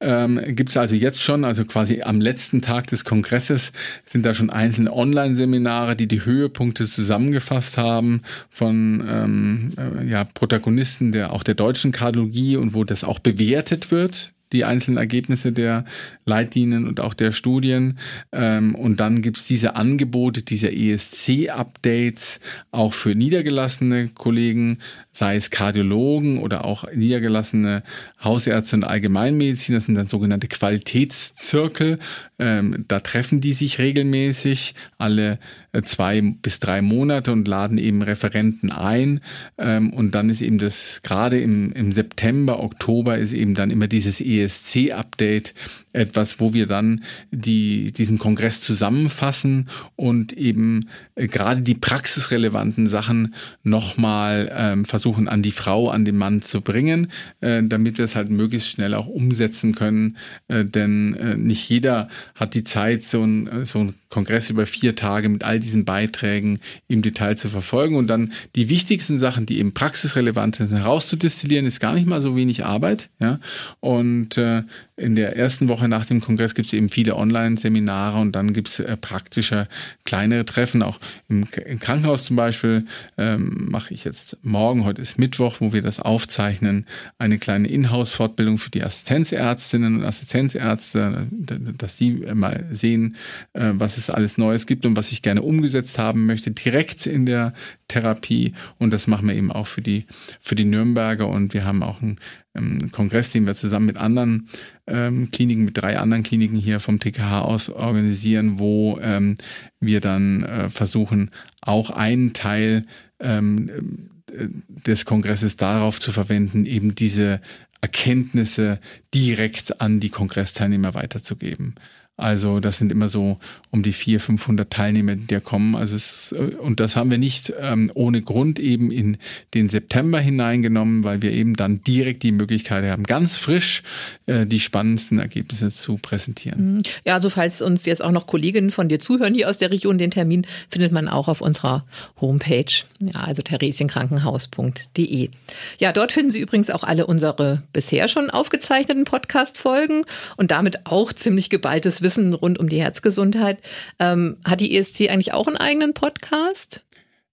Ähm, 0.00 0.40
Gibt 0.54 0.70
es 0.70 0.76
also 0.76 0.94
jetzt 0.94 1.22
schon, 1.22 1.44
also 1.44 1.64
quasi 1.64 2.02
am 2.02 2.20
letzten 2.20 2.62
Tag 2.62 2.86
des 2.86 3.04
Kongresses, 3.04 3.72
sind 4.04 4.24
da 4.24 4.32
schon 4.32 4.50
einzelne 4.50 4.92
Online-Seminare, 4.92 5.96
die 5.96 6.06
die 6.06 6.24
Höhepunkte 6.24 6.86
zusammengefasst 6.86 7.78
haben 7.78 8.22
von 8.48 9.04
ähm, 9.06 9.72
äh, 9.76 10.06
ja, 10.06 10.24
Protagonisten 10.24 11.12
der 11.12 11.32
auch 11.32 11.42
der 11.42 11.54
deutschen 11.54 11.90
Kardiologie 11.90 12.56
und 12.56 12.74
wo 12.74 12.84
das 12.84 13.04
auch 13.04 13.18
bewertet 13.18 13.90
wird 13.90 14.32
die 14.52 14.64
einzelnen 14.64 14.98
Ergebnisse 14.98 15.52
der 15.52 15.84
Leitlinien 16.24 16.86
und 16.86 17.00
auch 17.00 17.14
der 17.14 17.32
Studien. 17.32 17.98
Ähm, 18.32 18.74
und 18.74 19.00
dann 19.00 19.22
gibt's 19.22 19.46
diese 19.46 19.76
Angebote, 19.76 20.42
diese 20.42 20.70
ESC-Updates 20.70 22.40
auch 22.70 22.94
für 22.94 23.14
niedergelassene 23.14 24.08
Kollegen, 24.08 24.78
sei 25.12 25.36
es 25.36 25.50
Kardiologen 25.50 26.38
oder 26.38 26.64
auch 26.64 26.84
niedergelassene 26.92 27.82
Hausärzte 28.22 28.76
und 28.76 28.84
Allgemeinmediziner, 28.84 29.78
das 29.78 29.86
sind 29.86 29.96
dann 29.96 30.06
sogenannte 30.06 30.46
Qualitätszirkel. 30.46 31.98
Ähm, 32.38 32.84
da 32.88 33.00
treffen 33.00 33.40
die 33.40 33.52
sich 33.52 33.78
regelmäßig 33.78 34.74
alle 34.98 35.38
äh, 35.72 35.82
zwei 35.82 36.20
bis 36.20 36.60
drei 36.60 36.80
Monate 36.80 37.32
und 37.32 37.46
laden 37.48 37.76
eben 37.76 38.02
Referenten 38.02 38.70
ein. 38.70 39.20
Ähm, 39.58 39.92
und 39.92 40.14
dann 40.14 40.30
ist 40.30 40.42
eben 40.42 40.58
das, 40.58 41.00
gerade 41.02 41.40
im, 41.40 41.72
im 41.72 41.92
September, 41.92 42.62
Oktober 42.62 43.18
ist 43.18 43.32
eben 43.32 43.54
dann 43.54 43.70
immer 43.70 43.88
dieses 43.88 44.20
ESC-Update 44.20 45.54
etwas, 45.92 46.38
wo 46.38 46.54
wir 46.54 46.66
dann 46.66 47.02
die, 47.32 47.92
diesen 47.92 48.18
Kongress 48.18 48.60
zusammenfassen 48.60 49.68
und 49.96 50.32
eben 50.32 50.88
äh, 51.16 51.26
gerade 51.26 51.62
die 51.62 51.74
praxisrelevanten 51.74 52.86
Sachen 52.86 53.34
nochmal 53.64 54.50
ähm, 54.56 54.84
versuchen 54.84 54.99
an 55.06 55.42
die 55.42 55.50
Frau, 55.50 55.88
an 55.90 56.04
den 56.04 56.16
Mann 56.16 56.42
zu 56.42 56.60
bringen, 56.60 57.08
äh, 57.40 57.62
damit 57.62 57.98
wir 57.98 58.04
es 58.04 58.16
halt 58.16 58.30
möglichst 58.30 58.68
schnell 58.68 58.94
auch 58.94 59.06
umsetzen 59.06 59.74
können. 59.74 60.16
Äh, 60.48 60.64
denn 60.64 61.14
äh, 61.14 61.36
nicht 61.36 61.68
jeder 61.68 62.08
hat 62.34 62.54
die 62.54 62.64
Zeit, 62.64 63.02
so 63.02 63.22
ein, 63.22 63.46
äh, 63.48 63.64
so 63.64 63.92
Kongress 64.10 64.50
über 64.50 64.66
vier 64.66 64.96
Tage 64.96 65.28
mit 65.28 65.44
all 65.44 65.60
diesen 65.60 65.84
Beiträgen 65.84 66.58
im 66.88 67.00
Detail 67.00 67.36
zu 67.36 67.48
verfolgen 67.48 67.94
und 67.96 68.08
dann 68.08 68.32
die 68.56 68.68
wichtigsten 68.68 69.18
Sachen, 69.18 69.46
die 69.46 69.58
eben 69.58 69.72
praxisrelevant 69.72 70.56
sind, 70.56 70.72
herauszudestillieren, 70.72 71.64
ist 71.64 71.80
gar 71.80 71.94
nicht 71.94 72.06
mal 72.06 72.20
so 72.20 72.34
wenig 72.34 72.64
Arbeit. 72.64 73.08
Ja? 73.20 73.38
Und 73.78 74.36
äh, 74.36 74.64
in 75.00 75.14
der 75.14 75.36
ersten 75.36 75.68
Woche 75.68 75.88
nach 75.88 76.04
dem 76.04 76.20
Kongress 76.20 76.54
gibt 76.54 76.68
es 76.68 76.72
eben 76.74 76.88
viele 76.88 77.16
Online-Seminare 77.16 78.20
und 78.20 78.32
dann 78.32 78.52
gibt 78.52 78.68
es 78.68 78.80
äh, 78.80 78.96
praktische 78.96 79.66
kleinere 80.04 80.44
Treffen. 80.44 80.82
Auch 80.82 81.00
im, 81.28 81.46
im 81.64 81.80
Krankenhaus 81.80 82.24
zum 82.24 82.36
Beispiel 82.36 82.84
ähm, 83.16 83.68
mache 83.70 83.94
ich 83.94 84.04
jetzt 84.04 84.36
morgen, 84.42 84.84
heute 84.84 85.00
ist 85.00 85.18
Mittwoch, 85.18 85.56
wo 85.60 85.72
wir 85.72 85.82
das 85.82 86.00
aufzeichnen, 86.00 86.86
eine 87.18 87.38
kleine 87.38 87.68
Inhouse-Fortbildung 87.68 88.58
für 88.58 88.70
die 88.70 88.84
Assistenzärztinnen 88.84 90.00
und 90.00 90.04
Assistenzärzte, 90.04 91.26
dass 91.30 91.96
sie 91.96 92.22
mal 92.34 92.66
sehen, 92.70 93.16
äh, 93.54 93.72
was 93.74 93.96
es 93.96 94.10
alles 94.10 94.38
Neues 94.38 94.66
gibt 94.66 94.84
und 94.84 94.96
was 94.96 95.12
ich 95.12 95.22
gerne 95.22 95.42
umgesetzt 95.42 95.98
haben 95.98 96.26
möchte, 96.26 96.50
direkt 96.50 97.06
in 97.06 97.26
der 97.26 97.54
Therapie. 97.88 98.52
Und 98.78 98.92
das 98.92 99.06
machen 99.06 99.28
wir 99.28 99.34
eben 99.34 99.50
auch 99.50 99.66
für 99.66 99.82
die, 99.82 100.06
für 100.40 100.54
die 100.54 100.64
Nürnberger. 100.64 101.26
Und 101.28 101.54
wir 101.54 101.64
haben 101.64 101.82
auch 101.82 102.02
einen 102.02 102.18
ähm, 102.54 102.90
Kongress, 102.90 103.32
den 103.32 103.46
wir 103.46 103.54
zusammen 103.54 103.86
mit 103.86 103.96
anderen 103.96 104.48
ähm, 104.86 105.30
Kliniken, 105.30 105.64
mit 105.64 105.76
drei 105.76 105.98
anderen 105.98 106.22
Kliniken 106.22 106.56
hier 106.56 106.80
vom 106.80 106.98
TKH 106.98 107.42
aus 107.42 107.70
organisieren, 107.70 108.58
wo 108.58 108.98
ähm, 109.02 109.36
wir 109.78 110.00
dann 110.00 110.42
äh, 110.44 110.68
versuchen, 110.68 111.30
auch 111.60 111.90
einen 111.90 112.32
Teil 112.32 112.86
ähm, 113.20 114.10
äh, 114.32 114.48
des 114.86 115.04
Kongresses 115.04 115.56
darauf 115.56 116.00
zu 116.00 116.12
verwenden, 116.12 116.64
eben 116.66 116.94
diese 116.94 117.40
Erkenntnisse 117.80 118.78
direkt 119.14 119.80
an 119.80 120.00
die 120.00 120.10
Kongressteilnehmer 120.10 120.94
weiterzugeben. 120.94 121.74
Also 122.20 122.60
das 122.60 122.76
sind 122.76 122.92
immer 122.92 123.08
so 123.08 123.38
um 123.70 123.82
die 123.82 123.92
400, 123.92 124.20
500 124.20 124.70
Teilnehmer, 124.70 125.16
die 125.16 125.26
da 125.26 125.40
kommen. 125.40 125.74
Also 125.74 125.96
es, 125.96 126.32
äh, 126.32 126.54
und 126.58 126.80
das 126.80 126.96
haben 126.96 127.10
wir 127.10 127.16
nicht 127.16 127.52
ähm, 127.58 127.90
ohne 127.94 128.20
Grund 128.20 128.58
eben 128.58 128.90
in 128.90 129.16
den 129.54 129.70
September 129.70 130.18
hineingenommen, 130.20 131.02
weil 131.04 131.22
wir 131.22 131.32
eben 131.32 131.54
dann 131.54 131.82
direkt 131.82 132.22
die 132.22 132.32
Möglichkeit 132.32 132.84
haben, 132.84 133.04
ganz 133.04 133.38
frisch 133.38 133.82
äh, 134.26 134.44
die 134.44 134.60
spannendsten 134.60 135.18
Ergebnisse 135.18 135.70
zu 135.70 135.96
präsentieren. 135.96 136.74
Mhm. 136.74 136.82
Ja, 137.06 137.14
also 137.14 137.30
falls 137.30 137.62
uns 137.62 137.86
jetzt 137.86 138.04
auch 138.04 138.10
noch 138.10 138.26
Kolleginnen 138.26 138.70
von 138.70 138.88
dir 138.88 139.00
zuhören 139.00 139.32
hier 139.32 139.48
aus 139.48 139.56
der 139.58 139.72
Region, 139.72 139.96
den 139.96 140.10
Termin 140.10 140.46
findet 140.68 140.92
man 140.92 141.08
auch 141.08 141.28
auf 141.28 141.40
unserer 141.40 141.86
Homepage, 142.20 142.66
ja, 143.00 143.20
also 143.20 143.40
theresienkrankenhaus.de. 143.42 145.30
Ja, 145.78 145.92
dort 145.92 146.12
finden 146.12 146.30
Sie 146.30 146.40
übrigens 146.40 146.68
auch 146.70 146.82
alle 146.82 147.06
unsere 147.06 147.62
bisher 147.72 148.08
schon 148.08 148.28
aufgezeichneten 148.28 149.04
Podcast-Folgen 149.04 150.04
und 150.36 150.50
damit 150.50 150.84
auch 150.86 151.12
ziemlich 151.12 151.48
geballtes 151.48 152.02
Wissen 152.02 152.09
Wissen 152.10 152.34
rund 152.34 152.58
um 152.58 152.68
die 152.68 152.80
Herzgesundheit. 152.80 153.60
Ähm, 154.00 154.36
hat 154.44 154.60
die 154.60 154.76
ESC 154.76 155.02
eigentlich 155.08 155.32
auch 155.32 155.46
einen 155.46 155.56
eigenen 155.56 155.94
Podcast? 155.94 156.82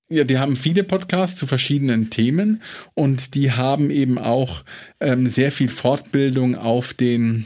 Ja, 0.08 0.24
die 0.24 0.38
haben 0.38 0.56
viele 0.56 0.84
Podcasts 0.84 1.38
zu 1.40 1.48
verschiedenen 1.48 2.12
Themen 2.12 2.62
und 2.94 3.34
die 3.34 3.52
haben 3.52 3.90
eben 3.90 4.20
auch 4.20 4.64
ähm, 5.00 5.28
sehr 5.28 5.52
viel 5.52 5.68
Fortbildung 5.68 6.56
auf 6.56 6.94
den 6.94 7.46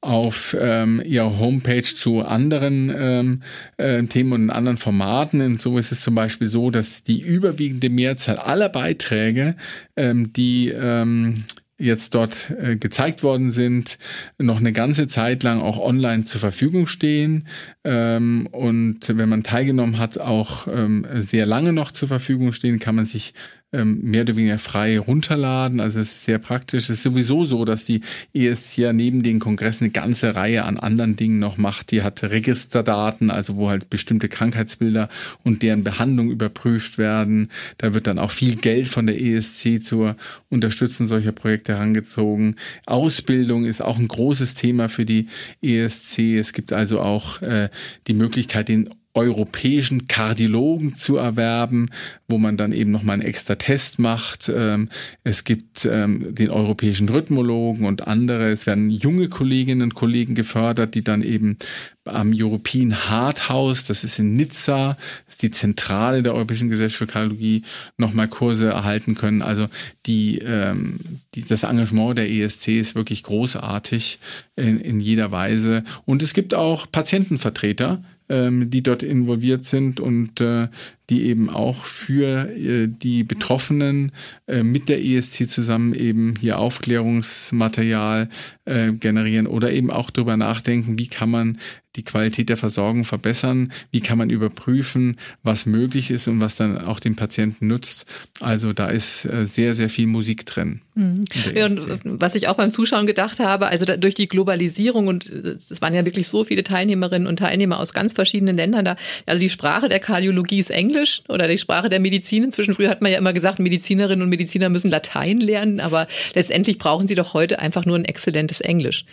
auf 0.00 0.54
ähm, 0.60 1.02
ihrer 1.04 1.38
Homepage 1.38 1.82
zu 1.82 2.22
anderen 2.22 2.94
ähm, 2.94 3.42
äh, 3.78 4.02
Themen 4.04 4.32
und 4.34 4.50
anderen 4.50 4.76
Formaten. 4.76 5.40
Und 5.40 5.62
so 5.62 5.78
ist 5.78 5.92
es 5.92 6.02
zum 6.02 6.14
Beispiel 6.14 6.46
so, 6.46 6.70
dass 6.70 7.02
die 7.02 7.20
überwiegende 7.20 7.88
Mehrzahl 7.88 8.36
aller 8.36 8.68
Beiträge, 8.68 9.56
ähm, 9.96 10.30
die 10.32 10.68
ähm, 10.68 11.44
jetzt 11.78 12.14
dort 12.14 12.50
äh, 12.50 12.76
gezeigt 12.76 13.22
worden 13.22 13.50
sind, 13.50 13.98
noch 14.38 14.58
eine 14.58 14.72
ganze 14.72 15.08
Zeit 15.08 15.42
lang 15.42 15.60
auch 15.60 15.78
online 15.78 16.24
zur 16.24 16.40
Verfügung 16.40 16.86
stehen 16.86 17.48
ähm, 17.82 18.48
und 18.52 19.00
wenn 19.08 19.28
man 19.28 19.42
teilgenommen 19.42 19.98
hat, 19.98 20.18
auch 20.18 20.68
ähm, 20.68 21.06
sehr 21.14 21.46
lange 21.46 21.72
noch 21.72 21.90
zur 21.90 22.08
Verfügung 22.08 22.52
stehen, 22.52 22.78
kann 22.78 22.94
man 22.94 23.06
sich 23.06 23.34
ähm, 23.74 24.00
mehr 24.02 24.22
oder 24.22 24.36
weniger 24.36 24.58
frei 24.58 24.98
runterladen. 24.98 25.80
Also 25.80 26.00
es 26.00 26.12
ist 26.12 26.24
sehr 26.24 26.38
praktisch. 26.38 26.84
Es 26.84 26.90
ist 26.90 27.02
sowieso 27.02 27.44
so, 27.44 27.64
dass 27.64 27.84
die 27.84 28.00
ESC 28.32 28.78
ja 28.78 28.92
neben 28.92 29.22
den 29.22 29.40
Kongressen 29.40 29.84
eine 29.84 29.90
ganze 29.90 30.36
Reihe 30.36 30.64
an 30.64 30.78
anderen 30.78 31.16
Dingen 31.16 31.38
noch 31.38 31.58
macht. 31.58 31.90
Die 31.90 32.02
hat 32.02 32.22
Registerdaten, 32.22 33.30
also 33.30 33.56
wo 33.56 33.70
halt 33.70 33.90
bestimmte 33.90 34.28
Krankheitsbilder 34.28 35.08
und 35.42 35.62
deren 35.62 35.84
Behandlung 35.84 36.30
überprüft 36.30 36.98
werden. 36.98 37.50
Da 37.78 37.94
wird 37.94 38.06
dann 38.06 38.18
auch 38.18 38.30
viel 38.30 38.56
Geld 38.56 38.88
von 38.88 39.06
der 39.06 39.20
ESC 39.20 39.82
zur 39.82 40.16
Unterstützung 40.48 41.06
solcher 41.06 41.32
Projekte 41.32 41.74
herangezogen. 41.74 42.56
Ausbildung 42.86 43.64
ist 43.64 43.82
auch 43.82 43.98
ein 43.98 44.08
großes 44.08 44.54
Thema 44.54 44.88
für 44.88 45.04
die 45.04 45.26
ESC. 45.62 46.36
Es 46.38 46.52
gibt 46.52 46.72
also 46.72 47.00
auch 47.00 47.42
äh, 47.42 47.70
die 48.06 48.14
Möglichkeit, 48.14 48.68
den 48.68 48.88
europäischen 49.14 50.08
Kardiologen 50.08 50.96
zu 50.96 51.16
erwerben, 51.16 51.88
wo 52.28 52.36
man 52.36 52.56
dann 52.56 52.72
eben 52.72 52.90
nochmal 52.90 53.14
einen 53.14 53.22
extra 53.22 53.54
Test 53.54 54.00
macht. 54.00 54.50
Ähm, 54.54 54.88
es 55.22 55.44
gibt 55.44 55.84
ähm, 55.84 56.34
den 56.34 56.50
europäischen 56.50 57.08
Rhythmologen 57.08 57.86
und 57.86 58.08
andere. 58.08 58.50
Es 58.50 58.66
werden 58.66 58.90
junge 58.90 59.28
Kolleginnen 59.28 59.82
und 59.82 59.94
Kollegen 59.94 60.34
gefördert, 60.34 60.96
die 60.96 61.04
dann 61.04 61.22
eben 61.22 61.58
am 62.04 62.32
European 62.34 63.08
Heart 63.08 63.48
House, 63.48 63.86
das 63.86 64.04
ist 64.04 64.18
in 64.18 64.36
Nizza, 64.36 64.98
ist 65.28 65.42
die 65.42 65.50
Zentrale 65.50 66.22
der 66.22 66.34
Europäischen 66.34 66.68
Gesellschaft 66.68 66.98
für 66.98 67.06
Kardiologie, 67.06 67.62
nochmal 67.96 68.28
Kurse 68.28 68.68
erhalten 68.68 69.14
können. 69.14 69.42
Also 69.42 69.68
die, 70.06 70.38
ähm, 70.38 70.98
die, 71.34 71.44
das 71.44 71.62
Engagement 71.62 72.18
der 72.18 72.30
ESC 72.30 72.68
ist 72.68 72.94
wirklich 72.94 73.22
großartig 73.22 74.18
in, 74.56 74.80
in 74.80 75.00
jeder 75.00 75.30
Weise. 75.30 75.84
Und 76.04 76.22
es 76.22 76.34
gibt 76.34 76.52
auch 76.52 76.90
Patientenvertreter, 76.90 78.02
ähm, 78.28 78.70
die 78.70 78.82
dort 78.82 79.02
involviert 79.02 79.64
sind 79.64 80.00
und 80.00 80.40
äh, 80.40 80.68
die 81.10 81.24
eben 81.24 81.50
auch 81.50 81.84
für 81.84 82.48
äh, 82.56 82.88
die 82.88 83.24
Betroffenen 83.24 84.12
äh, 84.46 84.62
mit 84.62 84.88
der 84.88 85.04
ESC 85.04 85.48
zusammen 85.48 85.94
eben 85.94 86.34
hier 86.40 86.58
Aufklärungsmaterial 86.58 88.28
äh, 88.64 88.92
generieren 88.92 89.46
oder 89.46 89.72
eben 89.72 89.90
auch 89.90 90.10
darüber 90.10 90.36
nachdenken, 90.36 90.98
wie 90.98 91.08
kann 91.08 91.30
man 91.30 91.58
die 91.96 92.02
Qualität 92.02 92.48
der 92.48 92.56
Versorgung 92.56 93.04
verbessern, 93.04 93.72
wie 93.90 94.00
kann 94.00 94.18
man 94.18 94.30
überprüfen, 94.30 95.16
was 95.42 95.66
möglich 95.66 96.10
ist 96.10 96.28
und 96.28 96.40
was 96.40 96.56
dann 96.56 96.78
auch 96.78 97.00
den 97.00 97.16
Patienten 97.16 97.66
nutzt. 97.66 98.06
Also 98.40 98.72
da 98.72 98.86
ist 98.88 99.24
äh, 99.24 99.46
sehr, 99.46 99.74
sehr 99.74 99.88
viel 99.88 100.06
Musik 100.06 100.46
drin. 100.46 100.80
Mhm. 100.94 101.24
Ja, 101.54 101.66
und 101.66 101.78
äh, 101.78 101.98
was 102.04 102.34
ich 102.34 102.48
auch 102.48 102.54
beim 102.54 102.70
Zuschauen 102.70 103.06
gedacht 103.06 103.40
habe, 103.40 103.66
also 103.66 103.84
durch 103.84 104.14
die 104.14 104.28
Globalisierung 104.28 105.08
und 105.08 105.28
es 105.28 105.82
waren 105.82 105.94
ja 105.94 106.04
wirklich 106.04 106.28
so 106.28 106.44
viele 106.44 106.62
Teilnehmerinnen 106.62 107.28
und 107.28 107.38
Teilnehmer 107.38 107.78
aus 107.78 107.92
ganz 107.92 108.12
verschiedenen 108.12 108.56
Ländern 108.56 108.84
da. 108.84 108.96
Also 109.26 109.40
die 109.40 109.50
Sprache 109.50 109.88
der 109.88 110.00
Kardiologie 110.00 110.60
ist 110.60 110.70
Englisch 110.70 110.84
Englisch 110.84 111.22
oder 111.28 111.48
die 111.48 111.58
Sprache 111.58 111.88
der 111.88 112.00
Medizin. 112.00 112.44
Inzwischen 112.44 112.74
früher 112.74 112.90
hat 112.90 113.02
man 113.02 113.12
ja 113.12 113.18
immer 113.18 113.32
gesagt, 113.32 113.58
Medizinerinnen 113.58 114.22
und 114.22 114.28
Mediziner 114.28 114.68
müssen 114.68 114.90
Latein 114.90 115.38
lernen, 115.38 115.80
aber 115.80 116.06
letztendlich 116.34 116.78
brauchen 116.78 117.06
sie 117.06 117.14
doch 117.14 117.34
heute 117.34 117.58
einfach 117.58 117.84
nur 117.84 117.96
ein 117.96 118.04
exzellentes 118.04 118.60
Englisch. 118.60 119.04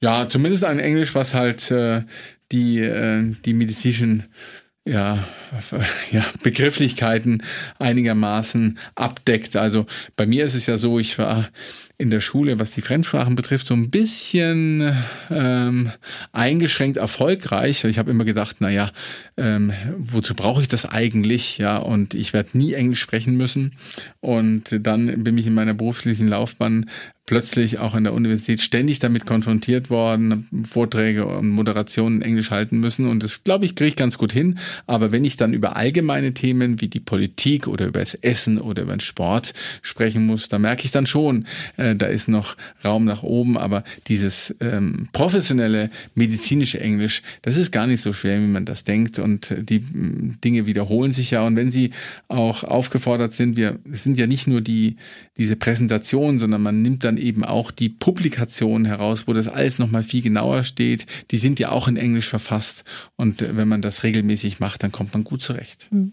Ja, 0.00 0.28
zumindest 0.28 0.64
ein 0.64 0.78
Englisch, 0.78 1.14
was 1.14 1.34
halt 1.34 1.70
äh, 1.70 2.02
die, 2.50 2.80
äh, 2.80 3.34
die 3.44 3.54
medizinischen 3.54 4.24
ja, 4.84 5.22
ja, 6.12 6.24
Begrifflichkeiten 6.42 7.42
einigermaßen 7.78 8.78
abdeckt. 8.94 9.56
Also 9.56 9.86
bei 10.16 10.26
mir 10.26 10.44
ist 10.44 10.54
es 10.54 10.66
ja 10.66 10.76
so, 10.76 10.98
ich 10.98 11.18
war 11.18 11.48
in 11.98 12.10
der 12.10 12.20
Schule, 12.20 12.58
was 12.58 12.72
die 12.72 12.80
Fremdsprachen 12.80 13.34
betrifft, 13.34 13.66
so 13.66 13.74
ein 13.74 13.90
bisschen 13.90 14.92
ähm, 15.30 15.90
eingeschränkt 16.32 16.96
erfolgreich. 16.96 17.84
Ich 17.84 17.98
habe 17.98 18.10
immer 18.10 18.24
gedacht, 18.24 18.60
naja, 18.60 18.90
ähm, 19.36 19.72
wozu 19.98 20.34
brauche 20.34 20.62
ich 20.62 20.68
das 20.68 20.84
eigentlich? 20.84 21.58
Ja, 21.58 21.76
und 21.76 22.14
ich 22.14 22.32
werde 22.32 22.58
nie 22.58 22.74
Englisch 22.74 23.00
sprechen 23.00 23.36
müssen. 23.36 23.72
Und 24.20 24.86
dann 24.86 25.22
bin 25.22 25.38
ich 25.38 25.46
in 25.46 25.54
meiner 25.54 25.74
beruflichen 25.74 26.28
Laufbahn 26.28 26.86
plötzlich 27.26 27.78
auch 27.78 27.94
an 27.94 28.04
der 28.04 28.14
Universität 28.14 28.60
ständig 28.60 28.98
damit 28.98 29.26
konfrontiert 29.26 29.90
worden, 29.90 30.48
Vorträge 30.68 31.24
und 31.24 31.48
Moderationen 31.48 32.16
in 32.16 32.22
Englisch 32.22 32.50
halten 32.50 32.80
müssen. 32.80 33.06
Und 33.06 33.22
das, 33.22 33.44
glaube 33.44 33.64
ich, 33.64 33.74
kriege 33.74 33.88
ich 33.88 33.96
ganz 33.96 34.18
gut 34.18 34.32
hin. 34.32 34.58
Aber 34.86 35.12
wenn 35.12 35.24
ich 35.24 35.36
dann 35.36 35.54
über 35.54 35.76
allgemeine 35.76 36.34
Themen 36.34 36.80
wie 36.80 36.88
die 36.88 37.00
Politik 37.00 37.68
oder 37.68 37.86
über 37.86 38.00
das 38.00 38.14
Essen 38.14 38.58
oder 38.58 38.82
über 38.82 38.94
den 38.94 39.00
Sport 39.00 39.54
sprechen 39.82 40.26
muss, 40.26 40.48
da 40.48 40.58
merke 40.58 40.84
ich 40.84 40.90
dann 40.90 41.06
schon, 41.06 41.46
äh, 41.76 41.91
da 41.98 42.06
ist 42.06 42.28
noch 42.28 42.56
Raum 42.84 43.04
nach 43.04 43.22
oben. 43.22 43.58
Aber 43.58 43.84
dieses 44.06 44.54
ähm, 44.60 45.08
professionelle 45.12 45.90
medizinische 46.14 46.80
Englisch, 46.80 47.22
das 47.42 47.56
ist 47.56 47.72
gar 47.72 47.86
nicht 47.86 48.02
so 48.02 48.12
schwer, 48.12 48.40
wie 48.40 48.46
man 48.46 48.64
das 48.64 48.84
denkt. 48.84 49.18
Und 49.18 49.54
die 49.58 49.80
mm, 49.80 50.38
Dinge 50.44 50.66
wiederholen 50.66 51.12
sich 51.12 51.32
ja. 51.32 51.42
Und 51.42 51.56
wenn 51.56 51.70
Sie 51.70 51.90
auch 52.28 52.64
aufgefordert 52.64 53.32
sind, 53.32 53.56
wir 53.56 53.78
sind 53.90 54.18
ja 54.18 54.26
nicht 54.26 54.46
nur 54.46 54.60
die, 54.60 54.96
diese 55.36 55.56
Präsentation, 55.56 56.38
sondern 56.38 56.62
man 56.62 56.82
nimmt 56.82 57.04
dann 57.04 57.16
eben 57.16 57.44
auch 57.44 57.70
die 57.70 57.88
Publikationen 57.88 58.86
heraus, 58.86 59.26
wo 59.26 59.32
das 59.32 59.48
alles 59.48 59.78
nochmal 59.78 60.02
viel 60.02 60.22
genauer 60.22 60.64
steht. 60.64 61.06
Die 61.30 61.38
sind 61.38 61.58
ja 61.58 61.70
auch 61.70 61.88
in 61.88 61.96
Englisch 61.96 62.28
verfasst. 62.28 62.84
Und 63.16 63.42
wenn 63.42 63.68
man 63.68 63.82
das 63.82 64.02
regelmäßig 64.02 64.60
macht, 64.60 64.82
dann 64.82 64.92
kommt 64.92 65.12
man 65.12 65.24
gut 65.24 65.42
zurecht. 65.42 65.88
Mhm. 65.90 66.12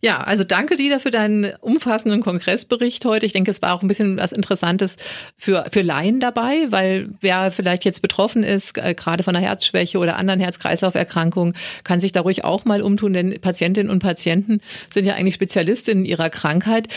Ja, 0.00 0.20
also 0.20 0.44
danke 0.44 0.76
dir 0.76 0.98
für 1.00 1.10
deinen 1.10 1.52
umfassenden 1.60 2.20
Kongressbericht 2.20 3.04
heute. 3.04 3.26
Ich 3.26 3.32
denke, 3.32 3.50
es 3.50 3.62
war 3.62 3.74
auch 3.74 3.82
ein 3.82 3.88
bisschen 3.88 4.16
was 4.16 4.32
Interessantes 4.32 4.96
für, 5.36 5.64
für 5.70 5.82
Laien 5.82 6.20
dabei, 6.20 6.66
weil 6.70 7.08
wer 7.20 7.50
vielleicht 7.50 7.84
jetzt 7.84 8.02
betroffen 8.02 8.42
ist, 8.42 8.78
äh, 8.78 8.94
gerade 8.94 9.22
von 9.22 9.34
einer 9.34 9.44
Herzschwäche 9.44 9.98
oder 9.98 10.16
anderen 10.16 10.40
Herz-Kreislauf-Erkrankungen, 10.40 11.54
kann 11.84 12.00
sich 12.00 12.12
da 12.12 12.20
ruhig 12.20 12.44
auch 12.44 12.64
mal 12.64 12.82
umtun, 12.82 13.12
denn 13.12 13.40
Patientinnen 13.40 13.90
und 13.90 14.00
Patienten 14.00 14.60
sind 14.92 15.06
ja 15.06 15.14
eigentlich 15.14 15.34
Spezialistinnen 15.34 16.04
ihrer 16.04 16.30
Krankheit. 16.30 16.88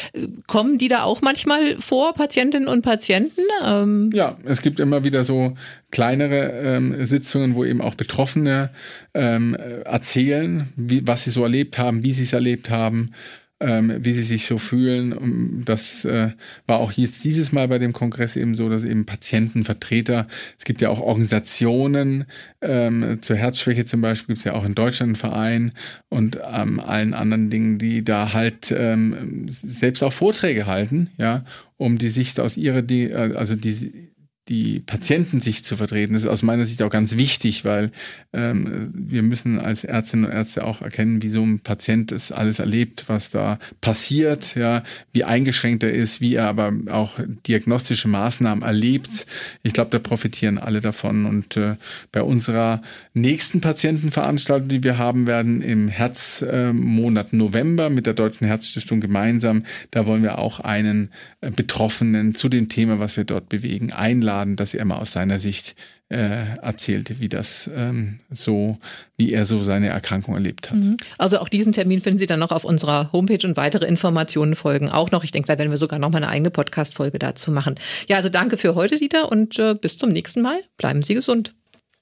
Kommen 0.48 0.78
die 0.78 0.88
da 0.88 1.04
auch 1.04 1.22
manchmal 1.22 1.78
vor, 1.78 2.14
Patientinnen 2.14 2.68
und 2.68 2.82
Patienten? 2.82 3.42
Ähm 3.66 4.12
ja, 4.14 4.38
es 4.46 4.62
gibt 4.62 4.80
immer 4.80 5.04
wieder 5.04 5.24
so 5.24 5.56
kleinere 5.92 6.52
ähm, 6.52 7.06
Sitzungen, 7.06 7.56
wo 7.56 7.64
eben 7.64 7.82
auch 7.82 7.96
Betroffene 7.96 8.72
ähm, 9.14 9.56
erzählen, 9.56 10.70
wie, 10.76 11.08
was 11.08 11.24
sie 11.24 11.32
so 11.32 11.44
erlebt 11.44 11.78
haben, 11.78 12.04
wie 12.04 12.12
sie 12.12 12.24
es 12.24 12.34
erlebt 12.34 12.70
haben, 12.70 13.12
ähm, 13.60 13.94
wie 14.00 14.12
sie 14.12 14.24
sich 14.24 14.46
so 14.46 14.58
fühlen. 14.58 15.64
Das 15.66 16.06
äh, 16.06 16.32
war 16.68 16.80
auch 16.80 16.92
jetzt 16.92 17.24
dieses 17.24 17.52
Mal 17.52 17.68
bei 17.68 17.80
dem 17.80 17.94
Kongress 17.94 18.36
eben 18.36 18.54
so, 18.54 18.70
dass 18.70 18.84
eben 18.84 19.06
Patientenvertreter, 19.06 20.28
es 20.58 20.66
gibt 20.66 20.82
ja 20.82 20.90
auch 20.90 21.00
Organisationen, 21.00 22.26
ähm, 22.62 23.20
zur 23.22 23.36
Herzschwäche 23.36 23.86
zum 23.86 24.02
Beispiel 24.02 24.36
gibt 24.36 24.40
es 24.40 24.44
ja 24.46 24.54
auch 24.54 24.66
in 24.66 24.76
Deutschland 24.76 25.10
einen 25.10 25.16
Verein 25.16 25.72
und 26.10 26.40
ähm, 26.54 26.80
allen 26.80 27.14
anderen 27.14 27.50
Dingen, 27.50 27.78
die 27.80 28.04
da 28.04 28.34
halt 28.34 28.74
ähm, 28.78 29.48
selbst 29.50 30.04
auch 30.04 30.14
Vorträge 30.14 30.68
halten, 30.68 31.10
ja, 31.18 31.44
um 31.78 31.98
die 31.98 32.10
Sicht 32.10 32.40
aus 32.40 32.58
ihrer, 32.58 32.88
äh, 32.90 33.36
also 33.36 33.56
die 33.56 34.07
die 34.50 34.80
Patientensicht 34.80 35.66
zu 35.66 35.76
vertreten. 35.76 36.14
Das 36.14 36.24
ist 36.24 36.30
aus 36.30 36.44
meiner 36.44 36.64
Sicht 36.64 36.82
auch 36.82 36.90
ganz 36.90 37.18
wichtig, 37.18 37.66
weil 37.66 37.92
ähm, 38.34 38.92
wir 38.94 39.22
müssen 39.22 39.60
als 39.60 39.84
Ärztinnen 39.84 40.26
und 40.26 40.32
Ärzte 40.32 40.64
auch 40.64 40.82
erkennen, 40.82 41.22
wie 41.22 41.28
so 41.28 41.44
ein 41.44 41.60
Patient 41.60 42.12
das 42.12 42.32
alles 42.32 42.60
erlebt, 42.60 43.06
was 43.08 43.30
da 43.30 43.60
passiert, 43.82 44.56
ja, 44.56 44.84
wie 45.12 45.26
eingeschränkt 45.26 45.84
er 45.84 45.94
ist, 45.94 46.22
wie 46.22 46.36
er 46.36 46.48
aber 46.48 46.72
auch 46.90 47.20
diagnostische 47.46 48.08
Maßnahmen 48.08 48.64
erlebt. 48.64 49.26
Ich 49.64 49.74
glaube, 49.74 49.92
da 49.92 50.00
profitieren 50.00 50.58
alle 50.58 50.80
davon. 50.80 51.26
Und 51.26 51.58
äh, 51.58 51.76
bei 52.12 52.22
unserer 52.22 52.82
nächsten 53.14 53.60
Patientenveranstaltung, 53.60 54.70
die 54.70 54.84
wir 54.84 54.98
haben 54.98 55.28
werden 55.28 55.62
im 55.62 55.90
Herzmonat 55.90 57.34
äh, 57.34 57.36
November 57.36 57.90
mit 57.90 58.06
der 58.06 58.14
Deutschen 58.14 58.48
Herzstiftung 58.48 59.02
gemeinsam, 59.02 59.64
da 59.92 60.06
wollen 60.06 60.24
wir 60.24 60.40
auch 60.40 60.62
einen 60.62 61.10
äh, 61.42 61.52
Betroffenen 61.52 62.34
zu 62.34 62.48
dem 62.48 62.70
Thema, 62.70 63.00
was 63.00 63.18
wir 63.18 63.26
dort 63.26 63.50
bewegen, 63.50 63.92
einladen 63.92 64.37
eingeladen, 64.38 64.56
dass 64.56 64.74
er 64.74 64.86
mal 64.86 64.98
aus 64.98 65.12
seiner 65.12 65.40
Sicht 65.40 65.76
äh, 66.10 66.58
erzählte, 66.62 67.20
wie 67.20 67.30
das 67.30 67.70
ähm, 67.76 68.20
so, 68.30 68.78
wie 69.18 69.34
er 69.34 69.46
so 69.46 69.62
seine 69.62 69.90
Erkrankung 69.90 70.36
erlebt 70.36 70.72
hat. 70.72 70.78
Mhm. 70.78 70.98
Also 71.18 71.40
auch 71.40 71.50
diesen 71.50 71.74
Termin 71.74 72.02
finden 72.02 72.20
Sie 72.20 72.26
dann 72.26 72.40
noch 72.40 72.52
auf 72.52 72.64
unserer 72.64 73.12
Homepage 73.12 73.46
und 73.46 73.58
weitere 73.58 73.86
Informationen 73.86 74.56
folgen 74.56 74.90
auch 74.90 75.12
noch. 75.12 75.24
Ich 75.24 75.32
denke, 75.32 75.48
da 75.48 75.58
werden 75.58 75.70
wir 75.70 75.78
sogar 75.78 76.00
noch 76.00 76.12
mal 76.12 76.18
eine 76.18 76.30
eigene 76.30 76.50
Podcast-Folge 76.50 77.20
dazu 77.20 77.52
machen. 77.52 77.76
Ja, 78.08 78.18
also 78.18 78.30
danke 78.30 78.58
für 78.58 78.76
heute, 78.76 78.98
Dieter, 78.98 79.32
und 79.32 79.60
äh, 79.60 79.76
bis 79.76 79.98
zum 79.98 80.10
nächsten 80.10 80.42
Mal. 80.42 80.60
Bleiben 80.78 81.02
Sie 81.02 81.14
gesund. 81.14 81.54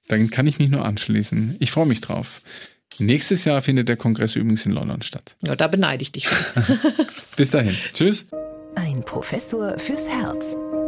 Dann 0.08 0.30
kann 0.30 0.46
ich 0.46 0.60
mich 0.60 0.70
nur 0.70 0.86
anschließen. 0.86 1.56
Ich 1.60 1.72
freue 1.72 1.88
mich 1.88 2.02
drauf. 2.02 2.42
Nächstes 3.00 3.44
Jahr 3.44 3.62
findet 3.62 3.90
der 3.90 3.98
Kongress 3.98 4.36
übrigens 4.36 4.66
in 4.66 4.72
London 4.72 5.02
statt. 5.02 5.36
Ja, 5.44 5.56
da 5.56 5.68
beneide 5.68 6.04
ich 6.04 6.12
dich 6.12 6.30
schon. 6.30 6.78
bis 7.36 7.50
dahin. 7.50 7.76
Tschüss. 7.94 8.28
Ein 8.76 9.04
Professor 9.04 9.78
fürs 9.80 10.08
Herz. 10.08 10.56